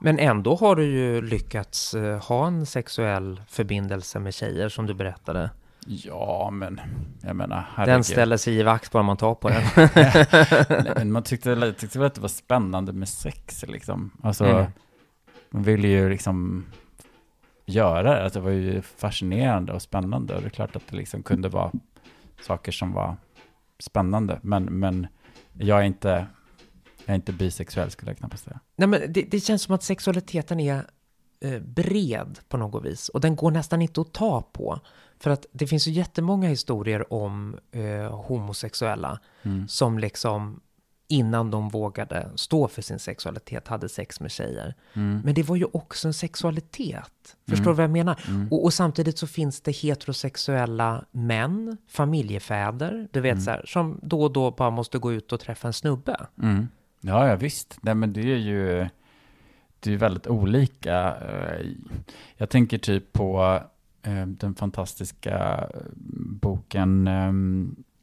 Men 0.00 0.18
ändå 0.18 0.54
har 0.56 0.76
du 0.76 0.84
ju 0.84 1.22
lyckats 1.22 1.94
eh, 1.94 2.22
ha 2.24 2.46
en 2.46 2.66
sexuell 2.66 3.40
förbindelse 3.48 4.18
med 4.18 4.34
tjejer 4.34 4.68
som 4.68 4.86
du 4.86 4.94
berättade. 4.94 5.50
ja 5.86 6.50
men, 6.52 6.80
jag 7.22 7.36
menar, 7.36 7.56
Den 7.56 7.64
herregud. 7.74 8.06
ställer 8.06 8.36
sig 8.36 8.54
i 8.58 8.62
vakt 8.62 8.92
bara 8.92 9.02
man 9.02 9.16
tar 9.16 9.34
på 9.34 9.48
den. 9.48 9.62
Nej, 10.84 10.92
men 10.96 11.12
man 11.12 11.22
tyckte, 11.22 11.72
tyckte 11.78 11.98
väl 11.98 12.06
att 12.06 12.14
det 12.14 12.20
var 12.20 12.28
spännande 12.28 12.92
med 12.92 13.08
sex 13.08 13.64
liksom. 13.68 14.10
Alltså, 14.22 14.44
Mm. 14.44 14.66
Man 15.54 15.62
ville 15.62 15.88
ju 15.88 16.08
liksom 16.10 16.64
göra 17.66 18.02
det. 18.02 18.24
Alltså, 18.24 18.38
det 18.38 18.44
var 18.44 18.50
ju 18.50 18.82
fascinerande 18.82 19.72
och 19.72 19.82
spännande. 19.82 20.34
Och 20.34 20.40
det 20.40 20.48
är 20.48 20.50
klart 20.50 20.76
att 20.76 20.86
det 20.90 20.96
liksom 20.96 21.22
kunde 21.22 21.48
vara 21.48 21.72
saker 22.42 22.72
som 22.72 22.92
var 22.92 23.16
spännande. 23.78 24.38
Men, 24.42 24.64
men 24.64 25.06
jag 25.52 25.80
är 25.80 25.84
inte, 25.84 26.26
jag 27.04 27.08
är 27.08 27.14
inte 27.14 27.32
bisexuell 27.32 27.90
skulle 27.90 28.10
jag 28.10 28.18
knappast 28.18 28.44
säga. 28.44 28.60
Nej, 28.76 28.88
men 28.88 29.12
det, 29.12 29.22
det 29.22 29.40
känns 29.40 29.62
som 29.62 29.74
att 29.74 29.82
sexualiteten 29.82 30.60
är 30.60 30.86
eh, 31.40 31.60
bred 31.60 32.38
på 32.48 32.56
något 32.56 32.84
vis. 32.84 33.08
Och 33.08 33.20
den 33.20 33.36
går 33.36 33.50
nästan 33.50 33.82
inte 33.82 34.00
att 34.00 34.12
ta 34.12 34.42
på. 34.42 34.80
För 35.18 35.30
att 35.30 35.46
det 35.52 35.66
finns 35.66 35.88
ju 35.88 35.92
jättemånga 35.92 36.48
historier 36.48 37.12
om 37.12 37.56
eh, 37.72 38.20
homosexuella 38.20 39.20
Mm. 39.42 39.68
som 39.68 39.98
liksom 39.98 40.60
innan 41.08 41.50
de 41.50 41.68
vågade 41.68 42.30
stå 42.34 42.68
för 42.68 42.82
sin 42.82 42.98
sexualitet 42.98 43.68
hade 43.68 43.88
sex 43.88 44.20
med 44.20 44.30
tjejer. 44.30 44.74
Mm. 44.94 45.20
Men 45.24 45.34
det 45.34 45.42
var 45.42 45.56
ju 45.56 45.64
också 45.72 46.08
en 46.08 46.14
sexualitet. 46.14 47.36
Förstår 47.48 47.64
Mm. 47.64 47.72
du 47.72 47.76
vad 47.76 47.84
jag 47.84 47.90
menar? 47.90 48.20
Mm. 48.28 48.48
Och, 48.50 48.64
och 48.64 48.72
samtidigt 48.72 49.18
så 49.18 49.26
finns 49.26 49.60
det 49.60 49.70
heterosexuella 49.72 51.04
män, 51.10 51.76
familjefäder, 51.88 53.08
du 53.12 53.20
vet 53.20 53.32
Mm. 53.32 53.44
så 53.44 53.50
här, 53.50 53.62
som 53.66 53.98
då 54.02 54.22
och 54.22 54.32
då 54.32 54.50
bara 54.50 54.70
måste 54.70 54.98
gå 54.98 55.12
ut 55.12 55.32
och 55.32 55.40
träffa 55.40 55.66
en 55.68 55.72
snubbe. 55.72 56.26
Mm. 56.42 56.68
Ja, 57.00 57.28
ja, 57.28 57.36
visst. 57.36 57.78
Nej, 57.82 57.94
men 57.94 58.12
det 58.12 58.20
är 58.32 58.36
ju 58.36 58.88
det 59.80 59.92
är 59.92 59.96
väldigt 59.96 60.26
olika. 60.26 61.16
Eh, 61.16 61.66
Jag 62.36 62.50
tänker 62.50 62.78
typ 62.78 63.12
på 63.12 63.60
eh, 64.02 64.26
den 64.26 64.54
fantastiska 64.54 65.68
boken 66.40 67.06
eh, 67.08 67.32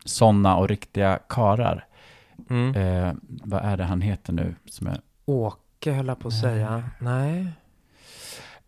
Såna 0.05 0.57
och 0.57 0.69
riktiga 0.69 1.19
karar. 1.29 1.85
Mm. 2.49 2.75
Eh, 2.75 3.13
vad 3.23 3.63
är 3.63 3.77
det 3.77 3.83
han 3.83 4.01
heter 4.01 4.33
nu? 4.33 4.55
Som 4.65 4.87
är, 4.87 5.01
Åke 5.25 5.91
höll 5.91 6.07
jag 6.07 6.19
på 6.19 6.27
att 6.27 6.39
säga. 6.39 6.83
Nej. 6.99 7.47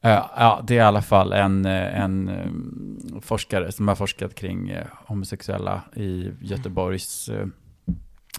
eh, 0.02 0.26
ja, 0.36 0.62
det 0.68 0.74
är 0.74 0.78
i 0.78 0.80
alla 0.88 1.02
fall 1.02 1.34
en, 1.34 1.66
eh, 1.66 2.02
en 2.02 2.30
eh, 2.30 3.22
forskare 3.22 3.72
som 3.72 3.88
har 3.88 3.96
forskat 3.96 4.36
kring 4.36 4.76
homosexuella 5.06 5.82
i 5.96 6.32
Göteborgs, 6.42 7.30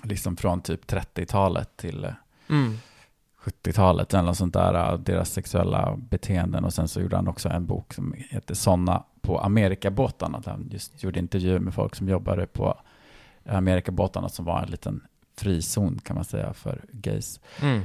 liksom 0.02 0.36
från 0.36 0.60
typ 0.60 0.90
30-talet 0.90 1.76
till 1.76 2.06
Mm. 2.48 2.78
70-talet 3.44 4.14
eller 4.14 4.22
något 4.22 4.36
sånt 4.36 4.54
där, 4.54 4.98
deras 4.98 5.32
sexuella 5.32 5.96
beteenden. 5.96 6.64
Och 6.64 6.72
sen 6.72 6.88
så 6.88 7.00
gjorde 7.00 7.16
han 7.16 7.28
också 7.28 7.48
en 7.48 7.66
bok 7.66 7.94
som 7.94 8.14
heter 8.30 8.54
Såna 8.54 9.04
på 9.20 9.38
Amerikabåtarna. 9.40 10.40
Där 10.40 10.50
han 10.50 10.68
just 10.72 11.02
gjorde 11.02 11.18
intervjuer 11.18 11.58
med 11.58 11.74
folk 11.74 11.94
som 11.94 12.08
jobbade 12.08 12.46
på 12.46 12.80
Amerikabåtarna 13.48 14.28
som 14.28 14.44
var 14.44 14.62
en 14.62 14.70
liten 14.70 15.00
frizon 15.36 16.00
kan 16.04 16.14
man 16.16 16.24
säga 16.24 16.52
för 16.52 16.80
gays. 16.92 17.40
Mm. 17.62 17.82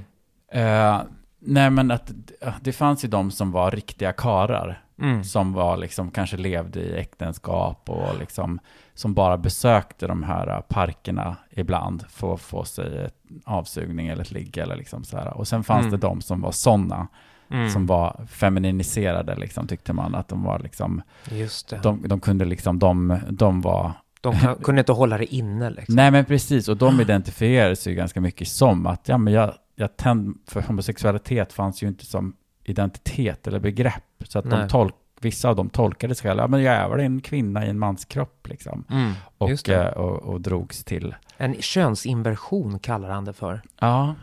Eh, 0.51 1.01
nej 1.39 1.69
men 1.69 1.91
att 1.91 2.11
ja, 2.41 2.53
det 2.61 2.73
fanns 2.73 3.03
ju 3.05 3.07
de 3.07 3.31
som 3.31 3.51
var 3.51 3.71
riktiga 3.71 4.13
karar 4.13 4.83
Mm. 5.01 5.23
som 5.23 5.53
var 5.53 5.77
liksom, 5.77 6.11
kanske 6.11 6.37
levde 6.37 6.79
i 6.79 6.93
äktenskap 6.99 7.89
och 7.89 8.19
liksom, 8.19 8.59
som 8.93 9.13
bara 9.13 9.37
besökte 9.37 10.07
de 10.07 10.23
här 10.23 10.47
äh, 10.47 10.59
parkerna 10.61 11.35
ibland 11.49 12.05
för 12.09 12.33
att 12.33 12.41
få 12.41 12.63
sig 12.65 13.05
ett 13.05 13.15
avsugning 13.45 14.07
eller 14.07 14.21
ett 14.21 14.31
ligg 14.31 14.57
eller 14.57 14.75
liksom 14.75 15.03
så 15.03 15.17
här. 15.17 15.33
Och 15.37 15.47
sen 15.47 15.63
fanns 15.63 15.79
Mm. 15.85 15.91
det 15.91 15.97
de 16.07 16.21
som 16.21 16.41
var 16.41 16.51
sådana, 16.51 17.07
Mm. 17.49 17.69
som 17.69 17.85
var 17.85 18.25
femininiserade 18.29 19.35
liksom, 19.35 19.67
tyckte 19.67 19.93
man 19.93 20.15
att 20.15 20.27
de 20.27 20.43
var 20.43 20.59
liksom, 20.59 21.01
Just 21.31 21.69
det. 21.69 21.77
de, 21.83 22.07
de 22.07 22.19
kunde 22.19 22.45
liksom, 22.45 22.79
de, 22.79 23.19
de 23.29 23.61
var, 23.61 23.91
De 24.21 24.35
kunde 24.63 24.79
inte 24.79 24.91
hålla 24.91 25.17
det 25.17 25.35
inne 25.35 25.69
liksom. 25.69 25.95
nej 25.95 26.11
men 26.11 26.25
precis, 26.25 26.67
och 26.67 26.77
de 26.77 27.01
identifierade 27.01 27.75
sig 27.75 27.95
ganska 27.95 28.21
mycket 28.21 28.47
som 28.47 28.85
att, 28.87 29.07
ja 29.07 29.17
men 29.17 29.33
jag, 29.33 29.53
jag 29.75 29.97
tänd, 29.97 30.37
för 30.47 30.61
homosexualitet 30.61 31.53
fanns 31.53 31.83
ju 31.83 31.87
inte 31.87 32.05
som 32.05 32.33
identitet 32.63 33.47
eller 33.47 33.59
begrepp, 33.59 34.03
så 34.27 34.39
att 34.39 34.49
de 34.49 34.67
tolk, 34.67 34.95
vissa 35.21 35.49
av 35.49 35.55
dem 35.55 35.69
tolkade 35.69 36.15
sig 36.15 36.29
själva, 36.29 36.43
ja 36.43 36.47
men 36.47 36.61
jag 36.63 36.75
är 36.75 36.89
väl 36.89 36.99
en 36.99 37.21
kvinna 37.21 37.65
i 37.65 37.69
en 37.69 37.79
manskropp 37.79 38.47
liksom. 38.49 38.83
Mm. 38.89 39.11
Och, 39.37 39.69
eh, 39.69 39.87
och, 39.87 40.33
och 40.33 40.41
drogs 40.41 40.83
till. 40.83 41.15
En 41.37 41.55
könsinversion 41.61 42.79
kallar 42.79 43.09
han 43.09 43.25
det 43.25 43.33
för. 43.33 43.61
Ja. 43.79 44.15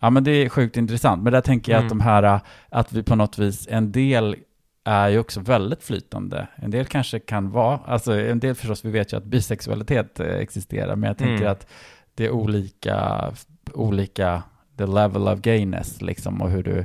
ja, 0.00 0.10
men 0.10 0.24
det 0.24 0.30
är 0.30 0.48
sjukt 0.48 0.76
intressant. 0.76 1.22
Men 1.22 1.32
där 1.32 1.40
tänker 1.40 1.72
jag 1.72 1.78
Mm. 1.78 1.86
att 1.86 1.90
de 1.90 2.00
här, 2.00 2.22
eh, 2.22 2.40
att 2.68 2.92
vi 2.92 3.02
på 3.02 3.16
något 3.16 3.38
vis, 3.38 3.68
en 3.70 3.92
del 3.92 4.36
är 4.84 5.08
ju 5.08 5.18
också 5.18 5.40
väldigt 5.40 5.82
flytande. 5.82 6.46
En 6.54 6.70
del 6.70 6.84
kanske 6.86 7.18
kan 7.18 7.50
vara, 7.50 7.80
alltså 7.86 8.12
en 8.20 8.40
del 8.40 8.54
förstås, 8.54 8.84
vi 8.84 8.90
vet 8.90 9.12
ju 9.12 9.16
att 9.16 9.24
bisexualitet 9.24 10.20
eh, 10.20 10.26
existerar, 10.26 10.96
men 10.96 11.08
jag 11.08 11.18
tänker 11.18 11.34
Mm. 11.44 11.52
att 11.52 11.66
det 12.14 12.26
är 12.26 12.30
olika, 12.30 13.32
olika, 13.74 14.42
the 14.78 14.86
level 14.86 15.28
of 15.28 15.40
gayness 15.40 16.02
liksom, 16.02 16.42
och 16.42 16.50
hur 16.50 16.62
du 16.62 16.84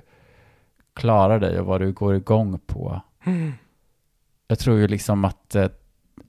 klarar 0.94 1.40
dig 1.40 1.60
och 1.60 1.66
vad 1.66 1.82
du 1.82 1.92
går 1.92 2.16
igång 2.16 2.60
på. 2.60 3.02
Mm. 3.26 3.54
Jag 4.48 4.60
tror 4.60 4.78
ju 4.78 4.88
liksom 4.88 5.26
att 5.26 5.56
eh, 5.56 5.68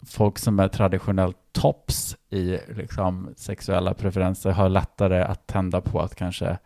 folk 0.06 0.38
som 0.38 0.60
är 0.60 0.68
traditionellt 0.68 1.36
tops 1.52 2.16
i 2.30 2.58
liksom, 2.68 3.34
sexuella 3.36 3.94
preferenser 3.94 4.50
har 4.50 4.68
lättare 4.68 5.22
att 5.22 5.46
tända 5.46 5.80
på 5.80 6.00
att 6.00 6.14
kanske 6.14 6.58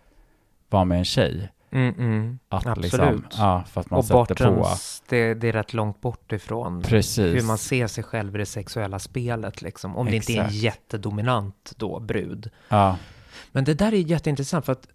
vara 0.70 0.84
med 0.84 0.98
en 0.98 1.04
tjej. 1.04 1.48
Mm, 1.72 1.94
mm. 1.98 2.38
Att 2.48 2.66
Absolut. 2.66 2.82
liksom, 2.92 3.24
ja, 3.38 3.64
för 3.70 3.80
att 3.80 3.90
man 3.90 3.98
Och 3.98 4.04
sätter 4.04 4.34
på. 4.46 4.50
bortens, 4.54 5.02
det, 5.08 5.34
det 5.34 5.48
är 5.48 5.52
rätt 5.52 5.74
långt 5.74 6.00
bort 6.00 6.32
ifrån 6.32 6.82
Precis. 6.82 7.34
hur 7.34 7.42
man 7.42 7.58
ser 7.58 7.86
sig 7.86 8.04
själv 8.04 8.34
i 8.34 8.38
det 8.38 8.46
sexuella 8.46 8.98
spelet, 8.98 9.62
liksom. 9.62 9.96
Om 9.96 10.06
det 10.06 10.16
inte 10.16 10.32
är 10.32 10.36
en 10.36 10.40
Exakt. 10.46 10.62
jättedominant 10.62 11.72
då, 11.76 12.00
brud. 12.00 12.50
Ja, 12.68 12.96
Men 13.52 13.64
det 13.64 13.74
där 13.74 13.94
är 13.94 13.96
jätteintressant 13.96 14.64
för 14.64 14.72
att 14.72 14.88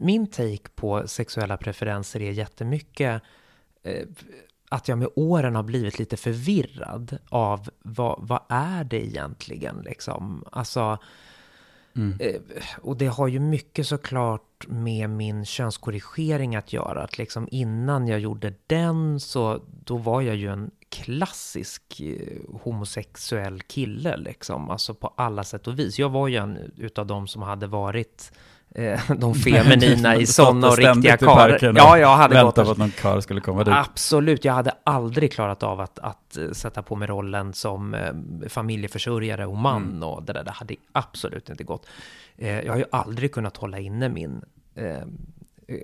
min 0.00 0.26
take 0.26 0.68
på 0.74 1.02
sexuella 1.08 1.56
preferenser 1.56 2.22
är 2.22 2.30
jättemycket 2.30 3.22
eh, 3.82 4.06
att 4.70 4.88
jag 4.88 4.98
med 4.98 5.08
åren 5.16 5.54
har 5.54 5.62
blivit 5.62 5.98
lite 5.98 6.16
förvirrad 6.16 7.18
av 7.28 7.68
vad, 7.82 8.18
vad 8.28 8.40
är 8.48 8.84
det 8.84 9.06
egentligen 9.06 9.78
liksom? 9.84 10.44
Alltså, 10.52 10.98
mm. 11.98 12.16
Eh, 12.20 12.40
och 12.82 12.96
det 12.96 13.06
har 13.06 13.28
ju 13.28 13.40
mycket 13.40 13.86
såklart 13.86 14.66
med 14.68 15.10
min 15.10 15.44
könskorrigering 15.44 16.56
att 16.56 16.72
göra. 16.72 17.02
Att 17.02 17.18
liksom 17.18 17.48
innan 17.50 18.08
jag 18.08 18.20
gjorde 18.20 18.54
den 18.66 19.20
så 19.20 19.62
då 19.84 19.96
var 19.96 20.22
jag 20.22 20.36
ju 20.36 20.52
en 20.52 20.70
klassisk 20.88 22.00
eh, 22.00 22.60
homosexuell 22.62 23.60
kille 23.60 24.16
liksom. 24.16 24.70
Alltså 24.70 24.94
på 24.94 25.14
alla 25.16 25.44
sätt 25.44 25.66
och 25.66 25.78
vis. 25.78 25.98
Jag 25.98 26.08
var 26.08 26.28
ju 26.28 26.36
en 26.36 26.58
utav 26.76 27.06
de 27.06 27.28
som 27.28 27.42
hade 27.42 27.66
varit 27.66 28.32
de 29.16 29.34
feminina 29.44 30.16
i 30.16 30.26
sådana 30.26 30.68
och 30.68 30.76
riktiga 30.76 31.16
karlar. 31.16 31.72
Ja, 31.76 31.98
jag 31.98 32.16
hade 32.16 32.42
gått 32.42 32.54
på 32.54 32.60
att 32.60 32.78
någon 32.78 32.90
karl 32.90 33.20
skulle 33.20 33.40
komma 33.40 33.64
dit. 33.64 33.74
Absolut, 33.74 34.44
jag 34.44 34.52
hade 34.52 34.72
aldrig 34.84 35.32
klarat 35.32 35.62
av 35.62 35.80
att, 35.80 35.98
att 35.98 36.36
eh, 36.36 36.50
sätta 36.52 36.82
på 36.82 36.96
mig 36.96 37.08
rollen 37.08 37.52
som 37.52 37.94
eh, 37.94 38.12
familjeförsörjare 38.48 39.46
och 39.46 39.56
man 39.56 39.82
Mm. 39.82 40.02
och 40.02 40.22
det 40.22 40.32
där, 40.32 40.44
det 40.44 40.50
hade 40.50 40.74
absolut 40.92 41.50
inte 41.50 41.64
gått. 41.64 41.86
Eh, 42.36 42.60
jag 42.60 42.72
har 42.72 42.78
ju 42.78 42.84
aldrig 42.92 43.32
kunnat 43.32 43.56
hålla 43.56 43.78
inne 43.78 44.08
min 44.08 44.42
eh, 44.74 44.84
eh, 44.86 44.98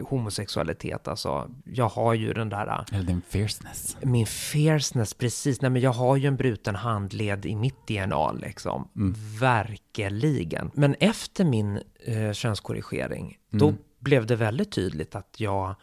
homosexualitet, 0.08 1.08
alltså 1.08 1.50
jag 1.64 1.88
har 1.88 2.14
ju 2.14 2.32
den 2.32 2.48
där, 2.48 2.66
eh, 2.66 2.96
Eller 2.98 3.06
din 3.06 3.22
fierceness. 3.28 3.96
min 4.02 4.26
fierceness, 4.26 5.14
precis, 5.14 5.60
nej 5.62 5.70
men 5.70 5.82
jag 5.82 5.92
har 5.92 6.16
ju 6.16 6.26
en 6.28 6.36
bruten 6.36 6.74
handled 6.74 7.46
i 7.46 7.56
mitt 7.56 7.86
DNA 7.86 8.32
liksom, 8.32 8.88
Mm. 8.96 9.14
verkligen. 9.40 10.70
Men 10.74 10.94
efter 11.00 11.44
min 11.44 11.80
eh, 12.06 12.32
könskorrigering, 12.32 13.38
då 13.50 13.68
Mm. 13.68 13.78
blev 14.00 14.26
det 14.26 14.36
väldigt 14.36 14.72
tydligt 14.72 15.14
att 15.14 15.34
jag 15.40 15.74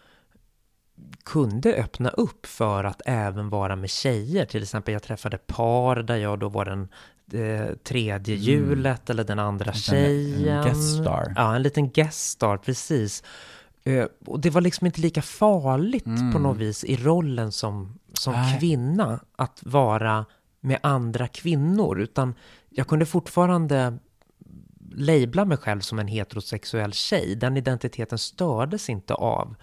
kunde 1.25 1.73
öppna 1.73 2.09
upp 2.09 2.45
för 2.45 2.83
att 2.83 3.01
även 3.05 3.49
vara 3.49 3.75
med 3.75 3.89
tjejer. 3.89 4.45
Till 4.45 4.63
exempel 4.63 4.93
jag 4.93 5.03
träffade 5.03 5.37
par 5.37 5.95
där 5.95 6.15
jag 6.15 6.39
då 6.39 6.49
var 6.49 6.65
den 6.65 6.87
eh, 7.33 7.75
tredje 7.83 8.35
Mm. 8.35 8.45
hjulet 8.47 9.09
eller 9.09 9.23
den 9.23 9.39
andra 9.39 9.65
En- 9.65 9.69
en 9.71 9.75
tjejen. 9.75 10.63
guest 10.63 11.01
star. 11.01 11.33
Ja, 11.35 11.55
en 11.55 11.61
liten 11.61 11.89
guest 11.89 12.29
star, 12.29 12.57
precis. 12.57 13.23
Eh, 13.83 14.05
och 14.25 14.39
det 14.39 14.49
var 14.49 14.61
liksom 14.61 14.87
inte 14.87 15.01
lika 15.01 15.21
farligt 15.21 16.05
Mm. 16.05 16.31
på 16.33 16.39
något 16.39 16.57
vis 16.57 16.83
i 16.83 16.95
rollen 16.97 17.51
som, 17.51 17.99
som 18.13 18.33
Nej. 18.33 18.59
kvinna 18.59 19.19
att 19.35 19.59
vara 19.65 20.25
med 20.59 20.79
andra 20.83 21.27
kvinnor, 21.27 21.99
utan 21.99 22.33
jag 22.69 22.87
kunde 22.87 23.05
fortfarande 23.05 23.97
labla 24.95 25.45
mig 25.45 25.57
själv 25.57 25.79
som 25.81 25.99
en 25.99 26.07
heterosexuell 26.07 26.93
tjej. 26.93 27.35
Den 27.35 27.57
identiteten 27.57 28.17
stördes 28.17 28.89
inte 28.89 29.13
av 29.13 29.55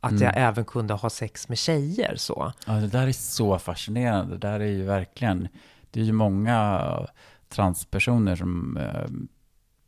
att 0.00 0.10
Mm. 0.10 0.22
jag 0.22 0.32
även 0.36 0.64
kunde 0.64 0.94
ha 0.94 1.10
sex 1.10 1.48
med 1.48 1.58
tjejer 1.58 2.16
så. 2.16 2.52
Ja, 2.66 2.72
det 2.72 2.86
där 2.88 3.06
är 3.06 3.12
så 3.12 3.58
fascinerande. 3.58 4.32
Det 4.36 4.48
där 4.48 4.60
är 4.60 4.66
ju 4.66 4.82
verkligen, 4.84 5.48
det 5.90 6.00
är 6.00 6.04
ju 6.04 6.12
många 6.12 6.80
transpersoner 7.48 8.36
som, 8.36 8.76
eh, 8.76 9.10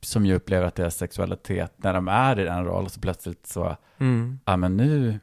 som 0.07 0.27
ju 0.27 0.35
upplever 0.35 0.67
att 0.67 0.75
deras 0.75 0.97
sexualitet, 0.97 1.73
när 1.77 1.95
de 1.95 2.09
är 2.09 2.39
i 2.41 2.45
den 2.45 2.65
rollen, 2.65 2.91
så 2.91 3.01
plötsligt 3.01 3.47
så, 3.47 3.77
Mm. 3.99 4.41
ja 4.45 4.57
men 4.57 4.77
nu 4.77 5.21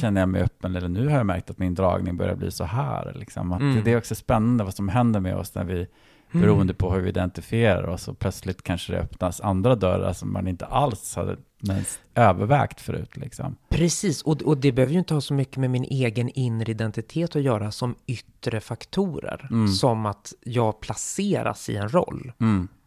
känner 0.00 0.20
jag 0.20 0.28
mig 0.28 0.42
öppen, 0.42 0.76
eller 0.76 0.88
nu 0.88 1.08
har 1.08 1.16
jag 1.16 1.26
märkt 1.26 1.50
att 1.50 1.58
min 1.58 1.74
dragning 1.74 2.16
börjar 2.16 2.34
bli 2.34 2.50
så 2.50 2.64
här. 2.64 3.12
Liksom. 3.14 3.52
Mm. 3.52 3.84
Det 3.84 3.92
är 3.92 3.98
också 3.98 4.14
spännande 4.14 4.64
vad 4.64 4.74
som 4.74 4.88
händer 4.88 5.20
med 5.20 5.36
oss 5.36 5.54
när 5.54 5.64
vi, 5.64 5.86
beroende 6.32 6.74
på 6.74 6.92
hur 6.92 7.00
vi 7.00 7.08
identifierar 7.08 7.86
oss, 7.86 8.08
och 8.08 8.18
plötsligt 8.18 8.62
kanske 8.62 8.92
det 8.92 8.98
öppnas 8.98 9.40
andra 9.40 9.74
dörrar 9.74 10.12
som 10.12 10.32
man 10.32 10.48
inte 10.48 10.66
alls 10.66 11.16
hade 11.16 11.36
ens 11.68 11.98
övervägt 12.14 12.80
förut. 12.80 13.16
Liksom. 13.16 13.56
Precis, 13.68 14.22
och, 14.22 14.42
och 14.42 14.58
det 14.58 14.72
behöver 14.72 14.92
ju 14.92 14.98
inte 14.98 15.14
ha 15.14 15.20
så 15.20 15.34
mycket 15.34 15.56
med 15.56 15.70
min 15.70 15.84
egen 15.84 16.28
inre 16.28 16.70
identitet 16.70 17.36
att 17.36 17.42
göra 17.42 17.70
som 17.70 17.94
yttre 18.06 18.60
faktorer. 18.60 19.48
Mm. 19.50 19.68
Som 19.68 20.06
att 20.06 20.32
jag 20.44 20.80
placeras 20.80 21.68
i 21.68 21.76
en 21.76 21.88
roll. 21.88 22.32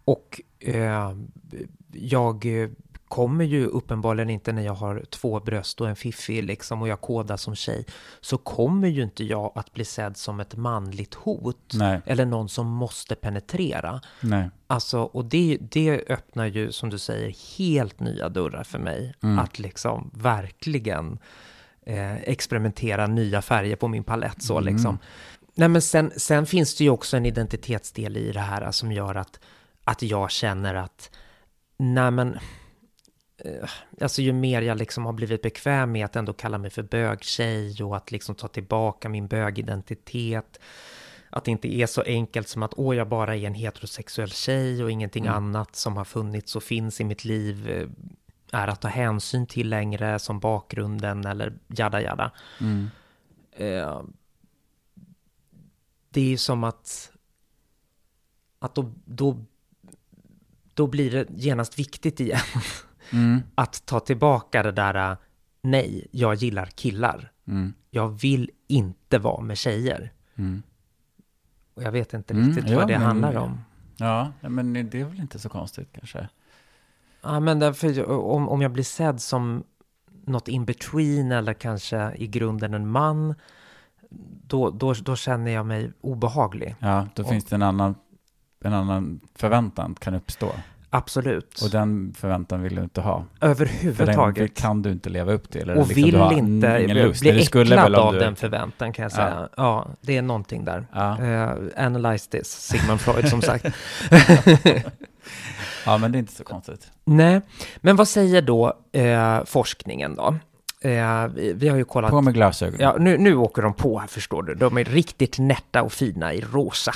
Och 0.10 0.41
eh, 0.60 1.12
jag 1.93 2.45
kommer 3.07 3.45
ju 3.45 3.66
uppenbarligen 3.66 4.30
inte 4.30 4.51
när 4.51 4.62
jag 4.62 4.74
har 4.74 5.05
två 5.10 5.39
bröst 5.39 5.82
och 5.82 5.89
en 5.89 5.95
fiffi 5.95 6.41
liksom 6.41 6.82
och 6.82 6.88
jag 6.88 7.01
kodar 7.01 7.38
som 7.38 7.55
tjej. 7.55 7.86
Så 8.22 8.38
kommer 8.38 8.88
ju 8.88 9.03
inte 9.03 9.24
jag 9.24 9.51
att 9.55 9.74
bli 9.74 9.86
sedd 9.86 10.18
som 10.18 10.39
ett 10.39 10.55
manligt 10.55 11.14
hot. 11.14 11.72
Nej, 11.74 12.01
Eller 12.05 12.26
någon 12.26 12.49
som 12.49 12.68
måste 12.68 13.16
penetrera. 13.16 14.01
nej. 14.22 14.49
Alltså, 14.68 14.99
och 15.01 15.26
det, 15.26 15.57
det 15.62 16.03
öppnar 16.10 16.45
ju, 16.45 16.72
som 16.72 16.89
du 16.89 16.97
säger, 16.97 17.57
helt 17.57 17.99
nya 17.99 18.30
dörrar 18.30 18.64
för 18.64 18.80
mig. 18.80 19.14
Mm. 19.24 19.39
Att 19.39 19.60
liksom 19.60 20.12
verkligen 20.14 21.18
eh, 21.86 22.16
experimentera 22.16 23.07
nya 23.07 23.41
färger 23.41 23.76
på 23.76 23.88
min 23.88 24.03
palett. 24.03 24.43
Så 24.43 24.57
Mm. 24.57 24.74
liksom. 24.74 24.99
Nej, 25.55 25.70
men 25.70 25.82
sen, 25.82 26.12
sen 26.18 26.45
finns 26.45 26.76
det 26.76 26.84
ju 26.84 26.89
också 26.89 27.18
en 27.18 27.26
identitetsdel 27.26 28.18
i 28.18 28.32
det 28.32 28.39
här 28.39 28.72
som 28.72 28.91
gör 28.91 29.16
att, 29.16 29.39
att 29.90 30.02
jag 30.02 30.32
känner 30.32 30.76
att, 30.76 31.12
nej 31.78 32.12
men, 32.12 32.40
eh, 33.38 33.70
alltså 34.02 34.22
ju 34.22 34.34
mer 34.34 34.62
jag 34.62 34.78
liksom 34.78 35.06
har 35.06 35.14
blivit 35.14 35.42
bekväm 35.42 35.92
med 35.92 36.06
att 36.06 36.16
ändå 36.16 36.34
kalla 36.34 36.58
mig 36.58 36.70
för 36.70 36.84
bögtjej 36.84 37.84
och 37.84 37.98
att 37.98 38.12
liksom 38.12 38.36
ta 38.36 38.48
tillbaka 38.48 39.10
min 39.10 39.28
bögidentitet, 39.28 40.60
att 41.30 41.44
det 41.46 41.52
inte 41.52 41.68
är 41.76 41.86
så 41.86 42.02
enkelt 42.02 42.48
som 42.48 42.64
att 42.64 42.74
åh, 42.78 42.96
jag 42.96 43.08
bara 43.10 43.36
är 43.36 43.48
en 43.48 43.54
heterosexuell 43.54 44.32
tjej 44.32 44.84
och 44.84 44.92
ingenting 44.92 45.26
Mm. 45.26 45.36
annat 45.36 45.76
som 45.76 45.98
har 45.98 46.06
funnits 46.06 46.56
och 46.56 46.64
finns 46.64 47.02
i 47.02 47.04
mitt 47.04 47.26
liv 47.26 47.70
eh, 47.70 47.88
är 48.52 48.68
att 48.68 48.82
ta 48.82 48.88
hänsyn 48.88 49.48
till 49.48 49.70
längre 49.70 50.20
som 50.20 50.40
bakgrunden 50.40 51.26
eller 51.26 51.54
jada 51.68 52.02
jada. 52.02 52.32
Mm. 52.62 52.90
Eh, 53.52 54.02
det 56.10 56.22
är 56.22 56.30
ju 56.30 56.38
som 56.38 56.64
att, 56.64 57.12
att 58.60 58.76
då, 58.76 58.94
då, 59.06 59.46
då 60.80 60.88
blir 60.88 61.11
det 61.11 61.25
genast 61.30 61.80
viktigt 61.80 62.19
igen 62.19 62.39
Mm. 63.13 63.39
att 63.55 63.86
ta 63.86 63.99
tillbaka 63.99 64.63
det 64.63 64.71
där, 64.71 65.11
eh, 65.11 65.17
nej, 65.61 66.07
jag 66.11 66.36
gillar 66.36 66.65
killar. 66.65 67.32
Mm. 67.47 67.73
Jag 67.89 68.07
vill 68.07 68.51
inte 68.67 69.17
vara 69.19 69.41
med 69.41 69.57
tjejer. 69.57 70.11
Mm. 70.36 70.61
Och 71.73 71.84
jag 71.84 71.91
vet 71.91 72.13
inte 72.13 72.34
Mm, 72.34 72.47
riktigt 72.47 72.69
ja, 72.69 72.77
vad 72.77 72.88
det 72.88 72.93
men- 72.97 73.07
handlar 73.07 73.36
om. 73.38 73.57
Ja, 73.97 74.32
men 74.41 74.73
det 74.73 74.99
är 75.01 75.05
väl 75.05 75.19
inte 75.19 75.39
så 75.39 75.49
konstigt 75.49 75.89
kanske. 75.93 76.30
Ja, 77.21 77.39
men 77.39 77.59
därför, 77.59 78.09
om, 78.11 78.49
om 78.49 78.61
jag 78.61 78.71
blir 78.71 78.84
sedd 78.84 79.21
som 79.21 79.63
något 80.25 80.47
in 80.47 80.65
between 80.65 81.32
eller 81.32 81.53
kanske 81.53 82.13
i 82.15 82.27
grunden 82.27 82.73
en 82.73 82.88
man, 82.89 83.36
då, 84.47 84.69
då, 84.69 84.93
då 84.93 85.15
känner 85.15 85.51
jag 85.51 85.65
mig 85.65 85.91
obehaglig. 86.01 86.75
Ja, 86.80 87.07
då 87.15 87.23
Och- 87.23 87.30
finns 87.30 87.45
det 87.45 87.55
en 87.55 87.63
annan, 87.63 87.95
en 88.68 88.74
annan 88.74 89.20
förväntan 89.36 89.95
kan 89.99 90.16
uppstå. 90.16 90.51
Absolut. 90.91 91.62
Och 91.64 91.70
den 91.70 92.14
förväntan 92.18 92.62
vill 92.62 92.76
du 92.76 92.82
inte 92.84 93.01
ha. 93.01 93.26
För 93.39 93.47
den 93.47 93.51
Överhuvudtaget. 93.51 94.57
kan 94.57 94.82
du 94.82 94.91
inte 94.91 95.10
leva 95.10 95.32
upp 95.32 95.49
till. 95.51 95.62
eller 95.62 95.78
och 95.78 95.88
liksom 95.88 96.30
vill 96.30 96.38
inte 96.38 96.80
ingen 96.84 96.97
lust. 96.97 97.22
bli 97.22 97.41
äcklad 97.41 97.95
av 97.95 98.14
du- 98.14 98.20
den 98.20 98.36
förväntan 98.36 98.93
kan 98.93 99.03
jag 99.03 99.12
säga. 99.12 99.49
Ja, 99.57 99.88
det 100.01 100.18
är 100.18 100.22
någonting 100.22 100.66
där. 100.66 100.88
Ja. 100.93 101.18
Uh, 101.22 101.70
analyze 101.86 102.30
this, 102.30 102.47
Sigmund 102.47 103.01
Freud 103.01 103.30
som 103.30 103.41
sagt. 103.41 103.66
ja, 105.86 105.97
men 105.97 106.12
det 106.12 106.18
är 106.18 106.20
inte 106.20 106.36
så 106.36 106.43
konstigt. 106.43 106.91
Nej, 107.05 107.41
men 107.78 107.95
vad 107.95 108.07
säger 108.07 108.41
då 108.41 108.74
eh, 108.91 109.43
forskningen 109.45 110.16
då? 110.16 110.36
Eh, 110.84 111.27
vi, 111.27 111.53
vi 111.53 111.67
har 111.67 111.77
ju 111.77 111.86
kollat... 111.86 112.11
På 112.11 112.21
med 112.21 112.34
glasögon. 112.34 112.80
Ja, 112.80 112.95
nu, 112.99 113.17
nu 113.17 113.36
åker 113.36 113.61
de 113.61 113.73
på 113.73 113.99
här 113.99 114.07
förstår 114.07 114.43
du. 114.43 114.55
De 114.55 114.77
är 114.77 114.84
riktigt 114.84 115.38
nätta 115.39 115.84
och 115.84 115.93
fina 115.93 116.34
i 116.34 116.41
rosa. 116.41 116.95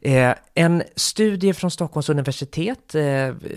Eh, 0.00 0.34
en 0.54 0.82
studie 0.96 1.52
från 1.52 1.70
Stockholms 1.70 2.08
universitet, 2.08 2.94
eh, 2.94 3.02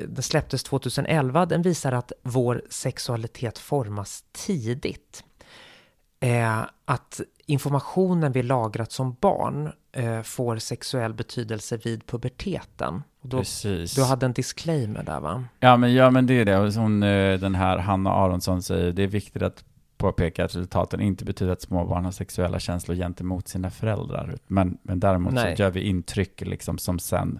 den 0.07 0.21
släpptes 0.23 0.63
2011, 0.63 1.45
den 1.45 1.61
visar 1.61 1.91
att 1.91 2.11
vår 2.23 2.61
sexualitet 2.69 3.57
formas 3.57 4.23
tidigt. 4.31 5.23
Eh, 6.19 6.59
att 6.85 7.21
informationen 7.45 8.31
vi 8.31 8.43
lagrat 8.43 8.91
som 8.91 9.15
barn 9.19 9.71
eh, 9.91 10.21
får 10.21 10.57
sexuell 10.57 11.13
betydelse 11.13 11.77
vid 11.77 12.05
puberteten. 12.05 13.03
Då, 13.21 13.37
Precis. 13.37 13.95
du 13.95 14.03
hade 14.03 14.25
en 14.25 14.33
disclaimer 14.33 15.03
där 15.03 15.19
va? 15.19 15.43
Ja, 15.59 15.77
men, 15.77 15.93
ja, 15.93 16.09
men 16.09 16.27
det 16.27 16.33
är 16.33 16.45
det. 16.45 16.71
Som 16.71 17.03
eh, 17.03 17.39
den 17.39 17.55
här 17.55 17.77
Hanna 17.77 18.11
Aronsson 18.11 18.61
säger, 18.63 18.91
det 18.91 19.03
är 19.03 19.07
viktigt 19.07 19.41
att 19.41 19.65
påpeka 19.97 20.45
att 20.45 20.55
resultaten 20.55 21.01
inte 21.01 21.25
betyder 21.25 21.53
att 21.53 21.61
småbarn 21.61 22.05
har 22.05 22.11
sexuella 22.11 22.59
känslor 22.59 22.95
gentemot 22.95 23.47
sina 23.47 23.69
föräldrar. 23.69 24.35
Men, 24.47 24.77
men 24.81 24.99
däremot 24.99 25.33
Nej. 25.33 25.55
så 25.55 25.63
gör 25.63 25.71
vi 25.71 25.81
intryck 25.81 26.41
liksom, 26.41 26.77
som 26.77 26.99
sen 26.99 27.39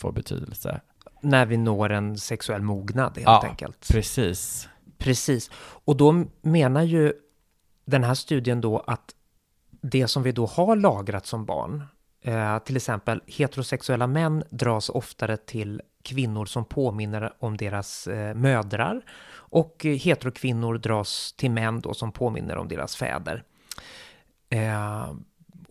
får 0.00 0.12
betydelse. 0.12 0.80
När 1.20 1.46
vi 1.46 1.56
når 1.56 1.92
en 1.92 2.18
sexuell 2.18 2.62
mognad 2.62 3.12
helt 3.14 3.26
Ja, 3.26 3.44
enkelt. 3.48 3.88
Precis. 3.92 4.68
Precis. 4.98 5.50
Och 5.84 5.96
då 5.96 6.24
menar 6.42 6.82
ju 6.82 7.12
den 7.84 8.04
här 8.04 8.14
studien 8.14 8.60
då 8.60 8.78
att 8.78 9.14
det 9.82 10.08
som 10.08 10.22
vi 10.22 10.32
då 10.32 10.46
har 10.46 10.76
lagrat 10.76 11.26
som 11.26 11.44
barn, 11.44 11.84
eh, 12.22 12.58
till 12.58 12.76
exempel 12.76 13.22
heterosexuella 13.26 14.06
män 14.06 14.44
dras 14.50 14.88
oftare 14.88 15.36
till 15.36 15.82
kvinnor 16.02 16.46
som 16.46 16.64
påminner 16.64 17.32
om 17.38 17.56
deras 17.56 18.06
eh, 18.06 18.34
mödrar 18.34 19.02
och 19.34 19.76
heterokvinnor 19.84 20.78
dras 20.78 21.32
till 21.32 21.50
män 21.50 21.80
då 21.80 21.94
som 21.94 22.12
påminner 22.12 22.56
om 22.56 22.68
deras 22.68 22.96
fäder. 22.96 23.44
Eh, 24.50 25.12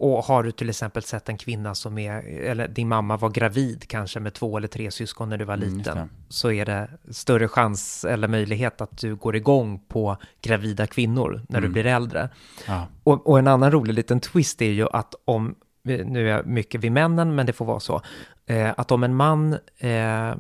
och 0.04 0.24
har 0.24 0.44
du 0.44 0.52
till 0.52 0.70
exempel 0.70 1.04
sett 1.04 1.30
en 1.30 1.38
kvinna 1.38 1.76
som 1.76 1.98
är, 1.98 2.22
eller 2.28 2.68
din 2.68 2.88
mamma 2.88 3.18
var 3.18 3.30
gravid 3.30 3.86
kanske 3.88 4.20
med 4.20 4.34
två 4.34 4.58
eller 4.58 4.68
tre 4.68 4.92
syskon 4.92 5.30
när 5.30 5.38
du 5.38 5.46
var 5.46 5.54
Mm, 5.54 5.78
liten, 5.78 5.98
det. 5.98 6.08
så 6.30 6.52
är 6.52 6.66
det 6.66 6.88
större 7.10 7.48
chans 7.48 8.06
eller 8.06 8.28
möjlighet 8.28 8.82
att 8.82 8.98
du 8.98 9.16
går 9.16 9.36
igång 9.36 9.80
på 9.88 10.18
gravida 10.42 10.88
kvinnor 10.88 11.42
när 11.50 11.60
du 11.62 11.66
Mm. 11.66 11.74
blir 11.74 11.86
äldre. 11.86 12.30
Ja. 12.68 12.88
Och, 13.04 13.28
och 13.30 13.40
en 13.40 13.48
annan 13.48 13.72
rolig 13.72 13.94
liten 13.94 14.20
twist 14.20 14.62
är 14.62 14.72
ju 14.72 14.88
att 14.90 15.16
om, 15.26 15.56
nu 15.84 16.30
är 16.30 16.36
jag 16.36 16.46
mycket 16.46 16.82
vid 16.82 16.92
männen, 16.92 17.36
men 17.36 17.46
det 17.46 17.54
får 17.54 17.66
vara 17.66 17.80
så, 17.80 18.02
eh, 18.46 18.72
att 18.78 18.92
om 18.92 19.04
en 19.04 19.16
man, 19.16 19.54
eh, 19.78 20.36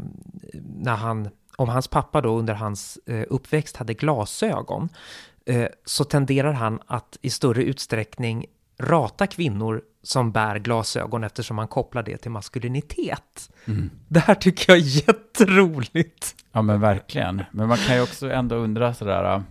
när 0.63 0.95
han, 0.95 1.29
om 1.57 1.69
hans 1.69 1.87
pappa 1.87 2.21
då 2.21 2.37
under 2.39 2.53
hans 2.53 2.99
eh, 3.05 3.23
uppväxt 3.29 3.77
hade 3.77 3.93
glasögon, 3.93 4.89
eh, 5.45 5.67
så 5.85 6.03
tenderar 6.03 6.51
han 6.53 6.79
att 6.87 7.17
i 7.21 7.29
större 7.29 7.63
utsträckning 7.63 8.45
rata 8.81 9.27
kvinnor 9.27 9.81
som 10.03 10.31
bär 10.31 10.59
glasögon 10.59 11.23
eftersom 11.23 11.55
man 11.55 11.67
kopplar 11.67 12.03
det 12.03 12.17
till 12.17 12.31
maskulinitet. 12.31 13.49
Mm. 13.65 13.89
Det 14.07 14.19
här 14.19 14.35
tycker 14.35 14.73
jag 14.73 14.79
är 14.79 15.07
jätteroligt. 15.07 16.35
ja, 16.51 16.61
men 16.61 16.81
verkligen. 16.81 17.43
Men 17.51 17.67
man 17.67 17.77
kan 17.77 17.95
ju 17.95 18.01
också 18.01 18.31
ändå 18.31 18.55
undra 18.55 18.93
sådär, 18.93 19.35
äh, 19.35 19.41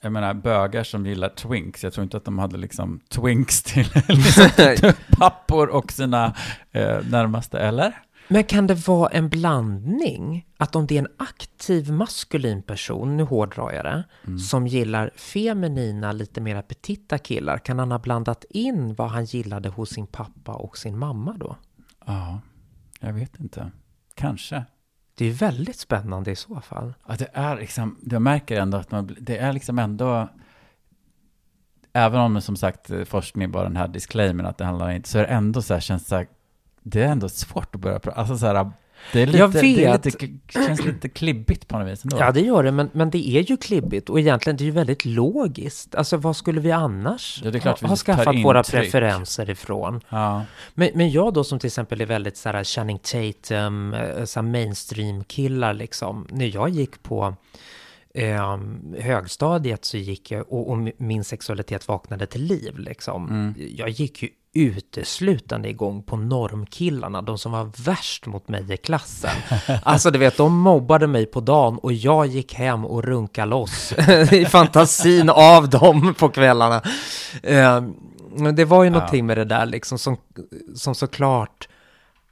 jag 0.00 0.12
menar 0.12 0.34
bögar 0.34 0.84
som 0.84 1.06
gillar 1.06 1.28
twinks, 1.28 1.84
jag 1.84 1.92
tror 1.92 2.04
inte 2.04 2.16
att 2.16 2.24
de 2.24 2.38
hade 2.38 2.56
liksom 2.56 3.00
twinks 3.08 3.62
till 3.62 3.88
liksom, 4.08 4.92
pappor 5.18 5.68
och 5.68 5.92
sina 5.92 6.34
eh, 6.72 6.98
närmaste, 7.10 7.58
eller? 7.58 7.94
Men 8.28 8.44
kan 8.44 8.66
det 8.66 8.88
vara 8.88 9.08
en 9.08 9.28
blandning? 9.28 10.46
Att 10.56 10.76
om 10.76 10.86
det 10.86 10.94
är 10.94 10.98
en 10.98 11.12
aktiv 11.16 11.92
maskulin 11.92 12.62
person, 12.62 13.16
nu 13.16 13.22
hårdrar 13.22 13.72
jag 13.72 13.84
det, 13.84 14.04
som 14.38 14.66
gillar 14.66 15.10
feminina, 15.16 16.12
lite 16.12 16.40
mer 16.40 16.62
petita 16.62 17.18
killar, 17.18 17.58
kan 17.58 17.78
han 17.78 17.90
ha 17.90 17.98
blandat 17.98 18.44
in 18.50 18.94
vad 18.94 19.10
han 19.10 19.24
gillade 19.24 19.68
hos 19.68 19.90
sin 19.90 20.06
pappa 20.06 20.54
och 20.54 20.78
sin 20.78 20.98
mamma 20.98 21.32
då? 21.32 21.56
Ja, 22.06 22.40
jag 23.00 23.12
vet 23.12 23.40
inte. 23.40 23.70
Kanske. 24.14 24.64
Det 25.14 25.24
är 25.26 25.32
väldigt 25.32 25.78
spännande 25.78 26.30
i 26.30 26.36
så 26.36 26.60
fall. 26.60 26.94
Ja, 27.06 27.14
det 27.18 27.30
är 27.32 27.56
liksom, 27.56 27.98
jag 28.10 28.22
märker 28.22 28.60
ändå 28.60 28.78
att 28.78 28.90
man, 28.90 29.16
det 29.20 29.38
är 29.38 29.52
liksom 29.52 29.78
ändå, 29.78 30.28
även 31.92 32.20
om 32.20 32.40
som 32.40 32.56
sagt 32.56 32.90
eh, 32.90 33.04
forskning 33.04 33.50
var 33.50 33.62
den 33.64 33.76
här 33.76 33.88
disclaimern 33.88 34.46
att 34.46 34.58
det 34.58 34.64
handlar 34.64 34.90
inte, 34.90 35.08
så 35.08 35.18
är 35.18 35.22
det 35.22 35.28
ändå 35.28 35.62
så 35.62 35.74
här, 35.74 35.80
känns 35.80 36.02
det 36.02 36.08
så 36.08 36.16
här, 36.16 36.26
det 36.82 37.02
är 37.02 37.08
ändå 37.08 37.28
svårt 37.28 37.74
att 37.74 37.80
börja 37.80 37.98
prata, 37.98 38.20
alltså 38.20 38.38
så 38.38 38.46
här, 38.46 38.70
det 39.12 39.22
är 39.22 39.26
lite, 39.26 39.38
Jag 39.38 39.52
det 39.52 39.58
är 39.58 39.92
vet. 39.92 40.04
lite, 40.04 40.28
känns 40.48 40.84
lite 40.84 41.08
klibbigt 41.08 41.68
på 41.68 41.78
något 41.78 41.88
vis 41.88 42.04
ändå. 42.04 42.16
Ja, 42.20 42.32
det 42.32 42.40
gör 42.40 42.62
det, 42.62 42.72
men, 42.72 42.90
men 42.92 43.10
det 43.10 43.28
är 43.28 43.42
ju 43.42 43.56
klibbigt 43.56 44.10
och 44.10 44.20
egentligen 44.20 44.56
det 44.56 44.62
är 44.62 44.66
ju 44.66 44.70
väldigt 44.70 45.04
logiskt. 45.04 45.94
Alltså 45.94 46.16
vad 46.16 46.36
skulle 46.36 46.60
vi 46.60 46.72
annars 46.72 47.42
Ja, 47.44 47.50
ha, 47.50 47.76
vi 47.80 47.86
ha 47.88 47.96
skaffat 47.96 48.44
våra 48.44 48.62
preferenser 48.62 49.50
ifrån? 49.50 50.00
Ja. 50.08 50.44
Men, 50.74 50.90
men 50.94 51.10
jag 51.10 51.34
då 51.34 51.44
som 51.44 51.58
till 51.58 51.66
exempel 51.66 52.00
är 52.00 52.06
väldigt 52.06 52.36
så 52.36 52.48
här 52.48 52.64
Channing 52.64 52.98
Tatum, 52.98 53.94
eh, 53.94 54.24
så 54.24 54.42
mainstream-killar 54.42 55.74
liksom. 55.74 56.26
När 56.30 56.54
jag 56.54 56.68
gick 56.68 57.02
på 57.02 57.34
eh, 58.14 58.58
högstadiet 58.98 59.84
så 59.84 59.96
gick 59.96 60.30
jag, 60.30 60.52
och, 60.52 60.70
och 60.70 60.78
min 60.96 61.24
sexualitet 61.24 61.88
vaknade 61.88 62.26
till 62.26 62.42
liv 62.42 62.78
liksom. 62.78 63.28
Mm. 63.28 63.54
Jag 63.76 63.88
gick 63.88 64.22
ju 64.22 64.28
uteslutande 64.58 65.68
igång 65.68 66.02
på 66.02 66.16
normkillarna, 66.16 67.22
de 67.22 67.38
som 67.38 67.52
var 67.52 67.70
värst 67.84 68.26
mot 68.26 68.48
mig 68.48 68.72
i 68.72 68.76
klassen. 68.76 69.30
Alltså 69.82 70.10
du 70.10 70.18
vet, 70.18 70.36
de 70.36 70.58
mobbade 70.58 71.06
mig 71.06 71.26
på 71.26 71.40
dagen 71.40 71.78
och 71.78 71.92
jag 71.92 72.26
gick 72.26 72.54
hem 72.54 72.84
och 72.84 73.04
runka 73.04 73.44
loss 73.44 73.92
i 74.32 74.44
fantasin 74.44 75.30
av 75.30 75.68
dem 75.70 76.14
på 76.18 76.28
kvällarna. 76.28 76.82
Eh, 77.42 77.82
men 78.36 78.54
det 78.56 78.64
var 78.64 78.84
ju 78.84 78.90
någonting 78.90 79.26
med 79.26 79.38
det 79.38 79.44
där 79.44 79.66
liksom 79.66 79.98
som, 79.98 80.16
som 80.74 80.94
såklart 80.94 81.68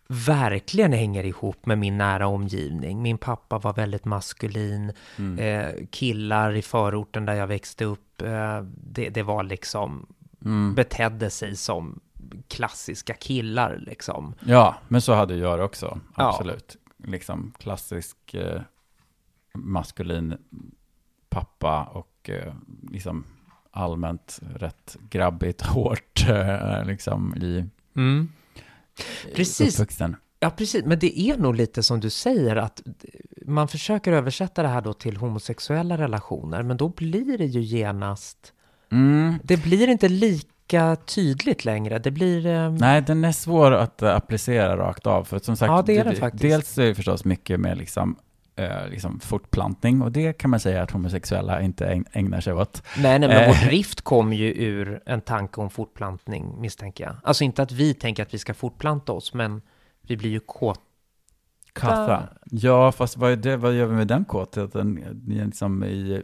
verkligen 0.08 0.92
hänger 0.92 1.24
ihop 1.24 1.66
med 1.66 1.78
min 1.78 1.98
nära 1.98 2.26
omgivning. 2.26 3.02
Min 3.02 3.18
pappa 3.18 3.58
var 3.58 3.72
väldigt 3.72 4.04
maskulin. 4.04 4.92
Eh, 5.38 5.68
killar 5.90 6.56
i 6.56 6.62
förorten 6.62 7.24
där 7.26 7.34
jag 7.34 7.46
växte 7.46 7.84
upp, 7.84 8.22
eh, 8.22 8.60
det, 8.92 9.08
det 9.08 9.22
var 9.22 9.42
liksom, 9.42 10.06
Mm. 10.44 10.74
betedde 10.74 11.30
sig 11.30 11.56
som 11.56 12.00
klassiska 12.48 13.14
killar 13.14 13.78
liksom. 13.86 14.34
ja, 14.44 14.76
men 14.88 15.00
så 15.00 15.14
hade 15.14 15.36
jag 15.36 15.58
det 15.58 15.64
också, 15.64 16.00
Ja. 16.16 16.28
absolut. 16.28 16.76
Liksom 17.04 17.52
klassisk 17.58 18.34
eh, 18.34 18.60
maskulin 19.54 20.34
pappa 21.28 21.84
och 21.84 22.30
eh, 22.30 22.54
liksom 22.90 23.24
allmänt 23.70 24.38
rätt 24.54 24.96
grabbigt, 25.10 25.62
hårt 25.66 26.26
eh, 26.28 26.84
liksom 26.84 27.34
i 27.36 27.64
Precis. 29.34 29.74
uppvuxen. 29.80 30.16
Ja, 30.40 30.50
precis. 30.50 30.84
Men 30.84 30.98
det 30.98 31.20
är 31.20 31.36
nog 31.36 31.54
lite 31.56 31.82
som 31.82 32.00
du 32.00 32.10
säger 32.10 32.56
att 32.56 32.82
man 33.46 33.68
försöker 33.68 34.12
översätta 34.12 34.62
det 34.62 34.68
här 34.68 34.80
då 34.80 34.92
till 34.92 35.16
homosexuella 35.16 35.98
relationer, 35.98 36.62
men 36.62 36.76
då 36.76 36.88
blir 36.88 37.38
det 37.38 37.44
ju 37.46 37.60
genast, 37.60 38.52
Mm. 38.90 39.34
det 39.44 39.56
blir 39.56 39.88
inte 39.88 40.08
lika 40.08 40.48
tydligt 41.06 41.64
längre. 41.64 41.98
Det 41.98 42.10
blir... 42.10 42.46
eh, 42.46 42.70
Nej, 42.72 43.02
den 43.02 43.24
är 43.24 43.32
svår 43.32 43.72
att 43.72 44.02
eh, 44.02 44.14
applicera 44.16 44.76
rakt 44.76 45.06
av. 45.06 45.24
För 45.24 45.38
som 45.38 45.56
sagt, 45.56 45.70
Ja, 45.70 45.82
det 45.86 45.96
är 45.98 46.14
faktiskt. 46.14 46.42
dels 46.42 46.78
är 46.78 46.86
det 46.86 46.94
förstås 46.94 47.24
mycket 47.24 47.60
med 47.60 47.78
liksom, 47.78 48.16
eh, 48.56 48.88
liksom 48.90 49.20
fortplantning 49.20 50.02
och 50.02 50.12
det 50.12 50.32
kan 50.32 50.50
man 50.50 50.60
säga 50.60 50.82
att 50.82 50.90
homosexuella 50.90 51.60
inte 51.62 51.86
äg- 51.86 52.04
ägnar 52.12 52.40
sig 52.40 52.52
åt. 52.52 52.82
Nej, 52.98 53.18
nej, 53.18 53.28
men 53.28 53.30
Eh. 53.42 53.46
vår 53.48 53.66
drift 53.68 54.00
kom 54.00 54.32
ju 54.32 54.52
ur 54.52 55.00
en 55.06 55.20
tanke 55.20 55.60
om 55.60 55.70
fortplantning, 55.70 56.60
misstänker 56.60 57.04
jag. 57.04 57.16
Alltså 57.24 57.44
inte 57.44 57.62
att 57.62 57.72
vi 57.72 57.94
tänker 57.94 58.22
att 58.22 58.34
vi 58.34 58.38
ska 58.38 58.54
fortplanta 58.54 59.12
oss, 59.12 59.34
men 59.34 59.62
vi 60.02 60.16
blir 60.16 60.30
ju 60.30 60.40
kåta. 60.40 60.80
Kassa. 61.72 62.28
Ja, 62.44 62.92
fast 62.92 63.16
vad, 63.16 63.32
är 63.32 63.36
det, 63.36 63.56
vad 63.56 63.74
gör 63.74 63.86
vi 63.86 63.94
med 63.96 64.06
den 64.06 64.24
kåtheten? 64.24 64.94
Det 65.12 65.44
Liksom 65.44 65.84
i... 65.84 66.22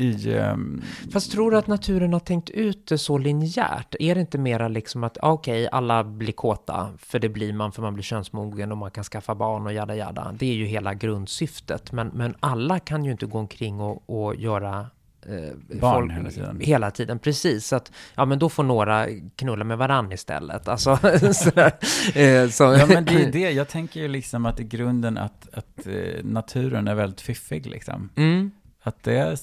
i 0.00 0.38
ehm, 0.38 0.82
Fast 1.12 1.32
tror 1.32 1.50
du 1.50 1.56
att 1.56 1.66
naturen 1.66 2.12
har 2.12 2.20
tänkt 2.20 2.50
ut 2.50 2.86
det 2.86 2.98
så 2.98 3.18
linjärt? 3.18 3.94
Är 4.00 4.14
det 4.14 4.20
inte 4.20 4.38
mera 4.38 4.68
liksom 4.68 5.04
att, 5.04 5.18
ah, 5.22 5.32
okej, 5.32 5.68
alla 5.72 6.04
blir 6.04 6.32
kåta, 6.32 6.92
för 6.98 7.18
det 7.18 7.28
blir 7.28 7.52
man 7.52 7.72
för 7.72 7.82
man 7.82 7.94
blir 7.94 8.04
könsmogen 8.04 8.72
och 8.72 8.78
man 8.78 8.90
kan 8.90 9.04
skaffa 9.04 9.34
barn 9.34 9.66
och 9.66 9.72
jada 9.72 9.94
jada. 9.96 10.34
Det 10.38 10.46
är 10.46 10.54
ju 10.54 10.64
hela 10.64 10.94
grundsyftet. 10.94 11.92
Men, 11.92 12.08
men 12.14 12.34
alla 12.40 12.78
kan 12.78 13.04
ju 13.04 13.10
inte 13.10 13.26
gå 13.26 13.38
omkring 13.38 13.80
och, 13.80 14.02
och 14.06 14.36
göra 14.36 14.86
eh, 15.26 15.78
Barn 15.80 16.10
hela 16.10 16.30
tiden. 16.30 16.60
Hela 16.60 16.90
tiden, 16.90 17.18
precis. 17.18 17.66
Så 17.66 17.76
att, 17.76 17.92
ja 18.14 18.24
men 18.24 18.38
då 18.38 18.48
får 18.48 18.64
några 18.64 19.06
knulla 19.36 19.64
med 19.64 19.78
varann 19.78 20.12
istället. 20.12 20.68
Alltså, 20.68 20.96
sådär. 21.32 21.72
Eh, 22.14 22.48
så, 22.48 22.64
Ja, 22.64 22.86
men 22.86 23.04
det 23.04 23.24
är 23.24 23.32
det. 23.32 23.50
Jag 23.50 23.68
tänker 23.68 24.00
ju 24.00 24.08
liksom 24.08 24.46
att 24.46 24.60
i 24.60 24.64
grunden 24.64 25.18
att, 25.18 25.48
att 25.52 25.86
eh, 25.86 26.24
naturen 26.24 26.88
är 26.88 26.94
väldigt 26.94 27.20
fiffig 27.20 27.66
liksom. 27.66 28.10
Mm. 28.16 28.50
Att 28.82 29.02
det 29.02 29.16
är, 29.18 29.38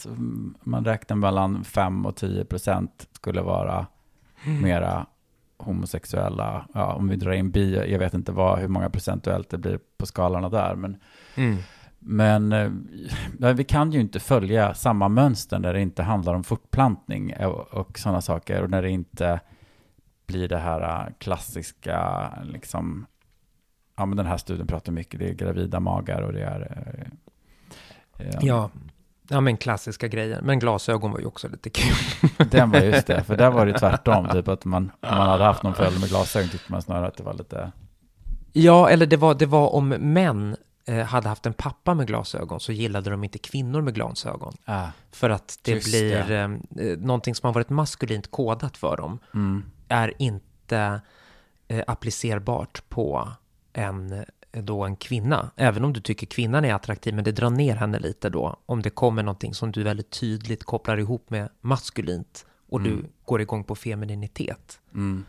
man 0.69 0.85
räknar 0.85 1.17
mellan 1.17 1.63
5 1.63 2.05
och 2.05 2.15
10 2.15 2.45
procent 2.45 3.07
skulle 3.11 3.41
vara 3.41 3.87
mera 4.61 5.05
homosexuella. 5.57 6.67
Ja, 6.73 6.93
om 6.93 7.07
vi 7.07 7.15
drar 7.15 7.31
in 7.31 7.51
bi, 7.51 7.91
jag 7.91 7.99
vet 7.99 8.13
inte 8.13 8.31
vad, 8.31 8.59
hur 8.59 8.67
många 8.67 8.89
procentuellt 8.89 9.49
det 9.49 9.57
blir 9.57 9.79
på 9.97 10.05
skalorna 10.05 10.49
där. 10.49 10.75
Men, 10.75 10.97
Mm. 11.35 11.57
men 11.99 12.51
eh, 12.51 12.71
ja, 13.39 13.53
vi 13.53 13.63
kan 13.63 13.91
ju 13.91 13.99
inte 13.99 14.19
följa 14.19 14.73
samma 14.73 15.07
mönster 15.09 15.59
när 15.59 15.73
det 15.73 15.81
inte 15.81 16.03
handlar 16.03 16.33
om 16.33 16.43
fortplantning 16.43 17.35
och, 17.45 17.67
och 17.73 17.99
sådana 17.99 18.21
saker. 18.21 18.63
Och 18.63 18.69
när 18.69 18.81
det 18.81 18.89
inte 18.89 19.39
blir 20.27 20.47
det 20.49 20.57
här 20.57 20.81
eh, 20.81 21.13
klassiska, 21.17 22.29
liksom, 22.43 23.05
ja 23.97 24.05
men 24.05 24.17
den 24.17 24.25
här 24.25 24.37
studien 24.37 24.67
pratar 24.67 24.91
mycket, 24.91 25.19
det 25.19 25.29
är 25.29 25.33
gravida 25.33 25.79
magar 25.79 26.21
och 26.21 26.33
det 26.33 26.43
är 26.43 26.61
eh, 28.19 28.27
eh, 28.27 28.35
Ja. 28.41 28.69
Ja, 29.27 29.41
men 29.41 29.57
klassiska 29.57 30.07
grejer. 30.07 30.41
Men 30.41 30.59
glasögon 30.59 31.11
var 31.11 31.19
ju 31.19 31.25
också 31.25 31.47
lite 31.47 31.69
kul. 31.69 31.95
Den 32.51 32.71
var 32.71 32.79
just 32.79 33.07
det, 33.07 33.23
för 33.23 33.37
där 33.37 33.51
var 33.51 33.65
det 33.65 33.73
tvärtom. 33.79 34.27
Typ 34.29 34.47
att 34.47 34.65
man, 34.65 34.91
om 35.01 35.17
man 35.17 35.27
hade 35.29 35.43
haft 35.43 35.63
någon 35.63 35.73
förälder 35.75 35.99
med 35.99 36.09
glasögon 36.09 36.49
tyckte 36.49 36.71
man 36.71 36.81
snarare 36.81 37.07
att 37.07 37.17
det 37.17 37.23
var 37.23 37.33
lite... 37.33 37.71
Ja, 38.53 38.89
eller 38.89 39.05
det 39.05 39.17
var, 39.17 39.35
det 39.35 39.45
var 39.45 39.75
om 39.75 39.89
män 39.89 40.55
eh, 40.85 41.05
hade 41.05 41.29
haft 41.29 41.45
en 41.45 41.53
pappa 41.53 41.93
med 41.93 42.07
glasögon 42.07 42.59
så 42.59 42.71
gillade 42.71 43.09
de 43.09 43.23
inte 43.23 43.39
kvinnor 43.39 43.81
med 43.81 43.93
glasögon. 43.95 44.53
Ah, 44.65 44.87
För 45.11 45.29
att 45.29 45.59
det 45.61 45.85
blir 45.85 46.23
det. 46.27 46.37
eh, 46.79 46.87
eh, 46.87 46.97
någonting 46.97 47.35
som 47.35 47.47
har 47.47 47.53
varit 47.53 47.69
maskulint 47.69 48.31
kodat 48.31 48.77
för 48.77 48.97
dem 48.97 49.19
mm, 49.33 49.63
är 49.87 50.13
inte 50.19 51.01
eh, 51.67 51.83
applicerbart 51.87 52.83
på 52.89 53.29
en 53.73 54.25
då 54.61 54.83
en 54.83 54.95
kvinna, 54.95 55.49
även 55.55 55.85
om 55.85 55.93
du 55.93 55.99
tycker 56.01 56.27
kvinnan 56.27 56.65
är 56.65 56.73
attraktiv, 56.73 57.15
men 57.15 57.23
det 57.23 57.31
drar 57.31 57.49
ner 57.49 57.75
henne 57.75 57.99
lite 57.99 58.29
då, 58.29 58.59
om 58.65 58.81
det 58.81 58.89
kommer 58.89 59.23
någonting 59.23 59.53
som 59.53 59.71
du 59.71 59.83
väldigt 59.83 60.09
tydligt 60.19 60.63
kopplar 60.63 60.97
ihop 60.97 61.29
med 61.29 61.49
maskulint 61.61 62.45
och 62.69 62.79
Mm. 62.79 62.91
du 62.97 63.05
går 63.25 63.41
igång 63.41 63.63
på 63.63 63.75
femininitet. 63.75 64.79
Mm. 64.93 65.25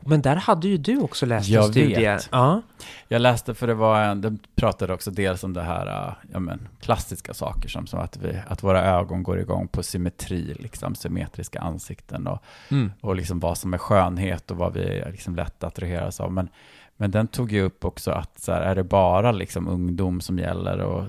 Men 0.00 0.22
där 0.22 0.36
hade 0.36 0.68
ju 0.68 0.76
du 0.76 0.98
också 1.00 1.26
läst 1.26 1.48
en 1.48 1.54
Jag 1.54 1.64
studie. 1.64 1.94
vet. 1.94 2.28
Ja. 2.32 2.62
Jag 3.08 3.22
läste 3.22 3.54
för 3.54 3.66
det 3.66 3.74
var 3.74 4.00
en, 4.02 4.20
de 4.20 4.38
pratade 4.54 4.94
också 4.94 5.10
dels 5.10 5.44
om 5.44 5.52
det 5.52 5.62
här, 5.62 5.86
äh, 6.08 6.14
ja 6.32 6.38
men 6.38 6.68
klassiska 6.80 7.34
saker 7.34 7.68
som, 7.68 7.86
som 7.86 8.00
att, 8.00 8.16
vi, 8.16 8.38
att 8.48 8.62
våra 8.62 8.84
ögon 8.84 9.22
går 9.22 9.40
igång 9.40 9.68
på 9.68 9.82
symmetri, 9.82 10.54
liksom 10.58 10.94
symmetriska 10.94 11.60
ansikten 11.60 12.26
och, 12.26 12.38
Mm. 12.70 12.92
och 13.00 13.16
liksom 13.16 13.40
vad 13.40 13.58
som 13.58 13.74
är 13.74 13.78
skönhet 13.78 14.50
och 14.50 14.56
vad 14.56 14.72
vi 14.72 14.98
är 14.98 15.12
liksom 15.12 15.36
lätt 15.36 15.64
att 15.64 15.64
attraheras 15.64 16.20
av. 16.20 16.32
Men, 16.32 16.48
men 16.96 17.10
den 17.10 17.28
tog 17.28 17.52
ju 17.52 17.62
upp 17.62 17.84
också 17.84 18.10
att 18.10 18.40
så 18.40 18.52
här, 18.52 18.60
är 18.60 18.74
det 18.74 18.84
bara 18.84 19.32
liksom 19.32 19.68
ungdom 19.68 20.20
som 20.20 20.38
gäller 20.38 20.78
och 20.78 21.04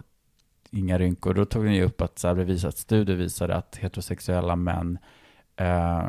inga 0.71 0.99
rynkor, 0.99 1.33
då 1.33 1.45
tog 1.45 1.63
den 1.63 1.73
ju 1.73 1.83
upp 1.83 2.01
att 2.01 2.19
så 2.19 2.27
här, 2.27 2.35
det 2.35 2.43
visat, 2.43 2.77
studier 2.77 3.15
visade 3.15 3.55
att 3.55 3.75
heterosexuella 3.75 4.55
män 4.55 4.97
eh, 5.55 6.05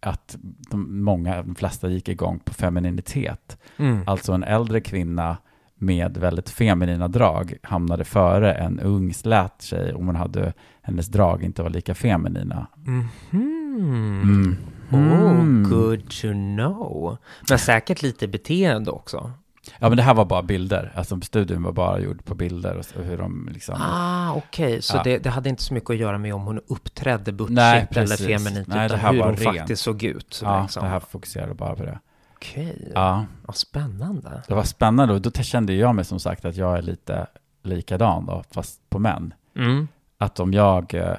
att 0.00 0.36
de, 0.70 1.04
många, 1.04 1.42
de 1.42 1.54
flesta 1.54 1.88
gick 1.88 2.08
igång 2.08 2.38
på 2.38 2.54
femininitet. 2.54 3.58
Mm. 3.76 4.02
Alltså 4.06 4.32
en 4.32 4.44
äldre 4.44 4.80
kvinna 4.80 5.36
med 5.74 6.16
väldigt 6.16 6.50
feminina 6.50 7.08
drag 7.08 7.54
hamnade 7.62 8.04
före 8.04 8.52
en 8.54 8.80
ung 8.80 9.14
slät 9.14 9.62
tjej 9.62 9.94
om 9.94 10.06
hon 10.06 10.16
hade 10.16 10.52
hennes 10.82 11.06
drag 11.06 11.42
inte 11.42 11.62
var 11.62 11.70
lika 11.70 11.94
feminina. 11.94 12.66
Mhm. 12.76 13.08
Mm. 13.32 14.56
Oh, 14.90 14.98
Mm. 14.98 15.70
good 15.70 16.00
to 16.10 16.28
know. 16.32 17.16
Men 17.48 17.58
säkert 17.58 18.02
lite 18.02 18.28
beteende 18.28 18.90
också. 18.90 19.32
Ja, 19.78 19.88
men 19.88 19.96
det 19.96 20.02
här 20.02 20.14
var 20.14 20.24
bara 20.24 20.42
bilder. 20.42 20.92
Alltså 20.94 21.20
studien 21.20 21.62
var 21.62 21.72
bara 21.72 21.98
gjord 22.00 22.24
på 22.24 22.34
bilder 22.34 22.76
och 22.76 22.84
så- 22.84 23.02
hur 23.02 23.18
de 23.18 23.48
liksom... 23.52 23.74
Ah, 23.80 24.32
okej. 24.32 24.82
Så 24.82 24.96
Ja. 24.96 25.02
det, 25.02 25.18
det 25.18 25.30
hade 25.30 25.48
inte 25.48 25.62
så 25.62 25.74
mycket 25.74 25.90
att 25.90 25.96
göra 25.96 26.18
med 26.18 26.34
om 26.34 26.42
hon 26.42 26.60
uppträdde 26.68 27.32
butchigt 27.32 27.96
eller 27.96 28.16
feminint, 28.16 28.68
Nej, 28.68 28.86
utan 28.86 28.98
hur 28.98 29.22
hon 29.22 29.36
rent. 29.36 29.56
faktiskt 29.56 29.82
såg 29.82 30.02
ut. 30.02 30.40
ja, 30.44 30.62
liksom. 30.62 30.82
det 30.84 30.88
här 30.90 31.00
fokuserade 31.00 31.54
bara 31.54 31.76
på 31.76 31.82
det. 31.84 31.98
Okej, 32.34 32.90
Ja, 32.94 33.24
vad 33.46 33.56
spännande. 33.56 34.42
det 34.48 34.54
var 34.54 34.62
spännande 34.62 35.14
och 35.14 35.20
då 35.20 35.30
kände 35.30 35.74
jag 35.74 35.94
mig 35.94 36.04
som 36.04 36.20
sagt 36.20 36.44
att 36.44 36.56
jag 36.56 36.78
är 36.78 36.82
lite 36.82 37.26
likadan 37.62 38.26
då, 38.26 38.44
fast 38.50 38.90
på 38.90 38.98
män. 38.98 39.34
Mm. 39.56 39.88
Att 40.18 40.40
om 40.40 40.52
jag 40.52 40.94
eh, 40.94 41.14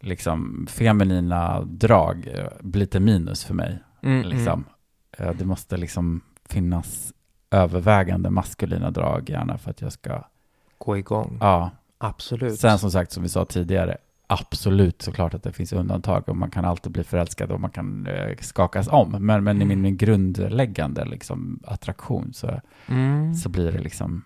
liksom 0.00 0.66
feminina 0.70 1.60
drag 1.64 2.26
eh, 2.34 2.46
blir 2.60 2.80
lite 2.80 3.00
minus 3.00 3.44
för 3.44 3.54
mig. 3.54 3.78
Mm, 4.02 4.26
Liksom. 4.28 4.64
Eh, 5.18 5.30
Det 5.38 5.44
måste 5.44 5.76
liksom 5.76 6.20
finnas 6.48 7.12
övervägande 7.50 8.30
maskulina 8.30 8.90
drag 8.90 9.30
gärna 9.30 9.58
för 9.58 9.70
att 9.70 9.80
jag 9.80 9.92
ska, 9.92 10.24
Gå 10.78 10.98
igång. 10.98 11.38
ja. 11.40 11.70
Absolut. 12.00 12.60
Sen 12.60 12.78
som 12.78 12.90
sagt, 12.90 13.12
som 13.12 13.22
vi 13.22 13.28
sa 13.28 13.44
tidigare, 13.44 13.96
absolut 14.26 15.02
såklart 15.02 15.34
att 15.34 15.42
det 15.42 15.52
finns 15.52 15.72
undantag 15.72 16.28
och 16.28 16.36
man 16.36 16.50
kan 16.50 16.64
alltid 16.64 16.92
bli 16.92 17.04
förälskad 17.04 17.50
och 17.52 17.60
man 17.60 17.70
kan 17.70 18.06
eh, 18.06 18.36
skakas 18.40 18.88
om. 18.88 19.10
Men, 19.26 19.44
men 19.44 19.62
i 19.62 19.64
min, 19.64 19.80
min 19.80 19.96
grundläggande 19.96 21.04
liksom, 21.04 21.60
attraktion 21.66 22.32
så, 22.34 22.60
Mm. 22.86 23.34
så 23.34 23.48
blir 23.48 23.72
det 23.72 23.78
liksom, 23.78 24.22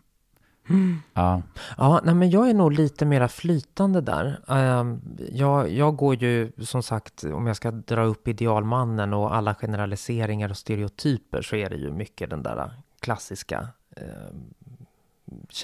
Mm. 0.69 1.03
ja, 1.15 1.43
Ja, 1.77 2.01
nej, 2.05 2.15
men 2.15 2.31
jag 2.31 2.51
är 2.51 2.55
nog 2.55 2.73
lite 2.73 3.05
mera 3.05 3.29
flytande 3.29 4.01
där. 4.01 4.41
Ehm, 4.49 5.01
jag, 5.33 5.71
jag 5.71 5.97
går 5.97 6.15
ju, 6.15 6.53
som 6.59 6.83
sagt, 6.83 7.25
om 7.25 7.47
jag 7.47 7.57
ska 7.57 7.71
dra 7.71 8.03
upp 8.05 8.29
idealmannen 8.29 9.15
och 9.15 9.35
alla 9.35 9.55
generaliseringar 9.55 10.51
och 10.51 10.57
stereotyper 10.57 11.43
så 11.43 11.57
är 11.57 11.71
det 11.71 11.77
ju 11.77 11.93
mycket 11.93 12.31
den 12.31 12.43
där 12.43 12.73
klassiska 13.01 13.69
um, 13.97 14.55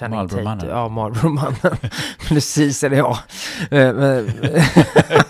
Marlboro-mannen. 0.09 0.67
Ja, 0.69 0.87
Marlboro-mannen. 0.89 1.77
Precis, 2.27 2.83
eller 2.83 2.97
ja. 2.97 3.17
Eh, 3.71 3.93
men- 3.93 4.31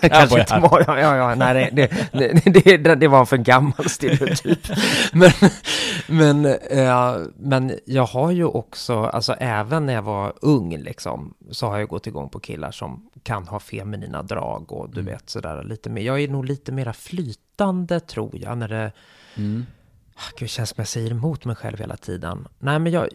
Kanske 0.00 0.40
inte. 0.40 0.54
Mar- 0.54 0.84
ja, 0.86 0.98
ja, 1.00 1.16
ja, 1.16 1.34
nej, 1.34 1.70
det, 1.72 1.90
det, 2.12 2.62
det, 2.64 2.94
det, 2.94 3.08
var 3.08 3.20
en 3.20 3.26
för 3.26 3.36
gammal 3.36 3.88
stereotyp. 3.88 4.58
men, 5.12 5.30
men, 6.06 6.44
eh, 6.70 7.16
men 7.36 7.72
jag 7.84 8.06
har 8.06 8.30
ju 8.30 8.44
också, 8.44 9.04
alltså 9.04 9.32
även 9.32 9.86
när 9.86 9.92
jag 9.94 10.02
var 10.02 10.32
ung 10.42 10.76
liksom, 10.78 11.34
så 11.50 11.66
har 11.66 11.78
jag 11.78 11.88
gått 11.88 12.06
igång 12.06 12.28
på 12.28 12.40
killar 12.40 12.70
som 12.70 13.06
kan 13.22 13.48
ha 13.48 13.60
feminina 13.60 14.22
drag 14.22 14.72
och 14.72 14.90
du 14.90 15.00
Mm. 15.00 15.12
vet 15.12 15.30
sådär 15.30 15.62
lite 15.64 15.90
mer. 15.90 16.02
Jag 16.02 16.20
är 16.20 16.28
nog 16.28 16.44
lite 16.44 16.72
mera 16.72 16.92
flytande 16.92 18.00
tror 18.00 18.30
jag 18.36 18.58
när 18.58 18.68
det, 18.68 18.92
mm. 19.36 19.66
Ah, 20.14 20.30
Gud, 20.38 20.46
det 20.46 20.48
känns 20.48 20.68
som 20.68 20.74
jag 20.78 20.88
säger 20.88 21.10
emot 21.10 21.44
mig 21.44 21.56
själv 21.56 21.78
hela 21.78 21.96
tiden. 21.96 22.48
Nej, 22.58 22.78
men 22.78 22.92
jag, 22.92 23.08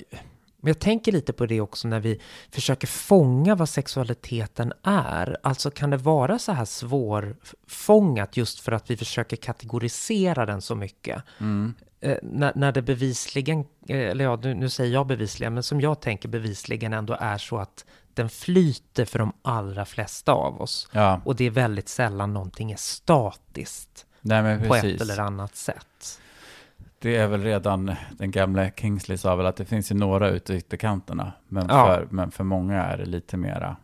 men 0.65 0.69
jag 0.69 0.79
tänker 0.79 1.11
lite 1.11 1.33
på 1.33 1.45
det 1.45 1.61
också 1.61 1.87
när 1.87 1.99
vi 1.99 2.21
försöker 2.51 2.87
fånga 2.87 3.55
vad 3.55 3.69
sexualiteten 3.69 4.73
är. 4.83 5.37
Alltså 5.43 5.71
kan 5.71 5.89
det 5.89 5.97
vara 5.97 6.39
så 6.39 6.51
här 6.51 6.65
svårfångat 6.65 8.37
just 8.37 8.59
för 8.59 8.71
att 8.71 8.89
vi 8.89 8.97
försöker 8.97 9.37
kategorisera 9.37 10.45
den 10.45 10.61
så 10.61 10.75
mycket? 10.75 11.23
Mm. 11.39 11.73
Eh, 12.01 12.17
när, 12.23 12.51
när 12.55 12.71
det 12.71 12.81
bevisligen, 12.81 13.59
eh, 13.87 14.09
eller 14.09 14.23
ja, 14.23 14.35
nu, 14.35 14.53
nu 14.53 14.69
säger 14.69 14.93
jag 14.93 15.07
bevisligen, 15.07 15.53
men 15.53 15.63
som 15.63 15.81
jag 15.81 16.01
tänker 16.01 16.29
bevisligen 16.29 16.93
ändå 16.93 17.17
är 17.19 17.37
så 17.37 17.57
att 17.57 17.85
den 18.13 18.29
flyter 18.29 19.05
för 19.05 19.19
de 19.19 19.33
allra 19.41 19.85
flesta 19.85 20.31
av 20.31 20.61
oss. 20.61 20.89
ja, 20.91 21.21
Och 21.25 21.35
det 21.35 21.45
är 21.45 21.51
väldigt 21.51 21.89
sällan 21.89 22.33
någonting 22.33 22.71
är 22.71 22.77
statiskt 22.77 24.05
nej 24.21 24.67
på 24.67 24.75
ett 24.75 25.01
eller 25.01 25.19
annat 25.19 25.55
sätt. 25.55 26.21
Det 26.99 27.15
är 27.15 27.27
väl 27.27 27.43
redan, 27.43 27.91
den 28.17 28.31
gamla 28.31 28.69
Kingsley 28.69 29.17
sa 29.17 29.35
väl 29.35 29.45
att 29.45 29.55
det 29.55 29.65
finns 29.65 29.91
ju 29.91 29.95
några 29.95 30.29
ute 30.29 30.53
i 30.53 30.57
ytterkanterna, 30.57 31.31
men, 31.47 31.65
Ja. 31.69 31.85
för, 31.85 32.07
men 32.09 32.31
för 32.31 32.43
många 32.43 32.83
är 32.83 32.97
det 32.97 33.05
lite 33.05 33.37
mera 33.37 33.75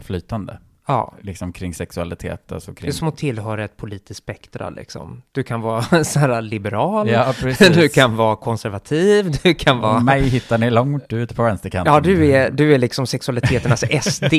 flytande, 0.00 0.58
Ja, 0.90 1.14
liksom 1.22 1.52
kring 1.52 1.74
sexualitet, 1.74 2.52
alltså 2.52 2.70
Det 2.70 2.76
kring... 2.80 2.88
är 2.88 2.92
som 2.92 3.08
att 3.08 3.16
tillhöra 3.16 3.64
ett 3.64 3.76
politiskt 3.76 4.18
spektra 4.18 4.70
liksom. 4.70 5.22
Du 5.32 5.42
kan 5.42 5.60
vara 5.60 6.04
så 6.04 6.18
här 6.18 6.42
liberal, 6.42 7.08
Ja, 7.08 7.34
du 7.58 7.88
kan 7.88 8.16
vara 8.16 8.36
konservativ, 8.36 9.38
du 9.42 9.54
kan 9.54 9.78
vara... 9.78 10.00
Mig 10.00 10.22
hittar 10.22 10.58
ni 10.58 10.70
långt 10.70 11.12
ut 11.12 11.36
på 11.36 11.42
vänsterkanten. 11.42 11.94
Ja, 11.94 12.00
du 12.00 12.30
är, 12.30 12.50
du 12.50 12.74
är 12.74 12.78
liksom 12.78 13.06
sexualiteternas 13.06 13.80
SD. 14.02 14.32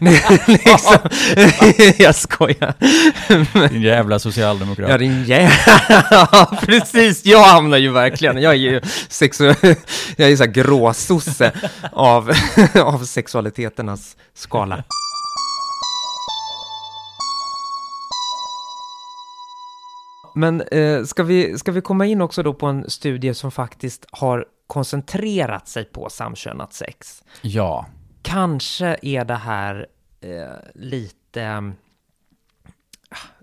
liksom. 0.00 0.98
Jag 1.98 2.14
skojar. 2.14 2.74
Din 3.68 3.82
jävla 3.82 4.18
socialdemokrat. 4.18 4.90
Ja, 4.90 4.98
din 4.98 5.24
jävla... 5.24 6.46
Precis. 6.66 7.26
Jag 7.26 7.42
hamnar 7.44 7.78
ju 7.78 7.90
verkligen... 7.92 8.42
Jag 8.42 8.52
är 8.52 8.56
ju 8.56 8.80
sexu... 9.08 9.54
Jag 10.16 10.30
är 10.30 10.36
så 10.36 10.44
här 10.44 10.50
gråsosse 10.50 11.52
av, 11.92 12.30
av 12.84 13.04
sexualiteternas 13.04 14.16
skala. 14.34 14.84
Men 20.38 20.60
eh, 20.60 21.04
ska, 21.04 21.22
vi, 21.22 21.58
ska 21.58 21.72
vi 21.72 21.80
komma 21.80 22.06
in 22.06 22.20
också 22.20 22.42
då 22.42 22.54
på 22.54 22.66
en 22.66 22.90
studie 22.90 23.34
som 23.34 23.50
faktiskt 23.50 24.06
har 24.10 24.46
koncentrerat 24.66 25.68
sig 25.68 25.84
på 25.84 26.08
samkönat 26.10 26.72
sex? 26.72 27.24
Ja, 27.42 27.86
Kanske 28.22 28.96
är 29.02 29.24
det 29.24 29.34
här 29.34 29.86
eh, 30.20 30.46
lite... 30.74 31.72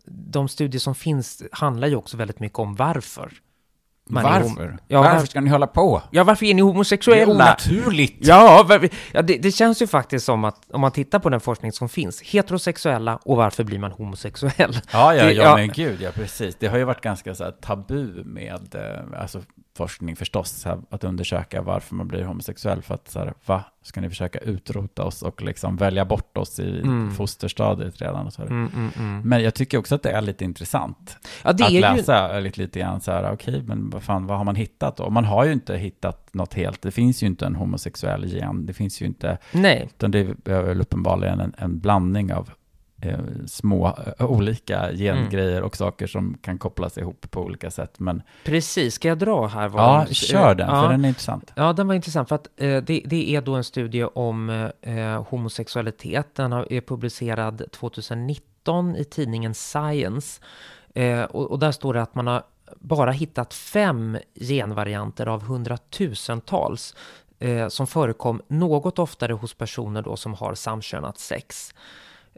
De 0.06 0.48
studier 0.48 0.80
som 0.80 0.96
finns 0.96 1.44
handlar 1.52 1.88
ju 1.88 1.96
också 1.96 2.18
väldigt 2.18 2.40
mycket 2.40 2.60
om 2.60 2.76
varför. 2.76 3.34
Varför? 4.10 4.78
Ja, 4.88 5.02
varför 5.02 5.18
var- 5.20 5.26
ska 5.26 5.42
ni 5.42 5.50
hålla 5.50 5.68
på? 5.68 6.02
Ja, 6.12 6.24
varför 6.24 6.46
är 6.46 6.54
ni 6.54 6.54
Det 6.54 6.60
är 6.62 6.64
homosexuella? 6.64 7.34
onaturligt. 7.34 8.18
Ja, 8.28 8.68
ja 9.12 9.22
det, 9.22 9.38
det 9.38 9.52
känns 9.52 9.82
ju 9.82 9.88
faktiskt 9.88 10.26
som 10.26 10.46
att 10.46 10.56
om 10.72 10.82
man 10.82 10.92
tittar 10.92 11.20
på 11.20 11.30
den 11.30 11.40
forskning 11.40 11.72
som 11.72 11.90
finns, 11.90 12.22
heterosexuella 12.22 13.20
och 13.24 13.38
varför 13.38 13.64
blir 13.64 13.80
man 13.80 13.92
homosexuell? 13.92 14.74
Ja, 14.94 15.14
ja, 15.14 15.24
Det- 15.26 15.34
ja, 15.34 15.44
ja. 15.44 15.56
men 15.56 15.68
gud, 15.68 16.02
ja, 16.02 16.10
precis. 16.14 16.56
Det 16.60 16.68
har 16.68 16.78
ju 16.78 16.84
varit 16.84 17.02
ganska 17.02 17.36
så 17.36 17.44
här, 17.44 17.52
tabu 17.52 18.24
med, 18.24 18.76
eh, 18.76 19.22
alltså 19.22 19.42
forskning 19.76 20.16
förstås, 20.16 20.66
här, 20.66 20.80
att 20.90 21.04
undersöka 21.04 21.62
varför 21.62 21.96
man 21.96 22.08
blir 22.08 22.24
homosexuell. 22.24 22.82
För 22.82 22.94
att 22.96 23.08
så 23.10 23.20
här, 23.20 23.34
va, 23.46 23.64
ska 23.82 24.02
ni 24.02 24.10
försöka 24.10 24.40
utrota 24.40 25.04
oss 25.04 25.22
och 25.22 25.42
liksom 25.42 25.76
välja 25.78 26.06
bort 26.06 26.38
oss 26.38 26.60
i 26.60 26.80
Mm. 26.80 27.12
fosterstadiet 27.12 28.02
redan? 28.02 28.26
Och 28.28 28.34
så. 28.34 28.42
Mm, 28.42 28.70
mm, 28.76 28.90
mm. 29.00 29.22
Men 29.22 29.44
jag 29.44 29.54
tycker 29.54 29.78
också 29.78 29.96
att 29.96 30.04
det 30.04 30.12
är 30.12 30.22
lite 30.22 30.44
intressant 30.46 31.18
Ja, 31.44 31.50
att 31.50 31.62
är 31.62 31.70
ju... 31.70 31.80
läsa 31.80 32.40
lite, 32.40 32.62
lite 32.62 32.80
grann 32.80 33.02
så 33.02 33.12
här, 33.12 33.32
okej, 33.34 33.64
men 33.68 33.90
vad 33.90 34.04
fan, 34.04 34.28
vad 34.28 34.38
har 34.38 34.44
man 34.46 34.56
hittat 34.56 34.98
då? 34.98 35.10
Man 35.10 35.26
har 35.26 35.46
ju 35.46 35.54
inte 35.54 35.78
hittat 35.78 36.34
något 36.34 36.54
helt, 36.54 36.82
det 36.82 36.92
finns 36.92 37.24
ju 37.24 37.28
inte 37.28 37.46
en 37.46 37.56
homosexuell 37.56 38.26
gen, 38.26 38.66
det 38.66 38.74
finns 38.74 39.02
ju 39.02 39.06
inte, 39.06 39.38
Nej, 39.52 39.90
utan 39.96 40.12
det 40.12 40.20
är 40.46 40.62
väl 40.62 40.82
uppenbarligen 40.82 41.40
en, 41.40 41.54
en 41.58 41.80
blandning 41.80 42.34
av 42.34 42.50
eh, 43.06 43.20
små 43.48 43.88
eh, 44.20 44.26
olika 44.32 44.92
gengrejer 44.94 45.62
och 45.62 45.76
saker 45.76 46.08
som 46.08 46.38
kan 46.42 46.58
kopplas 46.58 46.98
ihop 46.98 47.32
på 47.32 47.42
olika 47.42 47.72
sätt. 47.72 48.00
Men 48.00 48.22
precis. 48.44 48.94
Ska 48.94 49.08
jag 49.08 49.18
dra 49.18 49.48
här? 49.48 49.68
vad 49.68 49.84
ja, 49.84 50.06
de- 50.08 50.14
kör 50.14 50.56
den, 50.56 50.70
Ja. 50.70 50.82
för 50.84 50.90
den 50.92 51.06
är 51.06 51.10
intressant. 51.10 51.52
Ja, 51.56 51.74
den 51.74 51.88
var 51.88 51.96
intressant 51.96 52.30
för 52.30 52.36
att 52.36 52.48
eh, 52.58 52.78
det, 52.84 53.02
det 53.06 53.36
är 53.36 53.42
då 53.42 53.54
en 53.56 53.64
studie 53.64 54.04
om 54.04 54.50
eh, 54.82 55.24
homosexualitet. 55.30 56.36
Den 56.36 56.52
har, 56.52 56.74
är 56.74 56.82
publicerad 56.82 57.64
2019 57.72 58.96
i 58.96 59.04
tidningen 59.04 59.54
Science. 59.54 60.42
Eh, 60.96 61.22
och, 61.24 61.52
och 61.52 61.60
där 61.60 61.72
står 61.72 61.94
det 61.94 62.02
att 62.02 62.16
man 62.16 62.28
har 62.28 62.44
bara 62.80 63.12
hittat 63.12 63.54
fem 63.54 64.18
genvarianter 64.36 65.26
av 65.28 65.44
hundratusentals 65.44 66.96
eh, 67.40 67.68
som 67.68 67.88
förekom 67.88 68.42
något 68.48 69.00
oftare 69.00 69.34
hos 69.34 69.54
personer 69.54 70.02
då 70.02 70.16
som 70.16 70.34
har 70.34 70.56
samkönat 70.56 71.20
sex. 71.20 71.74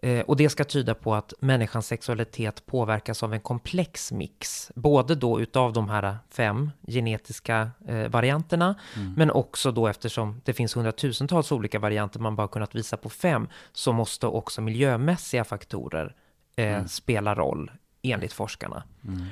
Eh, 0.02 0.20
och 0.22 0.36
det 0.38 0.50
ska 0.50 0.64
tyda 0.64 0.96
på 0.96 1.16
att 1.16 1.34
människans 1.40 1.88
sexualitet 1.88 2.66
påverkas 2.66 3.24
av 3.24 3.34
en 3.34 3.40
komplex 3.40 4.12
mix, 4.12 4.72
både 4.76 5.16
då 5.16 5.42
utav 5.42 5.74
de 5.74 5.90
här 5.90 6.18
fem 6.30 6.72
genetiska 6.88 7.72
eh, 7.88 8.08
varianterna, 8.08 8.76
Mm. 8.96 9.14
men 9.18 9.32
också 9.32 9.72
då 9.72 9.88
eftersom 9.88 10.42
det 10.46 10.54
finns 10.54 10.76
hundratusentals 10.78 11.52
olika 11.52 11.80
varianter, 11.80 12.20
man 12.20 12.36
bara 12.36 12.48
kunnat 12.48 12.76
visa 12.76 12.98
på 12.98 13.10
fem, 13.10 13.48
så 13.74 13.94
måste 13.94 14.28
också 14.28 14.62
miljömässiga 14.62 15.44
faktorer 15.44 16.16
eh, 16.56 16.74
Mm. 16.74 16.88
spela 16.88 17.36
roll, 17.36 17.72
enligt 18.02 18.34
forskarna. 18.34 18.84
Mm. 19.08 19.26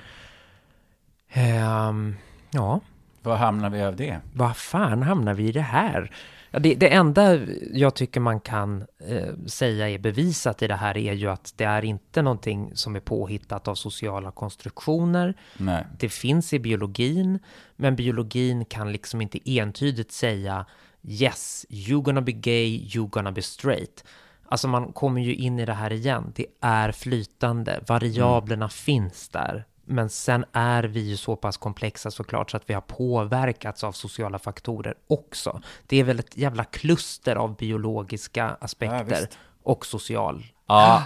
Ehm, 1.29 2.15
ja, 2.51 2.79
Var 3.21 3.35
hamnar 3.35 3.69
vi 3.69 3.81
av 3.83 3.95
det? 3.95 4.19
vad 4.33 4.57
fan 4.57 5.03
hamnar 5.03 5.33
vi 5.33 5.47
i 5.47 5.51
det 5.51 5.61
här? 5.61 6.11
Ja, 6.55 6.59
det, 6.59 6.75
det 6.75 6.89
enda 6.89 7.39
jag 7.73 7.95
tycker 7.95 8.19
man 8.19 8.39
kan 8.39 8.85
eh, 9.07 9.33
säga 9.45 9.89
är 9.89 9.97
bevisat 9.97 10.61
i 10.61 10.67
det 10.67 10.75
här 10.75 10.97
är 10.97 11.13
ju 11.13 11.29
att 11.29 11.53
det 11.55 11.63
är 11.63 11.85
inte 11.85 12.21
någonting 12.21 12.71
som 12.75 12.95
är 12.95 12.99
påhittat 12.99 13.67
av 13.67 13.75
sociala 13.75 14.31
konstruktioner. 14.31 15.33
Nej. 15.57 15.85
Det 15.99 16.09
finns 16.09 16.53
i 16.53 16.59
biologin, 16.59 17.39
men 17.75 17.95
biologin 17.95 18.65
kan 18.65 18.91
liksom 18.91 19.21
inte 19.21 19.49
entydigt 19.49 20.11
säga 20.11 20.65
yes, 21.03 21.65
you're 21.69 22.01
gonna 22.01 22.21
be 22.21 22.31
gay, 22.31 22.87
you're 22.87 23.09
gonna 23.09 23.31
be 23.31 23.41
straight. 23.41 24.03
Alltså 24.49 24.67
man 24.67 24.93
kommer 24.93 25.21
ju 25.21 25.35
in 25.35 25.59
i 25.59 25.65
det 25.65 25.73
här 25.73 25.93
igen. 25.93 26.31
Det 26.35 26.45
är 26.61 26.91
flytande, 26.91 27.79
variablerna 27.87 28.69
finns 28.69 29.29
där. 29.29 29.65
Men 29.85 30.09
sen 30.09 30.45
är 30.53 30.83
vi 30.83 30.99
ju 30.99 31.17
så 31.17 31.35
pass 31.35 31.57
komplexa 31.57 32.11
såklart 32.11 32.51
så 32.51 32.57
att 32.57 32.69
vi 32.69 32.73
har 32.73 32.81
påverkats 32.81 33.83
av 33.83 33.91
sociala 33.91 34.39
faktorer 34.39 34.93
också. 35.07 35.61
Det 35.87 35.99
är 35.99 36.03
väl 36.03 36.19
ett 36.19 36.37
jävla 36.37 36.63
kluster 36.63 37.35
av 37.35 37.55
biologiska 37.55 38.57
aspekter 38.61 39.03
visst. 39.21 39.37
och 39.63 39.85
social. 39.85 40.43
Ja, 40.67 41.03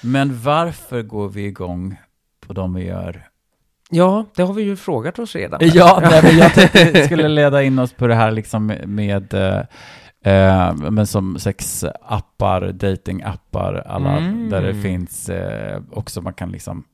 men 0.00 0.40
varför 0.42 1.02
går 1.02 1.28
vi 1.28 1.44
igång 1.46 1.96
på 2.46 2.52
de 2.52 2.74
vi 2.74 2.84
gör? 2.86 3.28
Ja, 3.90 4.24
det 4.36 4.42
har 4.42 4.54
vi 4.54 4.62
ju 4.62 4.76
frågat 4.76 5.18
oss 5.18 5.34
redan. 5.36 5.60
Ja, 5.74 5.98
nej, 6.02 6.20
men 6.22 6.36
jag 6.38 6.54
tänkte 6.54 6.78
jag 6.94 7.04
skulle 7.06 7.28
leda 7.28 7.62
in 7.62 7.78
oss 7.78 7.92
på 7.92 8.06
det 8.06 8.14
här 8.14 8.30
liksom 8.30 8.66
med, 8.86 9.34
eh, 9.34 9.58
eh, 10.34 10.74
men 10.74 11.06
som 11.06 11.38
sexappar, 11.38 12.72
datingappar, 12.72 13.74
alla 13.86 14.16
Mm. 14.16 14.50
där 14.50 14.62
det 14.62 14.74
finns 14.82 15.28
eh, 15.28 15.82
också, 15.92 16.20
man 16.20 16.34
kan 16.34 16.50
liksom, 16.50 16.84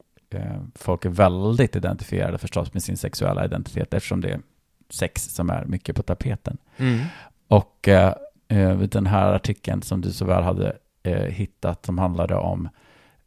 folk 0.74 1.04
är 1.04 1.10
väldigt 1.10 1.76
identifierade 1.76 2.38
förstås 2.38 2.74
med 2.74 2.82
sin 2.82 2.96
sexuella 2.96 3.44
identitet 3.44 3.94
eftersom 3.94 4.20
det 4.20 4.28
är 4.28 4.40
sex 4.90 5.24
som 5.24 5.50
är 5.50 5.64
mycket 5.64 5.96
på 5.96 6.02
tapeten. 6.02 6.58
Mm. 6.76 7.00
Och 7.48 7.88
eh, 7.88 8.14
eh, 8.48 8.78
den 8.78 9.06
här 9.06 9.32
artikeln 9.32 9.82
som 9.82 10.00
du 10.00 10.12
så 10.12 10.24
väl 10.24 10.42
hade 10.42 10.76
eh, 11.02 11.14
hittat 11.14 11.86
som 11.86 11.98
handlade 11.98 12.34
om 12.34 12.68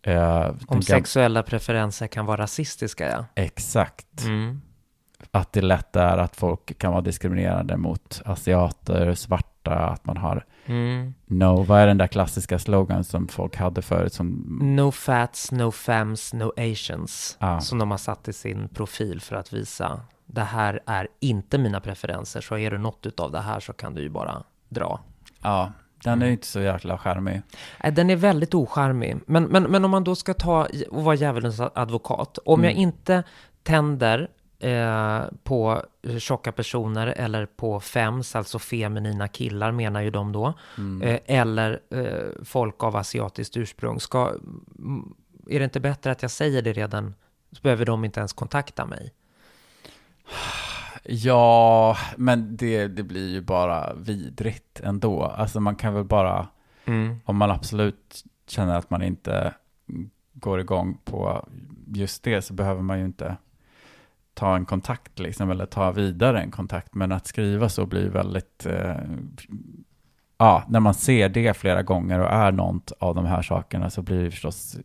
eh, 0.02 0.52
Om 0.68 0.82
sexuella 0.82 1.44
preferenser 1.44 2.08
kan 2.08 2.26
vara 2.26 2.42
rasistiska, 2.42 3.10
ja. 3.10 3.26
Exakt. 3.36 4.24
Mm. 4.26 4.62
Att 5.32 5.54
det 5.54 5.62
lätt 5.62 5.96
är 5.96 6.18
att 6.18 6.36
folk 6.36 6.78
kan 6.78 6.92
vara 6.92 7.02
diskriminerande 7.02 7.78
mot 7.78 8.22
asiater, 8.26 9.14
svarta, 9.14 9.76
att 9.76 10.06
man 10.06 10.18
har 10.18 10.46
Mm. 10.66 11.14
no, 11.26 11.64
vad 11.64 11.80
är 11.80 11.88
den 11.88 11.98
där 11.98 12.08
klassiska 12.08 12.60
slogan 12.60 13.04
som 13.04 13.28
folk 13.28 13.56
hade 13.56 13.82
förut 13.82 14.14
som, 14.14 14.30
No 14.76 14.92
fats, 14.92 15.52
no 15.52 15.72
fams, 15.72 16.34
no 16.34 16.54
asians. 16.58 17.38
Ja. 17.40 17.62
Som 17.62 17.80
de 17.80 17.92
har 17.92 17.98
satt 17.98 18.28
i 18.28 18.34
sin 18.34 18.70
profil 18.70 19.22
för 19.22 19.36
att 19.36 19.54
visa 19.54 20.00
det 20.26 20.42
här 20.42 20.80
är 20.86 21.08
inte 21.20 21.58
mina 21.58 21.80
preferenser. 21.80 22.42
Så 22.42 22.58
är 22.58 22.72
det 22.72 22.78
något 22.78 23.06
utav 23.06 23.32
det 23.32 23.40
här 23.42 23.60
så 23.60 23.74
kan 23.74 23.94
du 23.96 24.02
ju 24.02 24.10
bara 24.10 24.44
dra. 24.70 25.00
ja, 25.42 25.72
den 26.04 26.12
är 26.14 26.16
Mm. 26.18 26.28
ju 26.28 26.32
inte 26.34 26.48
så 26.48 26.60
jäkla 26.62 26.98
charmig. 26.98 27.42
Den 27.92 28.10
är 28.10 28.16
väldigt 28.16 28.54
ocharmig. 28.54 29.18
Men, 29.28 29.44
men, 29.44 29.64
men 29.64 29.86
om 29.86 29.92
man 29.92 30.04
då 30.04 30.16
ska 30.16 30.34
ta 30.34 30.68
och 30.90 31.04
vara 31.04 31.16
djävulens 31.16 31.60
advokat. 31.60 32.38
Om 32.46 32.60
Mm. 32.60 32.64
jag 32.72 32.74
inte 32.82 33.24
tänder 33.64 34.28
eh, 34.64 35.24
på 35.44 35.84
tjocka 36.20 36.52
personer 36.52 37.08
eller 37.08 37.46
på 37.46 37.80
fems, 37.80 38.36
alltså 38.36 38.60
feminina 38.60 39.28
killar 39.28 39.72
menar 39.72 40.02
ju 40.02 40.10
de 40.10 40.32
då. 40.32 40.54
Mm. 40.78 41.02
Eh, 41.02 41.20
eller 41.26 41.80
eh, 41.90 42.44
folk 42.44 42.84
av 42.84 42.96
asiatiskt 42.96 43.58
ursprung. 43.58 44.00
Ska, 44.00 44.30
mm, 44.78 45.14
är 45.50 45.60
det 45.60 45.66
inte 45.66 45.80
bättre 45.80 46.12
att 46.12 46.22
jag 46.22 46.32
säger 46.32 46.62
det 46.62 46.74
redan? 46.74 47.14
Så 47.52 47.62
behöver 47.62 47.86
de 47.86 48.06
inte 48.06 48.20
ens 48.20 48.34
kontakta 48.34 48.86
mig. 48.86 49.14
Ja, 51.06 51.98
men 52.18 52.58
det, 52.58 52.88
det 52.88 53.04
blir 53.04 53.30
ju 53.30 53.42
bara 53.42 53.94
vidrigt 53.94 54.80
ändå. 54.80 55.24
Alltså 55.24 55.60
man 55.60 55.76
kan 55.76 55.94
väl 55.94 56.04
bara, 56.04 56.48
om 57.26 57.38
man 57.38 57.52
absolut 57.52 58.24
känner 58.48 58.78
att 58.78 58.90
man 58.90 59.04
inte 59.04 59.54
går 60.34 60.60
igång 60.60 60.98
på 61.06 61.48
just 61.88 62.24
det 62.24 62.42
så 62.42 62.54
behöver 62.54 62.82
man 62.82 63.00
ju 63.00 63.06
inte 63.06 63.38
ta 64.34 64.56
en 64.56 64.66
kontakt 64.66 65.20
liksom, 65.20 65.52
eller 65.52 65.66
ta 65.66 65.92
vidare 65.92 66.42
en 66.42 66.52
kontakt. 66.52 66.96
Men 66.96 67.12
att 67.12 67.28
skriva 67.28 67.70
så 67.70 67.86
blir 67.86 68.10
väldigt, 68.10 68.66
eh, 68.66 68.96
ja, 70.38 70.64
när 70.68 70.80
man 70.80 70.94
ser 70.94 71.30
det 71.30 71.58
flera 71.58 71.84
gånger 71.84 72.20
och 72.20 72.30
är 72.32 72.52
något 72.52 72.92
av 73.00 73.16
de 73.16 73.26
här 73.26 73.42
sakerna 73.42 73.90
så 73.90 74.02
blir 74.02 74.24
det 74.24 74.32
förstås 74.32 74.78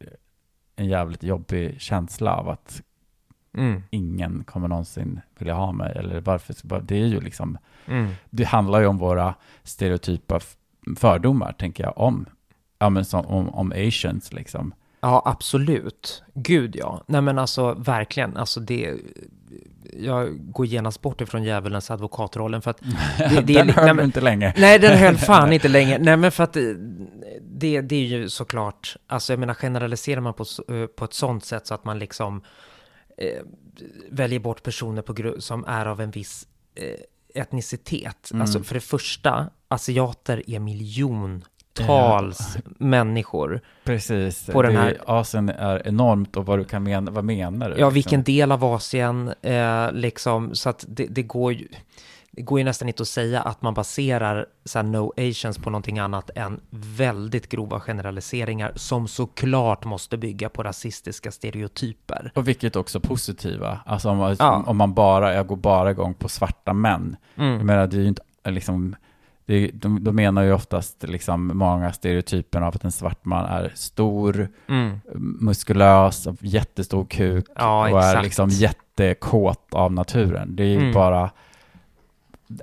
en 0.76 0.86
jävligt 0.86 1.22
jobbig 1.22 1.80
känsla 1.80 2.36
av 2.36 2.48
att 2.48 2.82
Mm. 3.56 3.82
ingen 3.90 4.44
kommer 4.44 4.68
någonsin 4.68 5.20
vilja 5.38 5.54
ha 5.54 5.72
mig. 5.72 5.92
Eller 5.96 6.20
varför? 6.20 6.80
Det 6.80 6.94
är 7.02 7.06
ju 7.06 7.20
liksom, 7.20 7.58
Mm. 7.86 8.10
det 8.30 8.44
handlar 8.44 8.80
ju 8.80 8.86
om 8.86 8.98
våra 8.98 9.34
stereotypa 9.62 10.40
fördomar, 10.96 11.52
tänker 11.52 11.84
jag, 11.84 11.98
om, 11.98 12.26
ja, 12.78 12.90
men 12.90 13.04
som, 13.04 13.26
om, 13.26 13.48
om 13.48 13.72
asians 13.72 14.32
liksom. 14.32 14.74
Ja, 15.00 15.22
absolut. 15.24 16.22
Gud 16.34 16.76
ja. 16.76 17.04
Nej 17.06 17.20
men 17.20 17.38
alltså 17.38 17.74
verkligen, 17.74 18.36
alltså 18.36 18.60
det... 18.60 18.94
Jag 19.92 20.52
går 20.52 20.66
genast 20.66 21.02
bort 21.02 21.20
ifrån 21.20 21.44
djävulens 21.44 21.90
advokatrollen 21.90 22.62
för 22.62 22.70
att... 22.70 22.80
Det, 23.18 23.40
det 23.40 23.54
Den 23.54 23.68
hör 23.70 23.84
nej, 23.84 23.94
men- 23.94 24.04
inte 24.04 24.20
länge. 24.20 24.54
Nej, 24.56 24.78
den 24.78 24.98
höll 24.98 25.16
fan 25.16 25.52
inte 25.52 25.68
länge. 25.78 25.98
Nej, 25.98 26.16
men 26.16 26.32
för 26.32 26.44
att 26.44 26.52
det, 26.52 26.76
det, 27.40 27.80
det 27.80 27.96
är 27.96 28.04
ju 28.06 28.28
såklart, 28.28 28.96
alltså 29.06 29.32
jag 29.32 29.40
menar 29.40 29.54
generaliserar 29.54 30.20
man 30.20 30.34
på, 30.34 30.44
eh, 30.68 30.86
på 30.86 31.04
ett 31.04 31.14
sånt 31.14 31.44
sätt 31.44 31.66
så 31.66 31.74
att 31.74 31.84
man 31.84 31.98
liksom 31.98 32.42
eh, 33.18 33.42
väljer 34.10 34.40
bort 34.40 34.62
personer 34.62 35.02
på 35.02 35.40
som 35.40 35.64
är 35.64 35.86
av 35.86 36.00
en 36.00 36.10
viss 36.10 36.46
eh, 36.74 37.40
etnicitet. 37.42 38.30
Mm. 38.30 38.40
Alltså 38.40 38.62
för 38.62 38.74
det 38.74 38.80
första, 38.80 39.50
asiater 39.68 40.42
är 40.50 40.58
miljontals 41.80 42.56
människor. 42.78 43.60
Precis. 43.84 44.46
På 44.46 44.62
den 44.62 44.76
här- 44.76 44.98
Asien 45.06 45.48
är 45.48 45.88
enormt 45.88 46.36
och 46.36 46.46
vad 46.46 46.58
du 46.58 46.64
kan 46.64 46.82
mena, 46.82 47.10
vad 47.10 47.24
menar 47.24 47.66
du? 47.70 47.72
Ja, 47.72 47.76
liksom? 47.86 47.94
vilken 47.94 48.22
del 48.22 48.52
av 48.52 48.64
Asien, 48.64 49.32
eh, 49.42 49.92
liksom, 49.92 50.54
så 50.54 50.68
att 50.68 50.84
det, 50.88 51.06
det 51.06 51.22
går 51.22 51.52
ju... 51.52 51.68
Det 52.30 52.42
går 52.42 52.58
ju 52.58 52.64
nästan 52.64 52.88
inte 52.88 53.02
att 53.02 53.08
säga 53.08 53.40
att 53.40 53.62
man 53.62 53.74
baserar 53.74 54.46
så 54.64 54.82
no 54.82 55.12
asians 55.16 55.58
på 55.58 55.70
någonting 55.70 55.98
annat 55.98 56.30
än 56.34 56.60
väldigt 56.70 57.48
grova 57.48 57.80
generaliseringar 57.80 58.72
som 58.74 59.08
såklart 59.08 59.84
måste 59.84 60.16
bygga 60.16 60.48
på 60.48 60.62
rasistiska 60.62 61.30
stereotyper. 61.30 62.32
Och 62.34 62.48
vilket 62.48 62.76
också 62.76 63.00
positiva. 63.00 63.80
Alltså 63.86 64.10
om, 64.10 64.16
man- 64.18 64.36
Ja. 64.38 64.64
om 64.66 64.76
man 64.76 64.94
bara, 64.94 65.34
jag 65.34 65.46
går 65.46 65.56
bara 65.56 65.90
igång 65.90 66.14
på 66.14 66.28
svarta 66.28 66.72
män. 66.72 67.16
Jag 67.34 67.46
Mm. 67.46 67.66
menar, 67.66 67.86
det 67.86 67.96
är 67.96 68.00
ju 68.00 68.08
inte 68.08 68.22
liksom, 68.44 68.96
det 69.48 69.54
är, 69.54 69.70
de, 69.72 70.04
de 70.04 70.16
menar 70.16 70.42
ju 70.42 70.52
oftast 70.52 71.02
liksom 71.02 71.50
många 71.54 71.92
stereotyper 71.92 72.60
av 72.60 72.74
att 72.74 72.84
en 72.84 72.92
svart 72.92 73.24
man 73.24 73.44
är 73.44 73.72
stor, 73.74 74.48
Mm. 74.66 75.00
muskulös, 75.40 76.28
jättestor 76.40 77.04
kuk 77.04 77.46
Ja, 77.56 77.80
och 77.90 77.98
är 78.02 78.08
exakt. 78.08 78.24
liksom 78.24 78.48
jättekåt 78.50 79.66
av 79.74 79.92
naturen. 79.92 80.56
Det 80.56 80.62
är 80.62 80.66
ju 80.66 80.78
Mm. 80.80 80.92
bara, 80.92 81.30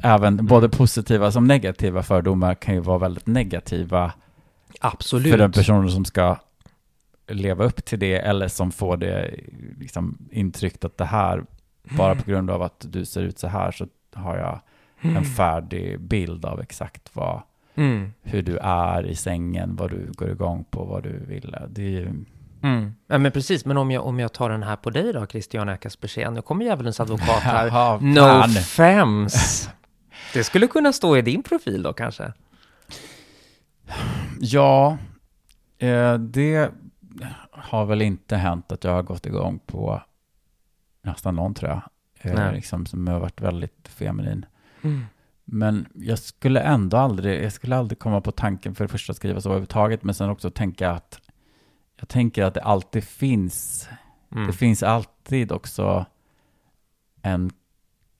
även 0.03 0.45
både 0.45 0.69
positiva 0.69 1.31
som 1.31 1.47
negativa 1.47 2.03
fördomar 2.03 2.55
kan 2.55 2.73
ju 2.73 2.79
vara 2.79 2.97
väldigt 2.97 3.27
negativa 3.27 4.11
Absolut. 4.81 5.31
för 5.31 5.37
den 5.37 5.51
personen 5.51 5.91
som 5.91 6.05
ska 6.05 6.37
leva 7.27 7.63
upp 7.63 7.85
till 7.85 7.99
det 7.99 8.15
eller 8.15 8.47
som 8.47 8.71
får 8.71 8.97
det 8.97 9.35
liksom, 9.79 10.17
intryckt 10.31 10.85
att 10.85 10.97
det 10.97 11.05
här, 11.05 11.43
bara 11.97 12.15
på 12.15 12.29
grund 12.31 12.49
av 12.51 12.61
att 12.61 12.85
du 12.89 13.05
ser 13.05 13.21
ut 13.21 13.39
så 13.39 13.47
här 13.47 13.71
så 13.71 13.87
har 14.13 14.37
jag 14.37 14.59
en 15.01 15.25
färdig 15.25 15.99
bild 16.01 16.45
av 16.45 16.61
exakt 16.61 17.09
vad, 17.15 17.41
Mm. 17.77 18.13
hur 18.21 18.41
du 18.41 18.57
är 18.57 19.05
i 19.05 19.15
sängen, 19.15 19.75
vad 19.75 19.89
du 19.89 20.11
går 20.11 20.29
igång 20.29 20.63
på, 20.63 20.85
vad 20.85 21.03
du 21.03 21.25
vill. 21.27 21.55
Det 21.69 21.81
är 21.81 21.89
ju, 21.89 22.25
Mm. 22.63 22.95
Ja, 23.07 23.17
men 23.17 23.31
precis. 23.31 23.65
Men 23.65 23.77
om 23.77 23.91
jag, 23.91 24.05
om 24.05 24.19
jag 24.19 24.33
tar 24.33 24.49
den 24.49 24.63
här 24.63 24.75
på 24.75 24.89
dig 24.89 25.13
då, 25.13 25.25
Christian 25.27 25.69
Eckersbergsén. 25.69 26.33
Nu 26.33 26.41
kommer 26.41 26.65
djävulens 26.65 26.99
advokat 26.99 27.27
här. 27.43 27.67
Jaha, 27.67 27.97
No 28.01 28.43
fems. 28.59 29.69
Det 30.33 30.43
skulle 30.43 30.67
kunna 30.67 30.93
stå 30.93 31.17
i 31.17 31.21
din 31.21 31.43
profil 31.43 31.83
då 31.83 31.93
kanske? 31.93 32.33
Ja, 34.39 34.97
eh, 35.77 36.13
det 36.13 36.71
har 37.51 37.85
väl 37.85 38.01
inte 38.01 38.35
hänt 38.35 38.71
att 38.71 38.83
jag 38.83 38.91
har 38.91 39.03
gått 39.03 39.25
igång 39.25 39.59
på 39.65 40.01
nästan 41.01 41.35
någon 41.35 41.53
tror 41.53 41.71
jag. 41.71 41.81
Eh, 42.33 42.51
liksom, 42.53 42.85
som 42.85 43.07
har 43.07 43.19
varit 43.19 43.41
väldigt 43.41 43.87
feminin. 43.87 44.45
Mm. 44.85 45.05
Men 45.45 45.87
jag 45.95 46.19
skulle 46.19 46.59
ändå 46.61 46.97
aldrig, 46.97 47.43
jag 47.43 47.53
skulle 47.53 47.75
aldrig 47.77 47.99
komma 47.99 48.21
på 48.21 48.31
tanken 48.31 48.75
för 48.75 48.83
det 48.83 48.87
första 48.87 49.11
att 49.11 49.17
skriva 49.17 49.41
så 49.41 49.49
överhuvudtaget, 49.49 50.03
men 50.03 50.15
sen 50.15 50.29
också 50.29 50.51
tänka 50.51 50.91
att 50.91 51.19
jag 51.99 52.09
tänker 52.09 52.43
att 52.43 52.53
det 52.53 52.61
alltid 52.61 53.03
finns, 53.03 53.89
Mm. 54.31 54.47
det 54.47 54.53
finns 54.53 54.83
alltid 54.83 55.51
också 55.51 56.05
en 57.21 57.51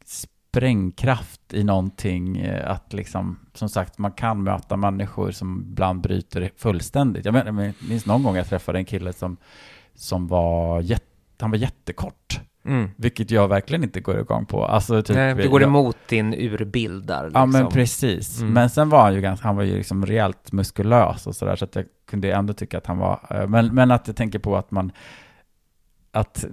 sprängkraft 0.05 1.53
i 1.53 1.63
någonting, 1.63 2.37
eh, 2.37 2.71
att 2.71 2.93
liksom, 2.93 3.39
som 3.53 3.69
sagt, 3.69 3.97
man 3.97 4.11
kan 4.11 4.43
möta 4.43 4.77
människor 4.77 5.31
som 5.31 5.65
ibland 5.71 6.01
bryter 6.01 6.51
fullständigt. 6.57 7.25
Jag, 7.25 7.33
men, 7.33 7.57
jag 7.57 7.73
minns 7.89 8.05
någon 8.05 8.23
gång 8.23 8.35
jag 8.35 8.47
träffade 8.47 8.79
en 8.79 8.85
kille 8.85 9.13
som, 9.13 9.37
som 9.95 10.27
var, 10.27 10.81
jätte, 10.81 11.05
han 11.39 11.51
var 11.51 11.57
jättekort. 11.57 12.39
Mm. 12.65 12.89
Vilket 12.95 13.31
jag 13.31 13.47
verkligen 13.47 13.83
inte 13.83 13.99
går 14.01 14.19
igång 14.19 14.45
på. 14.45 14.65
Alltså, 14.65 15.01
typ, 15.01 15.15
Nej, 15.15 15.35
det 15.35 15.47
går 15.47 15.61
jag, 15.61 15.67
emot 15.67 15.97
din 16.09 16.33
urbild 16.33 17.05
där. 17.05 17.23
Liksom. 17.23 17.39
Ja, 17.41 17.45
men 17.45 17.71
precis. 17.71 18.41
Mm. 18.41 18.53
Men 18.53 18.69
sen 18.69 18.89
var 18.89 19.01
han 19.01 19.13
ju 19.13 19.21
ganska, 19.21 19.47
han 19.47 19.55
var 19.55 19.63
ju 19.63 19.77
liksom 19.77 20.05
rejält 20.05 20.51
muskulös 20.51 21.27
och 21.27 21.35
sådär, 21.35 21.55
så 21.55 21.65
att 21.65 21.75
jag 21.75 21.85
kunde 22.09 22.31
ändå 22.31 22.53
tycka 22.53 22.77
att 22.77 22.87
han 22.87 22.97
var, 22.97 23.19
eh, 23.29 23.47
men, 23.47 23.75
men 23.75 23.91
att 23.91 24.07
jag 24.07 24.15
tänker 24.15 24.39
på 24.39 24.57
att 24.57 24.71
man, 24.71 24.91
att 26.11 26.45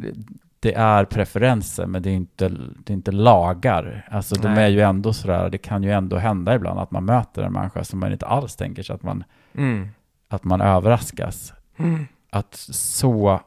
det 0.61 0.75
är 0.75 1.05
preferenser, 1.05 1.87
men 1.87 2.03
det 2.03 2.11
är 2.11 2.15
inte, 2.15 2.49
det 2.85 2.93
är 2.93 2.95
inte 2.95 3.13
lagar. 3.13 4.09
Alltså 4.11 4.35
de 4.35 4.55
Nej. 4.55 4.65
är 4.65 4.69
ju 4.69 4.81
ändå 4.81 5.13
sådär, 5.13 5.51
det 5.51 5.59
kan 5.59 5.83
ju 5.83 5.91
ändå 5.93 6.17
hända 6.17 6.55
ibland 6.55 6.81
att 6.81 6.91
man 6.91 7.05
möter 7.05 7.43
en 7.43 7.53
människa 7.53 7.85
som 7.85 8.01
man 8.01 8.13
inte 8.13 8.27
alls 8.27 8.57
tänker 8.57 8.83
sig 8.83 8.95
att 8.95 9.03
man, 9.03 9.25
Mm. 9.55 9.89
att 10.29 10.45
man 10.45 10.61
överraskas. 10.61 11.53
Mm. 11.77 12.07
Att 12.31 12.55
så, 12.75 13.41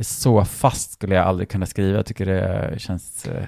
så 0.00 0.44
fast 0.44 0.92
skulle 0.92 1.14
jag 1.14 1.26
aldrig 1.26 1.48
kunna 1.48 1.66
skriva, 1.66 1.96
jag 1.96 2.06
tycker 2.06 2.26
det 2.26 2.74
känns 2.78 3.26
eh, 3.26 3.44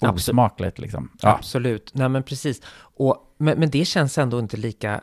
Absolut. 0.00 0.16
osmakligt 0.16 0.78
liksom. 0.78 1.10
Ja. 1.20 1.28
Absolut, 1.28 1.90
nej 1.94 2.08
men 2.08 2.22
precis. 2.22 2.62
Och, 2.76 3.34
men, 3.38 3.58
men 3.58 3.70
det 3.70 3.84
känns 3.84 4.18
ändå 4.18 4.38
inte 4.38 4.56
lika... 4.56 5.00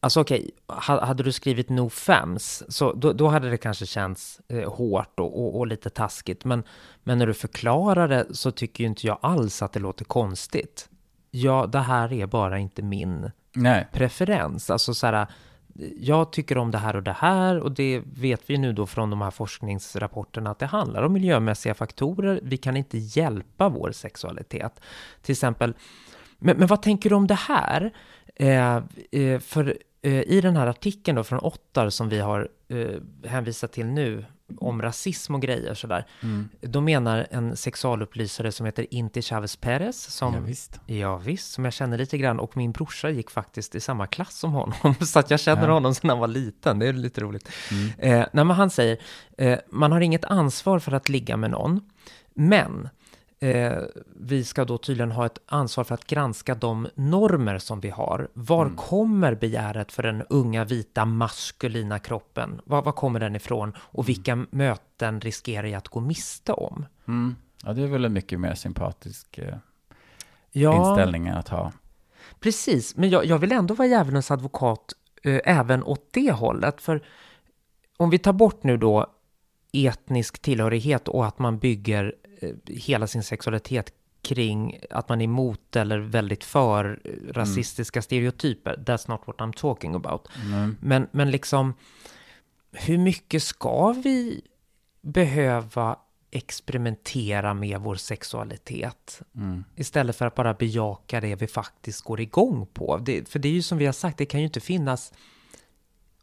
Alltså 0.00 0.20
okej, 0.20 0.50
ha- 0.66 1.04
hade 1.04 1.22
du 1.22 1.32
skrivit 1.32 1.68
no 1.68 1.90
fams, 1.90 2.62
så 2.68 2.92
då, 2.92 3.12
då 3.12 3.28
hade 3.28 3.50
det 3.50 3.56
kanske 3.56 3.86
känts 3.86 4.40
eh, 4.48 4.72
hårt 4.72 5.20
och, 5.20 5.40
och, 5.40 5.58
och 5.58 5.66
lite 5.66 5.90
taskigt. 5.90 6.44
Men, 6.44 6.62
men 7.04 7.18
när 7.18 7.26
du 7.26 7.34
förklarar 7.34 8.08
det 8.08 8.26
så 8.30 8.50
tycker 8.50 8.84
ju 8.84 8.88
inte 8.88 9.06
jag 9.06 9.18
alls 9.22 9.62
att 9.62 9.72
det 9.72 9.80
låter 9.80 10.04
konstigt. 10.04 10.88
Ja, 11.30 11.66
det 11.66 11.78
här 11.78 12.12
är 12.12 12.26
bara 12.26 12.58
inte 12.58 12.82
min 12.82 13.30
Nej. 13.52 13.88
preferens. 13.92 14.70
Alltså 14.70 14.94
så 14.94 15.06
här, 15.06 15.26
jag 16.00 16.32
tycker 16.32 16.58
om 16.58 16.70
det 16.70 16.78
här 16.78 16.96
och 16.96 17.02
det 17.02 17.16
här 17.18 17.58
och 17.58 17.72
det 17.72 18.02
vet 18.14 18.50
vi 18.50 18.58
nu 18.58 18.72
då 18.72 18.86
från 18.86 19.10
de 19.10 19.20
här 19.20 19.30
forskningsrapporterna 19.30 20.50
att 20.50 20.58
det 20.58 20.66
handlar 20.66 21.02
om 21.02 21.12
miljömässiga 21.12 21.74
faktorer. 21.74 22.40
Vi 22.42 22.56
kan 22.56 22.76
inte 22.76 22.98
hjälpa 22.98 23.68
vår 23.68 23.92
sexualitet. 23.92 24.80
Till 25.22 25.32
exempel, 25.32 25.74
men, 26.38 26.56
men 26.56 26.68
vad 26.68 26.82
tänker 26.82 27.10
du 27.10 27.16
om 27.16 27.26
det 27.26 27.34
här? 27.34 27.92
Eh, 28.34 28.76
eh, 29.12 29.38
för 29.40 29.78
eh, 30.02 30.22
i 30.22 30.40
den 30.40 30.56
här 30.56 30.66
artikeln 30.66 31.16
då 31.16 31.24
från 31.24 31.40
Ottar 31.40 31.90
som 31.90 32.08
vi 32.08 32.18
har 32.18 32.48
eh, 32.68 33.30
hänvisat 33.30 33.72
till 33.72 33.86
nu 33.86 34.24
om 34.60 34.82
rasism 34.82 35.34
och 35.34 35.42
grejer 35.42 35.74
sådär. 35.74 36.06
Mm. 36.22 36.48
Då 36.60 36.80
menar 36.80 37.26
en 37.30 37.56
sexualupplysare 37.56 38.52
som 38.52 38.66
heter 38.66 38.86
Inti 38.94 39.22
Chavez 39.22 39.56
Perez 39.56 40.02
som 40.02 40.34
Ja, 40.34 40.40
visst. 40.40 40.80
Ja, 40.86 41.16
visst, 41.16 41.52
som 41.52 41.64
jag 41.64 41.72
känner 41.74 41.98
lite 41.98 42.18
grann. 42.18 42.40
Och 42.40 42.56
min 42.56 42.72
brorsa 42.72 43.10
gick 43.10 43.30
faktiskt 43.30 43.74
i 43.74 43.80
samma 43.80 44.06
klass 44.06 44.38
som 44.38 44.52
honom. 44.52 44.94
Så 45.00 45.18
att 45.18 45.30
jag 45.30 45.40
känner 45.40 45.66
Ja. 45.68 45.72
honom 45.74 45.94
sedan 45.94 46.10
han 46.10 46.18
var 46.18 46.28
liten. 46.28 46.78
Det 46.78 46.86
är 46.88 46.92
lite 46.92 47.20
roligt. 47.20 47.48
Mm. 47.70 48.20
Eh, 48.20 48.26
nej, 48.32 48.44
han 48.56 48.70
säger, 48.70 48.96
eh, 49.38 49.58
man 49.70 49.92
har 49.92 50.00
inget 50.00 50.24
ansvar 50.24 50.78
för 50.78 50.92
att 50.92 51.08
ligga 51.08 51.36
med 51.36 51.50
någon. 51.50 51.80
Men 52.34 52.88
eh, 53.42 53.82
vi 54.16 54.44
ska 54.44 54.64
då 54.64 54.78
tydligen 54.78 55.12
ha 55.12 55.26
ett 55.26 55.38
ansvar 55.46 55.84
för 55.84 55.94
att 55.94 56.06
granska 56.06 56.54
de 56.54 56.88
normer 56.94 57.58
som 57.58 57.80
vi 57.80 57.90
har. 57.90 58.28
Var 58.34 58.64
Mm. 58.64 58.76
kommer 58.76 59.34
begäret 59.34 59.92
för 59.92 60.02
den 60.02 60.22
unga 60.22 60.64
vita 60.64 61.04
maskulina 61.04 61.98
kroppen? 61.98 62.60
Var, 62.64 62.82
var 62.82 62.92
kommer 62.92 63.20
den 63.20 63.36
ifrån? 63.36 63.72
Och 63.78 64.08
vilka 64.08 64.46
möten 64.50 65.20
riskerar 65.20 65.66
jag 65.66 65.78
att 65.78 65.88
gå 65.88 66.00
miste 66.00 66.52
om? 66.52 66.86
Mm. 67.08 67.36
Ja, 67.64 67.72
det 67.72 67.82
är 67.82 67.86
väl 67.86 68.04
en 68.04 68.12
mycket 68.12 68.40
mer 68.40 68.54
sympatisk 68.54 69.38
eh, 69.38 69.56
Ja, 70.52 70.88
inställning 70.90 71.28
att 71.28 71.48
ha. 71.48 71.72
Precis, 72.40 72.96
men 72.96 73.10
jag, 73.10 73.24
jag 73.26 73.38
vill 73.38 73.52
ändå 73.52 73.74
vara 73.74 73.88
djävulens 73.88 74.30
advokat 74.30 74.92
eh, 75.22 75.40
även 75.44 75.82
åt 75.82 76.08
det 76.12 76.32
hållet. 76.32 76.80
För 76.82 77.02
om 77.96 78.10
vi 78.10 78.18
tar 78.18 78.32
bort 78.32 78.62
nu 78.62 78.76
då 78.76 79.06
etnisk 79.72 80.42
tillhörighet 80.42 81.08
och 81.08 81.26
att 81.26 81.38
man 81.38 81.58
bygger 81.58 82.14
hela 82.66 83.06
sin 83.06 83.22
sexualitet 83.22 83.92
kring 84.22 84.80
att 84.90 85.08
man 85.08 85.20
är 85.20 85.24
emot 85.24 85.76
eller 85.76 85.98
väldigt 85.98 86.44
för 86.44 87.00
eh, 87.04 87.32
rasistiska 87.32 88.02
stereotyper. 88.02 88.76
That's 88.76 89.10
not 89.10 89.20
what 89.24 89.36
I'm 89.36 89.52
talking 89.52 89.94
about. 89.94 90.28
Mm. 90.44 90.76
Men, 90.80 91.08
men 91.10 91.30
liksom, 91.30 91.74
hur 92.72 92.98
mycket 92.98 93.42
ska 93.42 93.92
vi 93.92 94.42
behöva 95.00 95.98
experimentera 96.30 97.54
med 97.54 97.80
vår 97.80 97.96
sexualitet? 97.96 99.22
Mm. 99.36 99.64
Istället 99.76 100.16
för 100.16 100.26
att 100.26 100.34
bara 100.34 100.54
bejaka 100.54 101.20
det 101.20 101.34
vi 101.34 101.46
faktiskt 101.46 102.02
går 102.02 102.20
igång 102.20 102.66
på. 102.66 102.98
Det, 102.98 103.28
för 103.28 103.38
det 103.38 103.48
är 103.48 103.52
ju 103.52 103.62
som 103.62 103.78
vi 103.78 103.86
har 103.86 103.92
sagt, 103.92 104.18
det 104.18 104.26
kan 104.26 104.40
ju 104.40 104.46
inte 104.46 104.60
finnas 104.60 105.12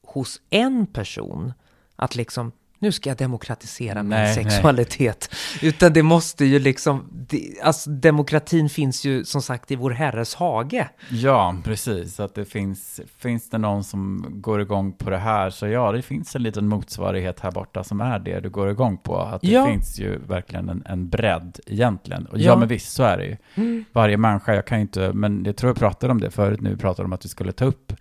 hos 0.01 0.41
en 0.49 0.87
person 0.87 1.53
att 1.95 2.15
liksom, 2.15 2.51
nu 2.81 2.91
ska 2.91 3.09
jag 3.09 3.17
demokratisera 3.17 4.03
min 4.03 4.09
Nej, 4.09 4.35
nej. 4.35 4.35
sexualitet. 4.35 5.35
Utan 5.61 5.93
det 5.93 6.03
måste 6.03 6.45
ju 6.45 6.59
liksom, 6.59 7.09
det, 7.11 7.53
alltså 7.63 7.89
demokratin 7.89 8.69
finns 8.69 9.05
ju 9.05 9.25
som 9.25 9.41
sagt 9.41 9.71
i 9.71 9.75
vår 9.75 9.91
herres 9.91 10.35
hage. 10.35 10.89
Ja, 11.11 11.55
precis. 11.63 12.19
Att 12.19 12.35
det 12.35 12.45
finns, 12.45 12.99
finns 13.17 13.49
det 13.49 13.57
någon 13.57 13.83
som 13.83 14.25
går 14.29 14.61
igång 14.61 14.93
på 14.93 15.09
det 15.09 15.17
här, 15.17 15.49
så 15.49 15.67
ja, 15.67 15.91
det 15.91 16.01
finns 16.01 16.35
en 16.35 16.43
liten 16.43 16.67
motsvarighet 16.67 17.39
här 17.39 17.51
borta 17.51 17.83
som 17.83 18.01
är 18.01 18.19
det 18.19 18.39
du 18.39 18.49
går 18.49 18.69
igång 18.69 18.97
på. 18.97 19.17
Att 19.17 19.41
det 19.41 19.47
Ja. 19.47 19.65
finns 19.65 19.99
ju 19.99 20.17
verkligen 20.27 20.69
en, 20.69 20.83
en 20.85 21.09
bredd 21.09 21.59
egentligen. 21.65 22.25
Och 22.25 22.37
ja. 22.39 22.43
Ja. 22.43 22.55
men 22.55 22.67
visst, 22.67 22.93
så 22.93 23.03
är 23.03 23.17
det 23.17 23.25
ju. 23.25 23.83
Varje 23.93 24.17
människa, 24.17 24.53
jag 24.55 24.65
kan 24.67 24.77
ju 24.77 24.81
inte, 24.81 25.13
men 25.13 25.45
jag 25.45 25.55
tror 25.57 25.69
jag 25.69 25.77
pratade 25.77 26.11
om 26.11 26.19
det 26.21 26.31
förut 26.31 26.61
nu, 26.61 26.69
vi 26.69 26.77
pratade 26.77 27.05
om 27.05 27.13
att 27.13 27.25
vi 27.25 27.29
skulle 27.29 27.51
ta 27.51 27.65
upp, 27.65 27.93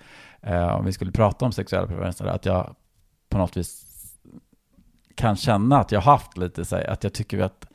eh, 0.42 0.66
om 0.68 0.84
vi 0.84 0.92
skulle 0.92 1.12
prata 1.12 1.44
om 1.44 1.52
sexuella 1.52 1.86
preferenser, 1.86 2.24
att 2.26 2.46
jag 2.46 2.74
på 3.28 3.38
något 3.38 3.56
vis 3.56 3.84
kan 5.18 5.36
känna 5.36 5.78
att 5.78 5.92
jag 5.92 6.00
haft 6.00 6.36
lite 6.36 6.64
så 6.64 6.76
här, 6.76 6.90
att 6.90 7.04
jag 7.04 7.12
tycker 7.12 7.38
att, 7.40 7.66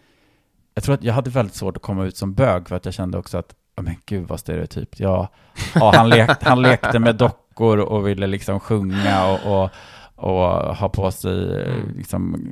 jag 0.74 0.84
tror 0.84 0.96
att 0.96 1.04
jag 1.04 1.14
hade 1.14 1.30
väldigt 1.30 1.56
svårt 1.56 1.78
att 1.78 1.84
komma 1.84 2.06
ut 2.06 2.18
som 2.18 2.34
bög, 2.34 2.68
för 2.68 2.76
att 2.76 2.86
jag 2.86 2.94
kände 2.94 3.18
också 3.18 3.38
att, 3.38 3.56
oh, 3.78 3.84
men 3.84 3.96
gud 4.06 4.28
vad 4.28 4.40
stereotypt, 4.40 5.00
ja, 5.00 5.28
ja 5.76 5.92
han, 5.96 6.10
lek, 6.10 6.44
han 6.44 6.62
lekte 6.62 7.00
med 7.00 7.16
dockor 7.16 7.80
och 7.80 8.08
ville 8.08 8.28
liksom 8.28 8.60
sjunga 8.60 9.26
och, 9.26 9.64
och, 9.64 9.70
och 10.16 10.76
ha 10.76 10.90
på 10.90 11.12
sig 11.12 11.64
Mm. 11.64 11.98
liksom 11.98 12.52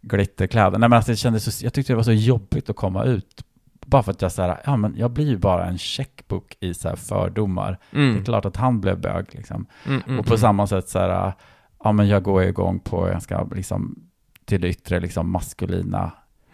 glitterkläder. 0.00 0.78
Nej 0.78 0.88
men 0.88 0.96
alltså 0.96 1.12
det 1.12 1.16
kändes 1.16 1.58
så, 1.58 1.64
jag 1.64 1.72
tyckte 1.72 1.92
det 1.92 1.96
var 1.96 2.02
så 2.02 2.12
jobbigt 2.12 2.70
att 2.70 2.76
komma 2.76 3.04
ut. 3.04 3.44
Bara 3.86 4.02
för 4.02 4.12
att 4.12 4.22
jag 4.22 4.32
så 4.32 4.42
här, 4.42 4.60
ja 4.64 4.76
men 4.76 4.94
jag 4.96 5.10
blir 5.10 5.26
ju 5.26 5.36
bara 5.36 5.66
en 5.66 5.78
checkbook 5.78 6.56
i 6.60 6.74
så 6.74 6.88
här 6.88 6.96
fördomar. 6.96 7.78
Det 8.14 8.20
är 8.20 8.24
klart 8.24 8.44
att 8.44 8.56
han 8.56 8.80
blev 8.80 9.00
bög 9.00 9.26
liksom. 9.30 9.66
Mm, 9.86 10.02
mm, 10.06 10.18
och 10.18 10.26
på 10.26 10.32
mm. 10.32 10.40
samma 10.40 10.66
sätt 10.66 10.88
så 10.88 10.98
här, 10.98 11.32
ja 11.84 11.92
men 11.92 12.08
jag 12.08 12.22
går 12.22 12.42
igång 12.42 12.80
på 12.80 13.04
ganska 13.04 13.44
liksom 13.54 13.98
till 14.44 14.60
det 14.60 14.68
yttre 14.68 15.00
liksom 15.00 15.30
maskulina 15.30 16.10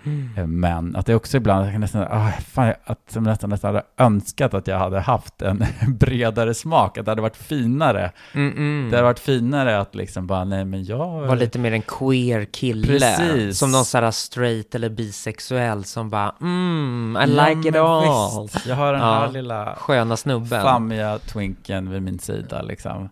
Mm. 0.06 0.30
eh, 0.36 0.46
män. 0.46 0.96
Att 0.96 1.06
det 1.06 1.14
också 1.14 1.36
ibland, 1.36 1.66
jag 1.66 1.80
nästan, 1.80 2.06
ah, 2.10 2.30
fan, 2.30 2.72
att 2.84 3.10
jag 3.14 3.22
nästan, 3.22 3.50
nästan 3.50 3.74
hade 3.74 3.86
önskat 3.98 4.54
att 4.54 4.66
jag 4.66 4.78
hade 4.78 5.00
haft 5.00 5.42
en 5.42 5.64
bredare 5.98 6.54
smak, 6.54 6.98
att 6.98 7.04
det 7.04 7.10
hade 7.10 7.22
varit 7.22 7.36
finare. 7.36 8.12
Mm, 8.34 8.52
mm. 8.56 8.90
Det 8.90 8.96
hade 8.96 9.04
varit 9.08 9.18
finare 9.18 9.80
att 9.80 9.94
liksom 9.94 10.26
bara, 10.26 10.44
nej 10.44 10.64
men 10.64 10.84
jag... 10.84 10.98
var 11.26 11.36
lite 11.36 11.58
mer 11.58 11.72
en 11.72 11.82
queer 11.82 12.44
kille. 12.44 12.86
Precis. 12.86 13.58
Som 13.58 13.72
någon 13.72 13.84
sån 13.84 14.04
här 14.04 14.10
straight 14.10 14.74
eller 14.74 14.88
bisexuell 14.88 15.84
som 15.84 16.10
bara 16.10 16.34
mm, 16.40 17.16
I 17.16 17.34
Ja, 17.36 17.48
like 17.48 17.68
it 17.68 17.76
all. 17.76 18.42
visst. 18.42 18.66
Jag 18.66 18.76
har 18.76 18.92
den 18.92 19.02
Ja. 19.02 19.14
här 19.14 19.28
lilla 19.28 19.74
Sköna 19.74 20.16
snubben. 20.16 20.62
fammiga 20.62 21.18
twinken 21.18 21.90
vid 21.90 22.02
min 22.02 22.18
sida 22.18 22.62
liksom. 22.62 23.08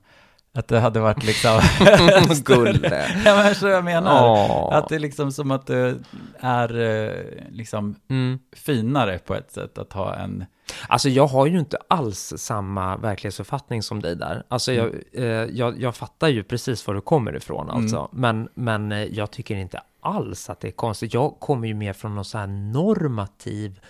Att 0.55 0.69
det 0.69 0.81
hade 0.81 1.01
varit 1.01 1.25
liksom... 1.25 1.61
Gulle. 2.45 3.05
ja 3.25 3.37
men 3.37 3.55
så 3.55 3.69
jag 3.69 3.85
menar. 3.85 4.29
Åh. 4.31 4.69
Att 4.77 4.89
det 4.89 4.95
är 4.95 4.99
liksom 4.99 5.33
som 5.33 5.51
att 5.51 5.67
det 5.67 5.95
är 6.41 6.81
eh, 6.81 7.11
liksom 7.51 7.95
Mm. 8.11 8.39
finare 8.53 9.19
på 9.19 9.35
ett 9.35 9.53
sätt 9.53 9.79
att 9.79 9.93
ha 9.93 10.15
en... 10.15 10.45
Alltså 10.89 11.09
jag 11.09 11.27
har 11.27 11.47
ju 11.47 11.59
inte 11.59 11.79
alls 11.89 12.33
samma 12.37 12.97
verklighetsuppfattning 12.97 13.83
som 13.83 14.03
dig 14.03 14.17
där. 14.17 14.43
Alltså 14.49 14.73
jag, 14.73 14.87
Mm. 14.89 15.03
eh, 15.13 15.25
jag, 15.59 15.81
jag 15.81 15.97
fattar 15.97 16.29
ju 16.29 16.43
precis 16.45 16.87
var 16.87 16.95
du 16.95 17.01
kommer 17.01 17.37
ifrån 17.37 17.71
alltså. 17.71 18.09
Men, 18.13 18.49
men 18.55 18.93
eh, 18.93 18.99
jag 19.05 19.31
tycker 19.31 19.57
inte 19.57 19.81
alls 20.01 20.51
att 20.51 20.61
det 20.61 20.69
är 20.69 20.73
konstigt. 20.73 21.15
Jag 21.15 21.37
kommer 21.41 21.69
ju 21.69 21.75
mer 21.75 21.93
från 21.93 22.15
någon 22.15 22.25
så 22.25 22.39
här 22.39 22.47
normativ, 22.47 23.81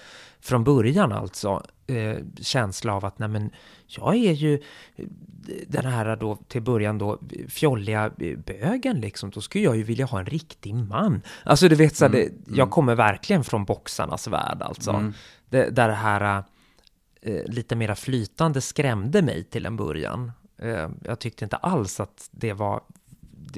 från 0.43 0.65
början 0.65 1.13
alltså, 1.13 1.63
eh, 1.87 2.17
känsla 2.41 2.95
av 2.95 3.05
att 3.05 3.19
nej 3.19 3.29
men 3.29 3.51
jag 3.87 4.15
är 4.15 4.33
ju 4.33 4.55
eh, 4.97 5.05
den 5.67 5.85
här 5.85 6.17
då 6.17 6.37
till 6.37 6.63
början 6.63 6.99
då 6.99 7.19
fjolliga 7.49 8.11
eh, 8.19 8.39
bögen 8.39 9.01
liksom. 9.01 9.31
Då 9.31 9.41
skulle 9.41 9.65
jag 9.65 9.77
ju 9.77 9.83
vilja 9.83 10.07
ha 10.07 10.19
en 10.19 10.27
riktig 10.27 10.75
man. 10.75 11.23
Alltså 11.45 11.69
du 11.69 11.75
vet 11.75 11.97
så 11.97 12.05
Mm, 12.05 12.19
det, 12.47 12.57
jag 12.57 12.71
kommer 12.71 12.95
verkligen 12.95 13.45
från 13.45 13.65
boxarnas 13.65 14.29
värld 14.29 14.63
alltså. 14.63 14.91
Mm. 14.91 15.13
Det, 15.51 15.71
där 15.71 15.89
det 15.89 15.95
här 15.95 16.45
eh, 17.23 17.45
lite 17.47 17.77
mera 17.77 17.95
flytande 17.95 18.61
skrämde 18.61 19.23
mig 19.23 19.45
till 19.45 19.67
en 19.67 19.77
början. 19.77 20.33
Eh, 20.59 20.89
jag 21.05 21.19
tyckte 21.19 21.45
inte 21.45 21.57
alls 21.57 22.01
att 22.01 22.29
det 22.31 22.53
var, 22.53 22.81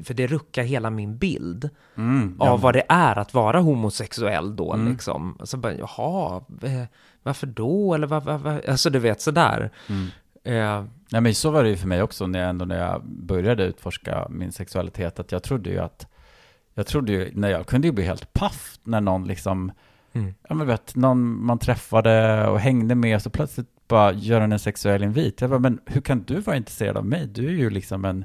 för 0.04 0.14
det 0.14 0.26
ruckar 0.26 0.62
hela 0.62 0.90
min 0.90 1.18
bild 1.18 1.70
Mm, 1.96 2.36
av 2.40 2.46
ja, 2.46 2.56
vad 2.56 2.74
det 2.74 2.82
är 2.88 3.18
att 3.18 3.34
vara 3.34 3.60
homosexuell 3.60 4.56
då 4.56 4.72
Mm. 4.72 4.92
liksom. 4.92 5.38
Så 5.44 5.56
bara, 5.56 5.72
jaha, 5.74 6.42
eh, 6.62 6.82
varför 7.22 7.46
då? 7.46 7.94
Eller 7.94 8.06
vad, 8.06 8.24
vad, 8.24 8.40
vad? 8.40 8.64
Alltså 8.68 8.90
du 8.90 8.98
vet 8.98 9.20
sådär. 9.20 9.70
mm. 9.88 10.06
Eh, 10.44 10.84
Nej 11.10 11.20
men 11.20 11.34
så 11.34 11.50
var 11.50 11.62
det 11.62 11.68
ju 11.68 11.76
för 11.76 11.88
mig 11.88 12.02
också 12.02 12.26
när 12.26 12.38
jag, 12.38 12.48
ändå 12.48 12.64
när 12.64 12.78
jag 12.78 13.02
började 13.04 13.64
utforska 13.64 14.26
min 14.30 14.52
sexualitet, 14.52 15.18
att 15.20 15.32
jag 15.32 15.42
trodde 15.42 15.70
ju 15.70 15.78
att, 15.78 16.06
jag 16.74 16.86
trodde 16.86 17.12
ju, 17.12 17.30
när 17.34 17.48
jag 17.50 17.66
kunde 17.66 17.86
ju 17.88 17.92
bli 17.92 18.04
helt 18.04 18.32
paff 18.32 18.78
när 18.84 19.00
någon 19.00 19.24
liksom, 19.26 19.72
Mm. 20.12 20.34
ja 20.48 20.54
men 20.54 20.66
vet, 20.66 20.94
någon 20.96 21.44
man 21.44 21.58
träffade 21.58 22.46
och 22.48 22.60
hängde 22.60 22.94
med, 22.94 23.22
så 23.22 23.30
plötsligt 23.30 23.68
bara 23.88 24.12
gör 24.12 24.40
en 24.40 24.58
sexuell 24.58 25.02
invit. 25.02 25.40
Jag 25.40 25.50
bara, 25.50 25.58
men 25.58 25.80
hur 25.86 26.00
kan 26.00 26.22
du 26.22 26.40
vara 26.40 26.56
intresserad 26.56 26.96
av 26.96 27.06
mig? 27.06 27.26
Du 27.26 27.46
är 27.46 27.52
ju 27.52 27.70
liksom 27.70 28.04
en, 28.04 28.24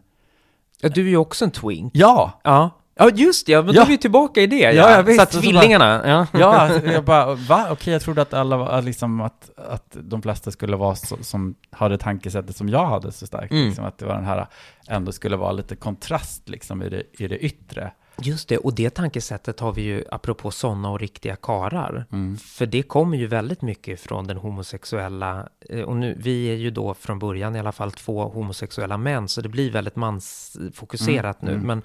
ja, 0.82 0.90
du 0.90 1.06
är 1.06 1.10
ju 1.10 1.18
också 1.18 1.46
en 1.46 1.52
twink. 1.52 1.92
ja! 1.96 2.40
Ja. 2.44 2.70
Ja, 3.02 3.10
just 3.10 3.46
det, 3.46 3.52
ja, 3.52 3.62
men 3.62 3.76
då 3.76 3.80
Ja. 3.82 3.84
är 3.84 3.88
vi 3.88 3.98
tillbaka 3.98 4.42
i 4.42 4.48
det. 4.48 4.56
Ja, 4.60 4.72
Ja, 4.72 4.92
ja, 4.92 5.02
visst. 5.02 5.18
Så 5.18 5.24
att 5.24 5.32
tvillingarna, 5.32 6.02
ja. 6.10 6.40
Ja, 6.40 6.56
alltså, 6.60 6.86
jag 6.92 7.04
bara, 7.04 7.36
va? 7.36 7.68
Okej, 7.72 7.94
jag 7.94 8.02
trodde 8.02 8.22
att 8.22 8.34
alla 8.34 8.58
var, 8.58 8.82
liksom 8.82 9.22
att, 9.22 9.50
att 9.56 9.98
de 10.02 10.22
flesta 10.22 10.52
skulle 10.52 10.76
vara 10.76 10.96
så, 10.96 11.18
som 11.22 11.56
hade 11.72 11.98
tankesättet 11.98 12.56
som 12.56 12.70
jag 12.70 12.86
hade 12.86 13.12
så 13.12 13.28
starkt. 13.28 13.52
Mm. 13.52 13.66
Liksom, 13.66 13.86
att 13.86 13.98
det 13.98 14.06
var 14.06 14.16
den 14.16 14.26
här, 14.26 14.48
ändå 14.88 15.12
skulle 15.12 15.38
vara 15.38 15.52
lite 15.52 15.76
kontrast 15.76 16.50
liksom 16.50 16.84
i 16.84 16.90
det, 16.90 17.04
i 17.24 17.28
det 17.28 17.38
yttre. 17.38 17.92
Just 18.24 18.50
det, 18.50 18.58
och 18.58 18.76
det 18.76 18.90
tankesättet 18.90 19.60
har 19.60 19.74
vi 19.74 19.82
ju, 19.82 20.04
apropå 20.12 20.52
sådana 20.52 20.90
och 20.90 21.00
riktiga 21.00 21.36
karar. 21.36 22.06
Mm. 22.12 22.38
För 22.38 22.66
det 22.66 22.84
kommer 22.84 23.18
ju 23.18 23.28
väldigt 23.28 23.62
mycket 23.62 24.00
från 24.00 24.28
den 24.28 24.38
homosexuella, 24.38 25.50
eh, 25.70 25.82
och 25.82 25.96
nu, 25.96 26.16
vi 26.20 26.46
är 26.46 26.56
ju 26.56 26.72
då 26.72 26.94
från 26.94 27.20
början 27.20 27.56
i 27.56 27.60
alla 27.60 27.72
fall 27.72 27.92
två 27.92 28.24
homosexuella 28.24 28.98
män, 28.98 29.28
så 29.28 29.42
det 29.42 29.50
blir 29.50 29.72
väldigt 29.72 29.96
mansfokuserat 29.96 31.42
Mm, 31.42 31.54
nu. 31.54 31.60
mm. 31.60 31.68
Men 31.68 31.84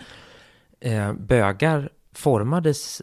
eh, 1.09 1.13
bögar 1.13 1.89
formades, 2.13 3.03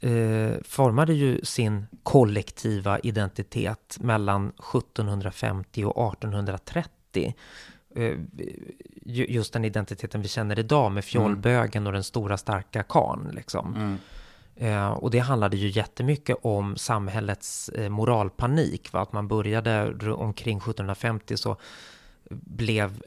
eh, 0.00 0.62
formade 0.64 1.14
ju 1.14 1.40
sin 1.44 1.86
kollektiva 2.02 2.98
identitet 2.98 3.98
mellan 4.00 4.48
1750 4.48 5.84
och 5.84 6.12
1830. 6.12 7.34
Eh, 7.94 8.18
ju- 9.04 9.26
just 9.28 9.52
den 9.52 9.64
identiteten 9.64 10.22
vi 10.22 10.28
känner 10.28 10.58
idag 10.58 10.92
med 10.92 11.04
fjollbögen 11.04 11.86
och 11.86 11.92
den 11.92 12.04
stora 12.04 12.36
starka 12.38 12.82
karln 12.82 13.30
liksom. 13.34 13.74
Mm. 13.74 13.96
Eh, 14.56 14.88
och 14.88 15.10
det 15.10 15.18
handlade 15.18 15.56
ju 15.56 15.68
jättemycket 15.68 16.36
om 16.42 16.76
samhällets 16.76 17.68
eh, 17.68 17.88
moralpanik. 17.88 18.92
Va? 18.92 19.00
Att 19.00 19.12
man 19.12 19.28
började 19.28 19.92
omkring 20.12 20.58
1750 20.58 21.36
så 21.36 21.56
blev 22.30 23.02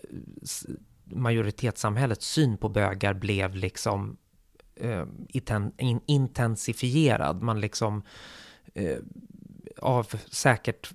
majoritetssamhällets 1.06 2.26
syn 2.28 2.58
på 2.58 2.70
bögar 2.70 3.14
blev 3.14 3.56
liksom 3.56 4.18
eh, 4.76 5.06
in, 5.78 6.02
intensifierad. 6.06 7.42
Man 7.42 7.60
liksom 7.60 8.04
eh, 8.74 8.98
av 9.78 10.08
säkert 10.30 10.92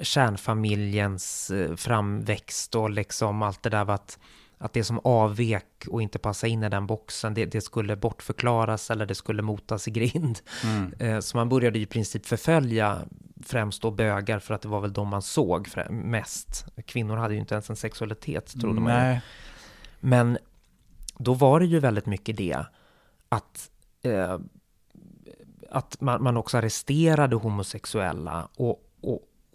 kärnfamiljens 0.00 1.50
eh, 1.50 1.76
framväxt 1.76 2.74
och 2.74 2.90
liksom 2.90 3.42
allt 3.42 3.62
det 3.62 3.70
där 3.70 3.90
att, 3.90 4.18
att 4.58 4.72
det 4.72 4.84
som 4.84 5.00
avvek 5.04 5.66
och 5.88 6.02
inte 6.02 6.18
passade 6.18 6.50
in 6.50 6.62
i 6.62 6.68
den 6.68 6.86
boxen, 6.86 7.34
det, 7.34 7.46
det 7.46 7.60
skulle 7.60 7.96
bortförklaras 7.96 8.90
eller 8.90 9.06
det 9.06 9.14
skulle 9.14 9.42
motas 9.42 9.88
i 9.88 9.90
grind. 9.90 10.40
Mm. 10.64 10.94
Eh, 10.98 11.20
Så 11.20 11.36
man 11.36 11.48
började 11.48 11.78
ju 11.78 11.84
i 11.84 11.86
princip 11.86 12.26
förfölja 12.26 12.98
främst 13.46 13.82
då 13.82 13.90
bögar 13.90 14.38
för 14.38 14.54
att 14.54 14.62
det 14.62 14.68
var 14.68 14.80
väl 14.80 14.92
de 14.92 15.08
man 15.08 15.22
såg 15.22 15.68
mest. 15.90 16.66
Kvinnor 16.86 17.16
hade 17.16 17.34
ju 17.34 17.40
inte 17.40 17.54
ens 17.54 17.70
en 17.70 17.76
sexualitet 17.76 18.60
trodde 18.60 18.80
man 18.80 18.92
ju. 18.92 18.98
Nej. 18.98 19.20
Men 20.00 20.38
då 21.18 21.34
var 21.34 21.60
det 21.60 21.66
ju 21.66 21.78
väldigt 21.78 22.06
mycket 22.06 22.36
det 22.36 22.66
att, 23.28 23.70
eh, 24.02 24.38
att 25.70 26.00
man, 26.00 26.22
man 26.22 26.36
också 26.36 26.58
arresterade 26.58 27.36
homosexuella 27.36 28.48
och, 28.56 28.80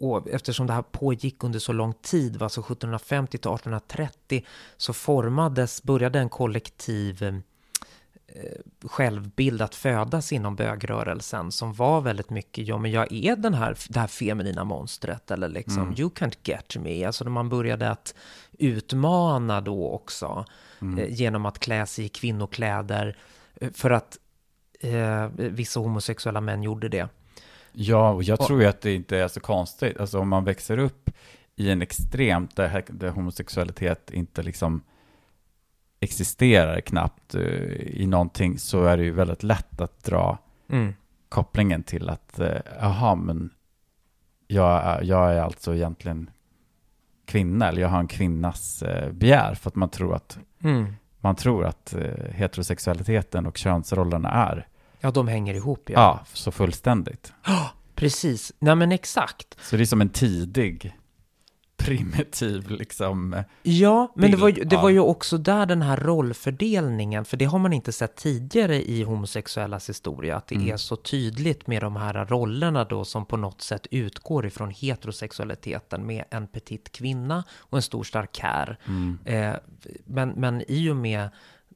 och, 0.00 0.28
eftersom 0.28 0.66
det 0.66 0.72
här 0.72 0.82
pågick 0.82 1.44
under 1.44 1.58
så 1.58 1.72
lång 1.72 1.94
tid, 2.02 2.42
alltså 2.42 2.60
1750 2.60 3.30
till 3.30 3.38
1830, 3.38 4.44
så 4.76 4.92
formades, 4.92 5.82
började 5.82 6.18
en 6.18 6.28
kollektiv 6.28 7.22
eh, 7.22 8.42
självbild 8.84 9.62
att 9.62 9.74
födas 9.74 10.32
inom 10.32 10.56
bögrörelsen 10.56 11.52
som 11.52 11.72
var 11.72 12.00
väldigt 12.00 12.30
mycket, 12.30 12.66
ja 12.66 12.78
men 12.78 12.90
jag 12.90 13.12
är 13.12 13.36
den 13.36 13.54
här, 13.54 13.76
det 13.88 14.00
här 14.00 14.06
feminina 14.06 14.64
monstret 14.64 15.30
eller 15.30 15.48
liksom 15.48 15.82
Mm. 15.82 15.94
you 15.98 16.10
can't 16.10 16.38
get 16.44 16.76
me, 16.76 17.04
alltså 17.04 17.24
när 17.24 17.30
man 17.30 17.48
började 17.48 17.90
att 17.90 18.14
utmana 18.58 19.60
då 19.60 19.88
också 19.90 20.44
Mm. 20.82 20.98
eh, 20.98 21.14
genom 21.14 21.46
att 21.46 21.58
klä 21.58 21.86
sig 21.86 22.04
i 22.04 22.08
kvinnokläder 22.08 23.16
eh, 23.60 23.70
för 23.72 23.90
att 23.90 24.18
eh, 24.80 25.26
vissa 25.36 25.80
homosexuella 25.80 26.40
män 26.40 26.62
gjorde 26.62 26.88
det. 26.88 27.08
Ja, 27.72 28.10
och 28.10 28.22
jag 28.22 28.40
Och- 28.40 28.46
tror 28.46 28.60
ju 28.62 28.68
att 28.68 28.80
det 28.80 28.94
inte 28.94 29.16
är 29.18 29.28
så 29.28 29.40
konstigt. 29.40 30.00
Alltså 30.00 30.18
om 30.18 30.28
man 30.28 30.44
växer 30.44 30.78
upp 30.78 31.10
i 31.56 31.70
en 31.70 31.82
extremt 31.82 32.56
där, 32.56 32.84
där 32.88 33.10
homosexualitet 33.10 34.10
inte 34.10 34.42
liksom 34.42 34.82
existerar 36.00 36.80
knappt 36.80 37.34
eh, 37.34 37.42
i 38.00 38.06
någonting 38.06 38.58
så 38.58 38.84
är 38.84 38.96
det 38.96 39.02
ju 39.04 39.10
väldigt 39.10 39.42
lätt 39.42 39.80
att 39.80 40.04
dra 40.04 40.38
Mm. 40.68 40.94
kopplingen 41.28 41.82
till 41.82 42.08
att, 42.08 42.38
eh, 42.40 42.60
jaha, 42.80 43.14
men 43.14 43.50
jag 44.46 45.04
jag 45.04 45.32
är 45.34 45.40
alltså 45.42 45.74
egentligen 45.74 46.30
kvinna, 47.26 47.68
eller 47.68 47.82
jag 47.82 47.88
har 47.88 47.98
en 48.00 48.08
kvinnas 48.08 48.82
eh, 48.82 49.12
begär, 49.12 49.54
för 49.54 49.70
att 49.70 49.74
man 49.76 49.88
tror 49.88 50.14
att, 50.14 50.38
Mm. 50.62 50.94
man 51.20 51.36
tror 51.36 51.64
att 51.66 51.94
heterosexualiteten 52.30 53.46
och 53.46 53.56
könsrollerna 53.56 54.30
är, 54.30 54.66
Ja, 55.00 55.10
de 55.10 55.28
hänger 55.28 55.54
ihop 55.54 55.90
ja. 55.90 55.92
ja, 56.00 56.24
så 56.32 56.50
fullständigt. 56.50 57.32
Precis, 57.94 58.52
nej 58.58 58.74
men 58.76 58.92
exakt. 58.92 59.56
Så 59.62 59.76
det 59.76 59.82
är 59.82 59.86
som 59.86 60.00
en 60.00 60.08
tidig, 60.08 60.96
primitiv 61.76 62.70
liksom, 62.70 63.42
Ja, 63.62 64.12
men 64.16 64.30
det 64.30 64.36
var, 64.36 64.48
ju, 64.48 64.64
det 64.64 64.76
var 64.76 64.88
ju 64.90 65.00
också 65.00 65.38
där 65.38 65.66
den 65.66 65.82
här 65.82 65.96
rollfördelningen, 65.96 67.24
för 67.24 67.36
det 67.36 67.44
har 67.44 67.58
man 67.58 67.72
inte 67.72 67.92
sett 67.92 68.16
tidigare 68.16 68.82
i 68.90 69.02
homosexuellas 69.02 69.88
historia, 69.88 70.36
att 70.36 70.46
det 70.46 70.54
Mm. 70.54 70.72
är 70.72 70.76
så 70.76 70.96
tydligt 70.96 71.66
med 71.66 71.82
de 71.82 71.96
här 71.96 72.26
rollerna 72.26 72.84
då 72.84 73.04
som 73.04 73.26
på 73.26 73.36
något 73.36 73.62
sätt 73.62 73.86
utgår 73.90 74.46
ifrån 74.46 74.70
heterosexualiteten 74.70 76.06
med 76.06 76.24
en 76.30 76.46
petit 76.46 76.92
kvinna 76.92 77.44
och 77.58 77.78
en 77.78 77.82
stor 77.82 78.04
stark 78.04 78.36
kär. 78.36 78.78
mm, 78.86 79.18
Eh, 79.24 79.54
men, 80.04 80.28
men 80.28 80.62
i 80.68 80.90
och 80.90 80.96
med 80.96 81.28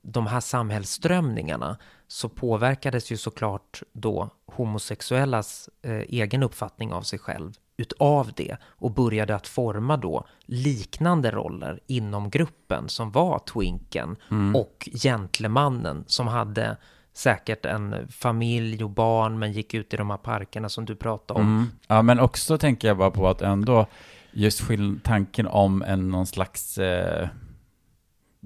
de 0.05 0.27
här 0.27 0.41
samhällsströmningarna 0.41 1.77
så 2.09 2.29
påverkades 2.29 3.13
ju 3.13 3.17
såklart 3.17 3.83
då 3.93 4.31
homosexuellas 4.47 5.69
eh, 5.83 5.93
egen 5.93 6.43
uppfattning 6.43 6.93
av 6.93 7.03
sig 7.03 7.19
själv 7.19 7.53
utav 7.77 8.33
det 8.37 8.57
och 8.65 8.91
började 8.91 9.35
att 9.35 9.47
forma 9.47 9.97
då 9.97 10.27
liknande 10.45 11.31
roller 11.31 11.81
inom 11.87 12.31
gruppen 12.31 12.89
som 12.89 13.11
var 13.11 13.39
twinken 13.39 14.17
mm. 14.31 14.57
och 14.57 14.89
gentlemannen 14.93 16.05
som 16.07 16.27
hade 16.27 16.77
säkert 17.13 17.67
en 17.67 18.09
familj 18.09 18.85
och 18.85 18.91
barn 18.91 19.39
men 19.39 19.53
gick 19.53 19.75
ut 19.75 19.95
i 19.95 19.97
de 19.97 20.11
här 20.11 20.17
parkerna 20.17 20.69
som 20.69 20.85
du 20.85 20.97
pratade 20.97 21.41
om. 21.41 21.47
Mm. 21.47 21.67
Ja, 21.87 22.03
men 22.03 22.21
också 22.21 22.59
tänker 22.59 22.89
jag 22.89 22.97
bara 22.97 23.11
på 23.11 23.29
att 23.29 23.43
ändå 23.43 23.87
just 24.33 24.63
tanken 25.03 25.47
om 25.47 25.83
en 25.83 26.11
någon 26.11 26.27
slags 26.27 26.79
eh, 26.79 27.29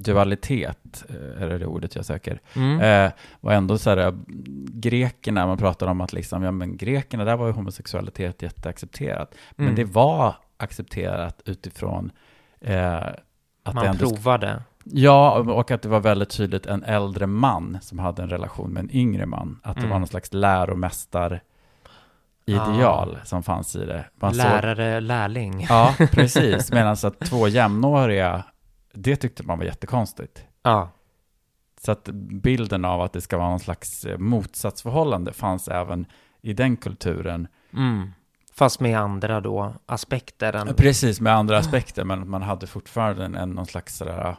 dualitet, 0.04 1.04
eh, 1.08 1.42
är 1.42 1.48
det 1.48 1.58
det 1.58 1.66
ordet 1.66 1.96
jag 1.96 2.04
söker, 2.04 2.40
Mm. 2.56 2.80
eh, 2.80 3.12
och 3.40 3.52
ändå 3.52 3.78
så 3.78 3.90
här, 3.90 3.96
eh, 3.96 4.12
grekerna, 4.72 5.46
man 5.46 5.58
pratar 5.58 5.86
om 5.86 6.00
att 6.00 6.12
liksom, 6.12 6.42
ja 6.42 6.50
men 6.50 6.76
grekerna, 6.76 7.24
där 7.24 7.36
var 7.36 7.46
ju 7.46 7.52
homosexualitet 7.52 8.42
jätteaccepterat, 8.42 9.34
men 9.56 9.66
Mm. 9.66 9.76
det 9.76 9.84
var 9.84 10.34
accepterat 10.56 11.42
utifrån 11.44 12.12
eh, 12.60 12.96
att 13.62 13.74
Man 13.74 13.86
ändå 13.86 14.08
provade. 14.10 14.62
Ja, 14.84 15.38
och 15.38 15.70
att 15.70 15.82
det 15.82 15.88
var 15.88 16.00
väldigt 16.00 16.30
tydligt 16.30 16.66
en 16.66 16.84
äldre 16.84 17.26
man 17.26 17.78
som 17.82 17.98
hade 17.98 18.22
en 18.22 18.28
relation 18.30 18.70
med 18.70 18.80
en 18.82 18.90
yngre 18.96 19.26
man. 19.26 19.60
Att 19.62 19.74
det 19.74 19.80
Mm. 19.80 19.90
var 19.90 19.98
någon 19.98 20.08
slags 20.08 20.32
läromästar 20.32 21.40
ideal 22.46 23.18
som 23.24 23.42
fanns 23.42 23.76
i 23.76 23.84
det. 23.86 24.04
Man 24.14 24.34
såg- 24.34 24.38
Lärare, 24.44 25.00
lärling. 25.00 25.66
Ja, 25.68 25.94
precis. 26.12 26.72
Medan 26.72 26.96
att 27.02 27.20
två 27.20 27.48
jämnåriga, 27.48 28.44
det 28.92 29.16
tyckte 29.16 29.42
man 29.42 29.58
var 29.58 29.64
jättekonstigt. 29.64 30.44
Ja. 30.62 30.90
Så 31.80 31.92
att 31.92 32.08
bilden 32.14 32.84
av 32.84 33.00
att 33.00 33.12
det 33.12 33.20
ska 33.20 33.38
vara 33.38 33.48
någon 33.48 33.60
slags 33.60 34.04
eh, 34.04 34.18
motsatsförhållande 34.18 35.32
fanns 35.32 35.68
även 35.68 36.06
i 36.40 36.52
den 36.52 36.76
kulturen. 36.76 37.48
Mm. 37.72 38.12
Fast 38.52 38.80
med 38.80 38.98
andra 38.98 39.40
då 39.40 39.74
aspekter 39.86 40.52
än... 40.52 40.74
Precis, 40.74 41.20
med 41.20 41.34
andra 41.34 41.58
aspekter, 41.58 42.04
men 42.04 42.30
man 42.30 42.42
hade 42.42 42.66
fortfarande 42.66 43.24
en, 43.24 43.34
en 43.34 43.50
någon 43.50 43.66
slags 43.66 43.96
sådär, 43.96 44.36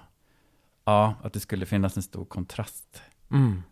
ja, 0.85 1.15
att 1.23 1.33
det 1.33 1.39
skulle 1.39 1.65
finnas 1.65 1.97
en 1.97 2.03
stor 2.03 2.25
kontrast. 2.25 3.01
Mm. 3.31 3.63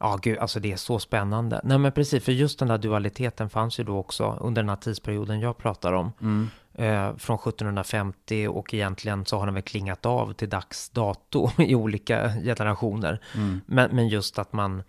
Ja, 0.00 0.18
gud, 0.22 0.38
alltså 0.38 0.60
det 0.60 0.72
är 0.72 0.76
så 0.76 0.98
spännande. 0.98 1.60
Nej, 1.64 1.78
men 1.78 1.92
precis, 1.92 2.24
för 2.24 2.32
just 2.32 2.58
den 2.58 2.68
där 2.68 2.78
dualiteten 2.78 3.50
fanns 3.50 3.80
ju 3.80 3.84
då 3.84 3.98
också 3.98 4.38
under 4.40 4.62
den 4.62 4.68
här 4.68 4.76
tidsperioden 4.76 5.40
jag 5.40 5.58
pratar 5.58 5.92
om. 5.92 6.12
Mm. 6.20 6.50
Eh, 6.74 7.16
från 7.16 7.38
1750 7.38 8.48
och 8.48 8.74
egentligen 8.74 9.24
så 9.24 9.38
har 9.38 9.46
den 9.46 9.54
väl 9.54 9.62
klingat 9.62 10.06
av 10.06 10.32
till 10.32 10.48
dags 10.48 10.90
dato 10.90 11.50
i 11.62 11.74
olika 11.74 12.28
generationer. 12.28 13.20
Mm. 13.34 13.60
Men, 13.66 13.96
men 13.96 14.08
just 14.08 14.38
att 14.38 14.52
man, 14.52 14.82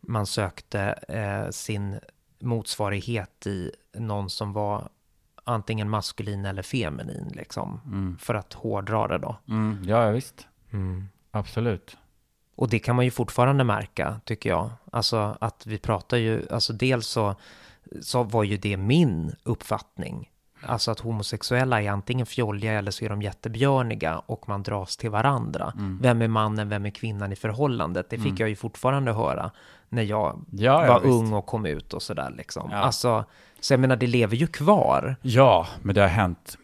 man 0.00 0.26
sökte 0.26 0.80
eh, 1.08 1.50
sin 1.50 2.00
motsvarighet 2.38 3.46
i 3.46 3.70
någon 3.94 4.30
som 4.30 4.52
var 4.52 4.88
antingen 5.44 5.90
maskulin 5.90 6.44
eller 6.44 6.62
feminin, 6.62 7.32
liksom. 7.34 7.80
Mm. 7.86 8.18
För 8.18 8.34
att 8.34 8.52
hårdra 8.52 9.08
det 9.08 9.18
då. 9.18 9.36
Mm. 9.48 9.84
Ja, 9.86 10.10
visst. 10.10 10.46
Absolut. 11.30 11.96
Och 12.56 12.68
det 12.68 12.78
kan 12.78 12.96
man 12.96 13.04
ju 13.04 13.10
fortfarande 13.10 13.64
märka, 13.64 14.20
tycker 14.24 14.50
jag. 14.50 14.70
Alltså 14.92 15.36
att 15.40 15.66
vi 15.66 15.78
pratar 15.78 16.16
ju, 16.16 16.46
alltså 16.50 16.72
dels 16.72 17.06
så, 17.06 17.34
så 18.00 18.22
var 18.22 18.44
ju 18.44 18.56
det 18.56 18.76
min 18.76 19.36
uppfattning. 19.42 20.30
Alltså 20.66 20.90
att 20.90 21.00
homosexuella 21.00 21.82
är 21.82 21.90
antingen 21.90 22.26
fjolliga 22.26 22.72
eller 22.72 22.90
så 22.90 23.04
är 23.04 23.08
de 23.08 23.22
jättebjörniga 23.22 24.18
och 24.18 24.48
man 24.48 24.62
dras 24.62 24.96
till 24.96 25.10
varandra. 25.10 25.72
Mm. 25.76 25.98
Vem 26.02 26.22
är 26.22 26.28
mannen, 26.28 26.68
vem 26.68 26.86
är 26.86 26.90
kvinnan 26.90 27.32
i 27.32 27.36
förhållandet? 27.36 28.10
Det 28.10 28.16
fick 28.16 28.26
Mm. 28.26 28.36
jag 28.40 28.48
ju 28.48 28.56
fortfarande 28.56 29.12
höra 29.12 29.50
när 29.88 30.02
jag 30.02 30.44
Ja, 30.50 30.86
ja, 30.86 30.92
var 30.92 31.00
visst. 31.00 31.12
ung 31.12 31.32
och 31.32 31.46
kom 31.46 31.66
ut 31.66 31.92
och 31.94 32.02
sådär 32.02 32.30
liksom. 32.36 32.68
Ja. 32.72 32.76
Alltså, 32.76 33.24
så 33.60 33.72
jag 33.72 33.80
menar, 33.80 33.96
det 33.96 34.06
lever 34.06 34.36
ju 34.36 34.46
kvar. 34.46 35.16
Ja, 35.22 35.66
men 35.82 35.94
det 35.94 36.00
har 36.00 36.08
hänt 36.08 36.58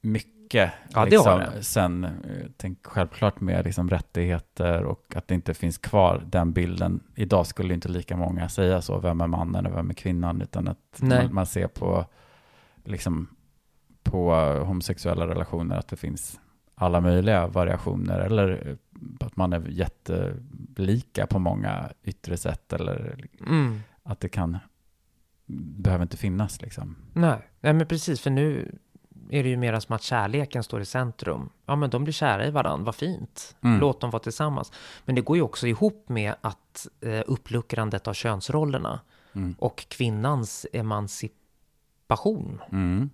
mycket. 0.00 0.72
Ja, 0.94 1.04
det 1.04 1.10
liksom, 1.10 1.32
har 1.32 1.38
det. 1.56 1.62
Sen, 1.62 2.04
eh, 2.04 2.10
tänk 2.56 2.86
självklart 2.86 3.40
med 3.40 3.64
liksom, 3.64 3.90
rättigheter 3.90 4.82
och 4.84 5.12
att 5.16 5.28
det 5.28 5.34
inte 5.34 5.54
finns 5.54 5.78
kvar 5.78 6.22
den 6.26 6.52
bilden. 6.52 7.00
Idag 7.14 7.46
skulle 7.46 7.74
inte 7.74 7.88
lika 7.88 8.16
många 8.16 8.48
säga 8.48 8.82
så, 8.82 8.98
vem 8.98 9.20
är 9.20 9.26
mannen 9.26 9.66
och 9.66 9.76
vem 9.76 9.90
är 9.90 9.94
kvinnan, 9.94 10.42
utan 10.42 10.68
att 10.68 10.78
man, 11.00 11.34
man 11.34 11.46
ser 11.46 11.66
på, 11.66 12.04
liksom, 12.84 13.26
på 14.10 14.34
homosexuella 14.66 15.26
relationer 15.26 15.76
att 15.76 15.88
det 15.88 15.96
finns 15.96 16.40
alla 16.74 17.00
möjliga 17.00 17.46
variationer 17.46 18.18
eller 18.20 18.68
eh, 18.68 18.76
att 19.26 19.36
man 19.36 19.52
är 19.52 19.68
jättelika 19.68 21.26
på 21.26 21.38
många 21.38 21.90
yttre 22.04 22.36
sätt 22.36 22.72
eller 22.72 23.16
Mm. 23.46 23.80
att 24.02 24.20
det 24.20 24.28
kan 24.28 24.58
behöver 25.48 26.02
inte 26.02 26.16
finnas 26.16 26.62
liksom. 26.62 26.96
Nej. 27.12 27.38
Nej, 27.60 27.72
men 27.72 27.86
precis, 27.86 28.20
för 28.20 28.30
nu 28.30 28.78
är 29.30 29.42
det 29.42 29.48
ju 29.48 29.56
mera 29.56 29.80
som 29.80 29.94
att 29.94 30.02
kärleken 30.02 30.62
står 30.62 30.80
i 30.80 30.84
centrum. 30.84 31.48
Ja, 31.66 31.76
men 31.76 31.90
de 31.90 32.04
blir 32.04 32.12
kära 32.12 32.46
i 32.46 32.50
varandra, 32.50 32.84
vad 32.84 32.94
fint. 32.94 33.56
Mm. 33.62 33.80
Låt 33.80 34.00
dem 34.00 34.10
vara 34.10 34.22
tillsammans. 34.22 34.72
Men 35.04 35.14
det 35.14 35.20
går 35.20 35.36
ju 35.36 35.42
också 35.42 35.66
ihop 35.66 36.08
med 36.08 36.34
att 36.40 36.86
eh, 37.00 37.22
uppluckrandet 37.26 38.08
av 38.08 38.12
könsrollerna 38.14 39.00
Mm. 39.32 39.54
och 39.58 39.84
kvinnans 39.88 40.66
emancipation. 40.72 42.60
Mm. 42.72 43.10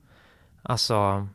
Alltså 0.62 1.28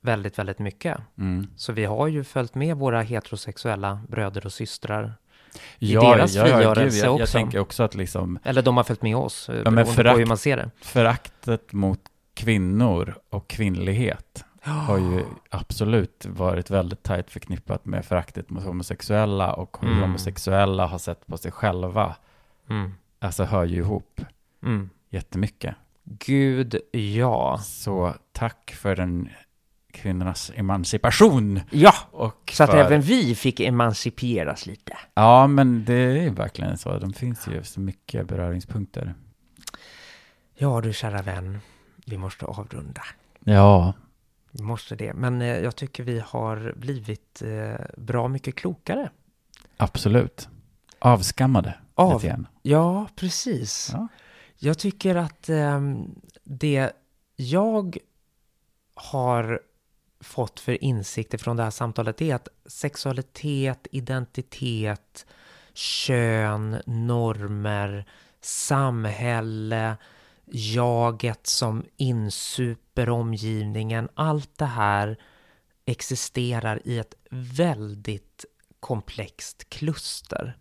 väldigt, 0.00 0.38
väldigt 0.38 0.58
mycket. 0.58 0.98
Mm. 1.18 1.46
Så 1.56 1.72
vi 1.72 1.84
har 1.84 2.06
ju 2.06 2.24
följt 2.24 2.54
med 2.54 2.76
våra 2.76 3.02
heterosexuella 3.02 4.00
bröder 4.08 4.46
och 4.46 4.52
systrar. 4.52 5.14
I 5.78 5.92
Ja, 5.94 6.14
deras 6.16 6.34
ja, 6.34 6.48
ja, 6.48 6.54
frigörelse 6.56 6.96
gud, 6.96 7.04
jag, 7.06 7.14
jag 7.14 7.20
också. 7.22 7.32
tänker 7.32 7.58
också 7.58 7.82
att 7.82 7.94
liksom 7.94 8.38
Eller 8.42 8.62
de 8.62 8.76
har 8.76 8.84
följt 8.84 9.02
med 9.02 9.16
oss, 9.16 9.48
eh, 9.48 9.54
men 9.54 9.64
beroende 9.64 9.84
på 9.84 9.90
förakt- 9.92 10.18
hur 10.18 10.26
man 10.26 10.36
ser 10.38 10.56
det. 10.56 10.70
föraktet 10.80 11.72
mot 11.72 12.00
kvinnor 12.34 13.14
och 13.30 13.48
kvinnlighet 13.48 14.44
har 14.60 14.98
ju 14.98 15.24
absolut 15.50 16.26
varit 16.28 16.70
väldigt 16.70 17.02
tajt 17.02 17.30
förknippat 17.30 17.84
med 17.84 18.04
föraktet 18.04 18.50
mot 18.50 18.64
homosexuella 18.64 19.52
och 19.52 19.76
hur 19.80 19.88
Mm. 19.88 20.00
homosexuella 20.02 20.86
har 20.86 20.98
sett 20.98 21.26
på 21.26 21.36
sig 21.36 21.52
själva. 21.52 22.16
Mm. 22.70 22.94
Alltså 23.18 23.44
hör 23.44 23.64
ju 23.64 23.76
ihop 23.76 24.20
Mm. 24.62 24.90
jättemycket. 25.10 25.74
Gud, 26.04 26.76
ja. 26.92 27.58
Så 27.64 28.14
tack 28.36 28.74
för 28.78 28.96
den 28.96 29.28
kvinnornas 29.92 30.52
emancipation. 30.54 31.60
Ja, 31.70 31.92
Och 32.10 32.50
så 32.52 32.64
att 32.64 32.70
för, 32.70 32.78
även 32.78 33.00
vi 33.00 33.34
fick 33.34 33.60
emanciperas 33.60 34.66
lite. 34.66 34.96
Ja, 35.14 35.46
men 35.46 35.84
det 35.84 35.94
är 36.24 36.30
verkligen 36.30 36.78
så. 36.78 36.98
De 36.98 37.12
finns 37.12 37.48
ju 37.48 37.62
så 37.64 37.80
mycket 37.80 38.26
beröringspunkter. 38.28 39.14
Ja 40.54 40.80
du 40.80 40.92
kära 40.92 41.22
vän, 41.22 41.60
vi 42.06 42.18
måste 42.18 42.44
avrunda. 42.46 43.02
Ja, 43.44 43.92
Vi 44.50 44.62
måste 44.62 44.96
det. 44.96 45.14
Men 45.14 45.42
eh, 45.42 45.58
jag 45.58 45.76
tycker 45.76 46.02
vi 46.02 46.22
har 46.26 46.74
blivit 46.76 47.42
eh, 47.42 47.86
bra 47.96 48.28
mycket 48.28 48.54
klokare. 48.54 49.10
absolut. 49.76 50.48
Avskammade. 50.98 51.74
Av-. 51.94 52.46
Ja, 52.62 53.06
precis. 53.16 53.90
Ja. 53.92 54.08
Jag 54.58 54.78
tycker 54.78 55.16
att 55.16 55.48
ehm, 55.48 56.14
det 56.44 56.92
jag 57.36 57.98
har 58.96 59.60
fått 60.20 60.60
för 60.60 60.84
insikter 60.84 61.38
från 61.38 61.56
det 61.56 61.62
här 61.62 61.70
samtalet 61.70 62.22
är 62.22 62.34
att 62.34 62.48
sexualitet, 62.66 63.86
identitet, 63.90 65.26
kön, 65.74 66.82
normer, 66.86 68.06
samhälle, 68.40 69.96
jaget 70.46 71.46
som 71.46 71.84
insuper 71.96 73.08
omgivningen, 73.08 74.08
allt 74.14 74.58
det 74.58 74.64
här 74.64 75.16
existerar 75.84 76.80
i 76.84 76.98
ett 76.98 77.14
väldigt 77.30 78.44
komplext 78.80 79.68
kluster. 79.68 80.58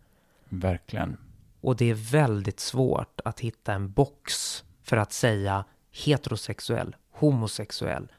Verkligen. 0.49 1.17
Och 1.61 1.75
det 1.75 1.89
är 1.89 2.11
väldigt 2.11 2.59
svårt 2.59 3.21
att 3.25 3.39
hitta 3.39 3.73
en 3.73 3.91
box 3.91 4.63
för 4.83 4.97
att 4.97 5.13
säga 5.13 5.65
heterosexuell, 5.91 6.95
homosexuell, 7.11 8.11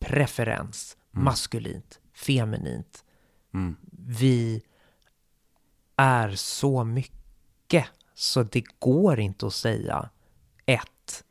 preferens, 0.00 0.96
Mm. 1.14 1.24
maskulint, 1.24 2.00
feminint. 2.14 3.04
Mm. 3.54 3.76
Vi 3.92 4.62
är 5.96 6.30
så 6.30 6.84
mycket 6.84 7.84
så 8.14 8.42
det 8.42 8.64
går 8.78 9.20
inte 9.20 9.46
att 9.46 9.54
säga 9.54 10.08
ett 10.66 11.24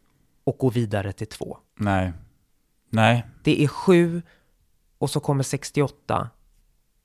och 0.43 0.57
gå 0.57 0.70
vidare 0.70 1.11
till 1.13 1.28
två. 1.28 1.57
Nej. 1.76 2.13
Nej. 2.89 3.26
Det 3.43 3.63
är 3.63 3.67
sju 3.67 4.22
och 4.97 5.09
så 5.09 5.20
kommer 5.20 5.43
68 5.43 6.30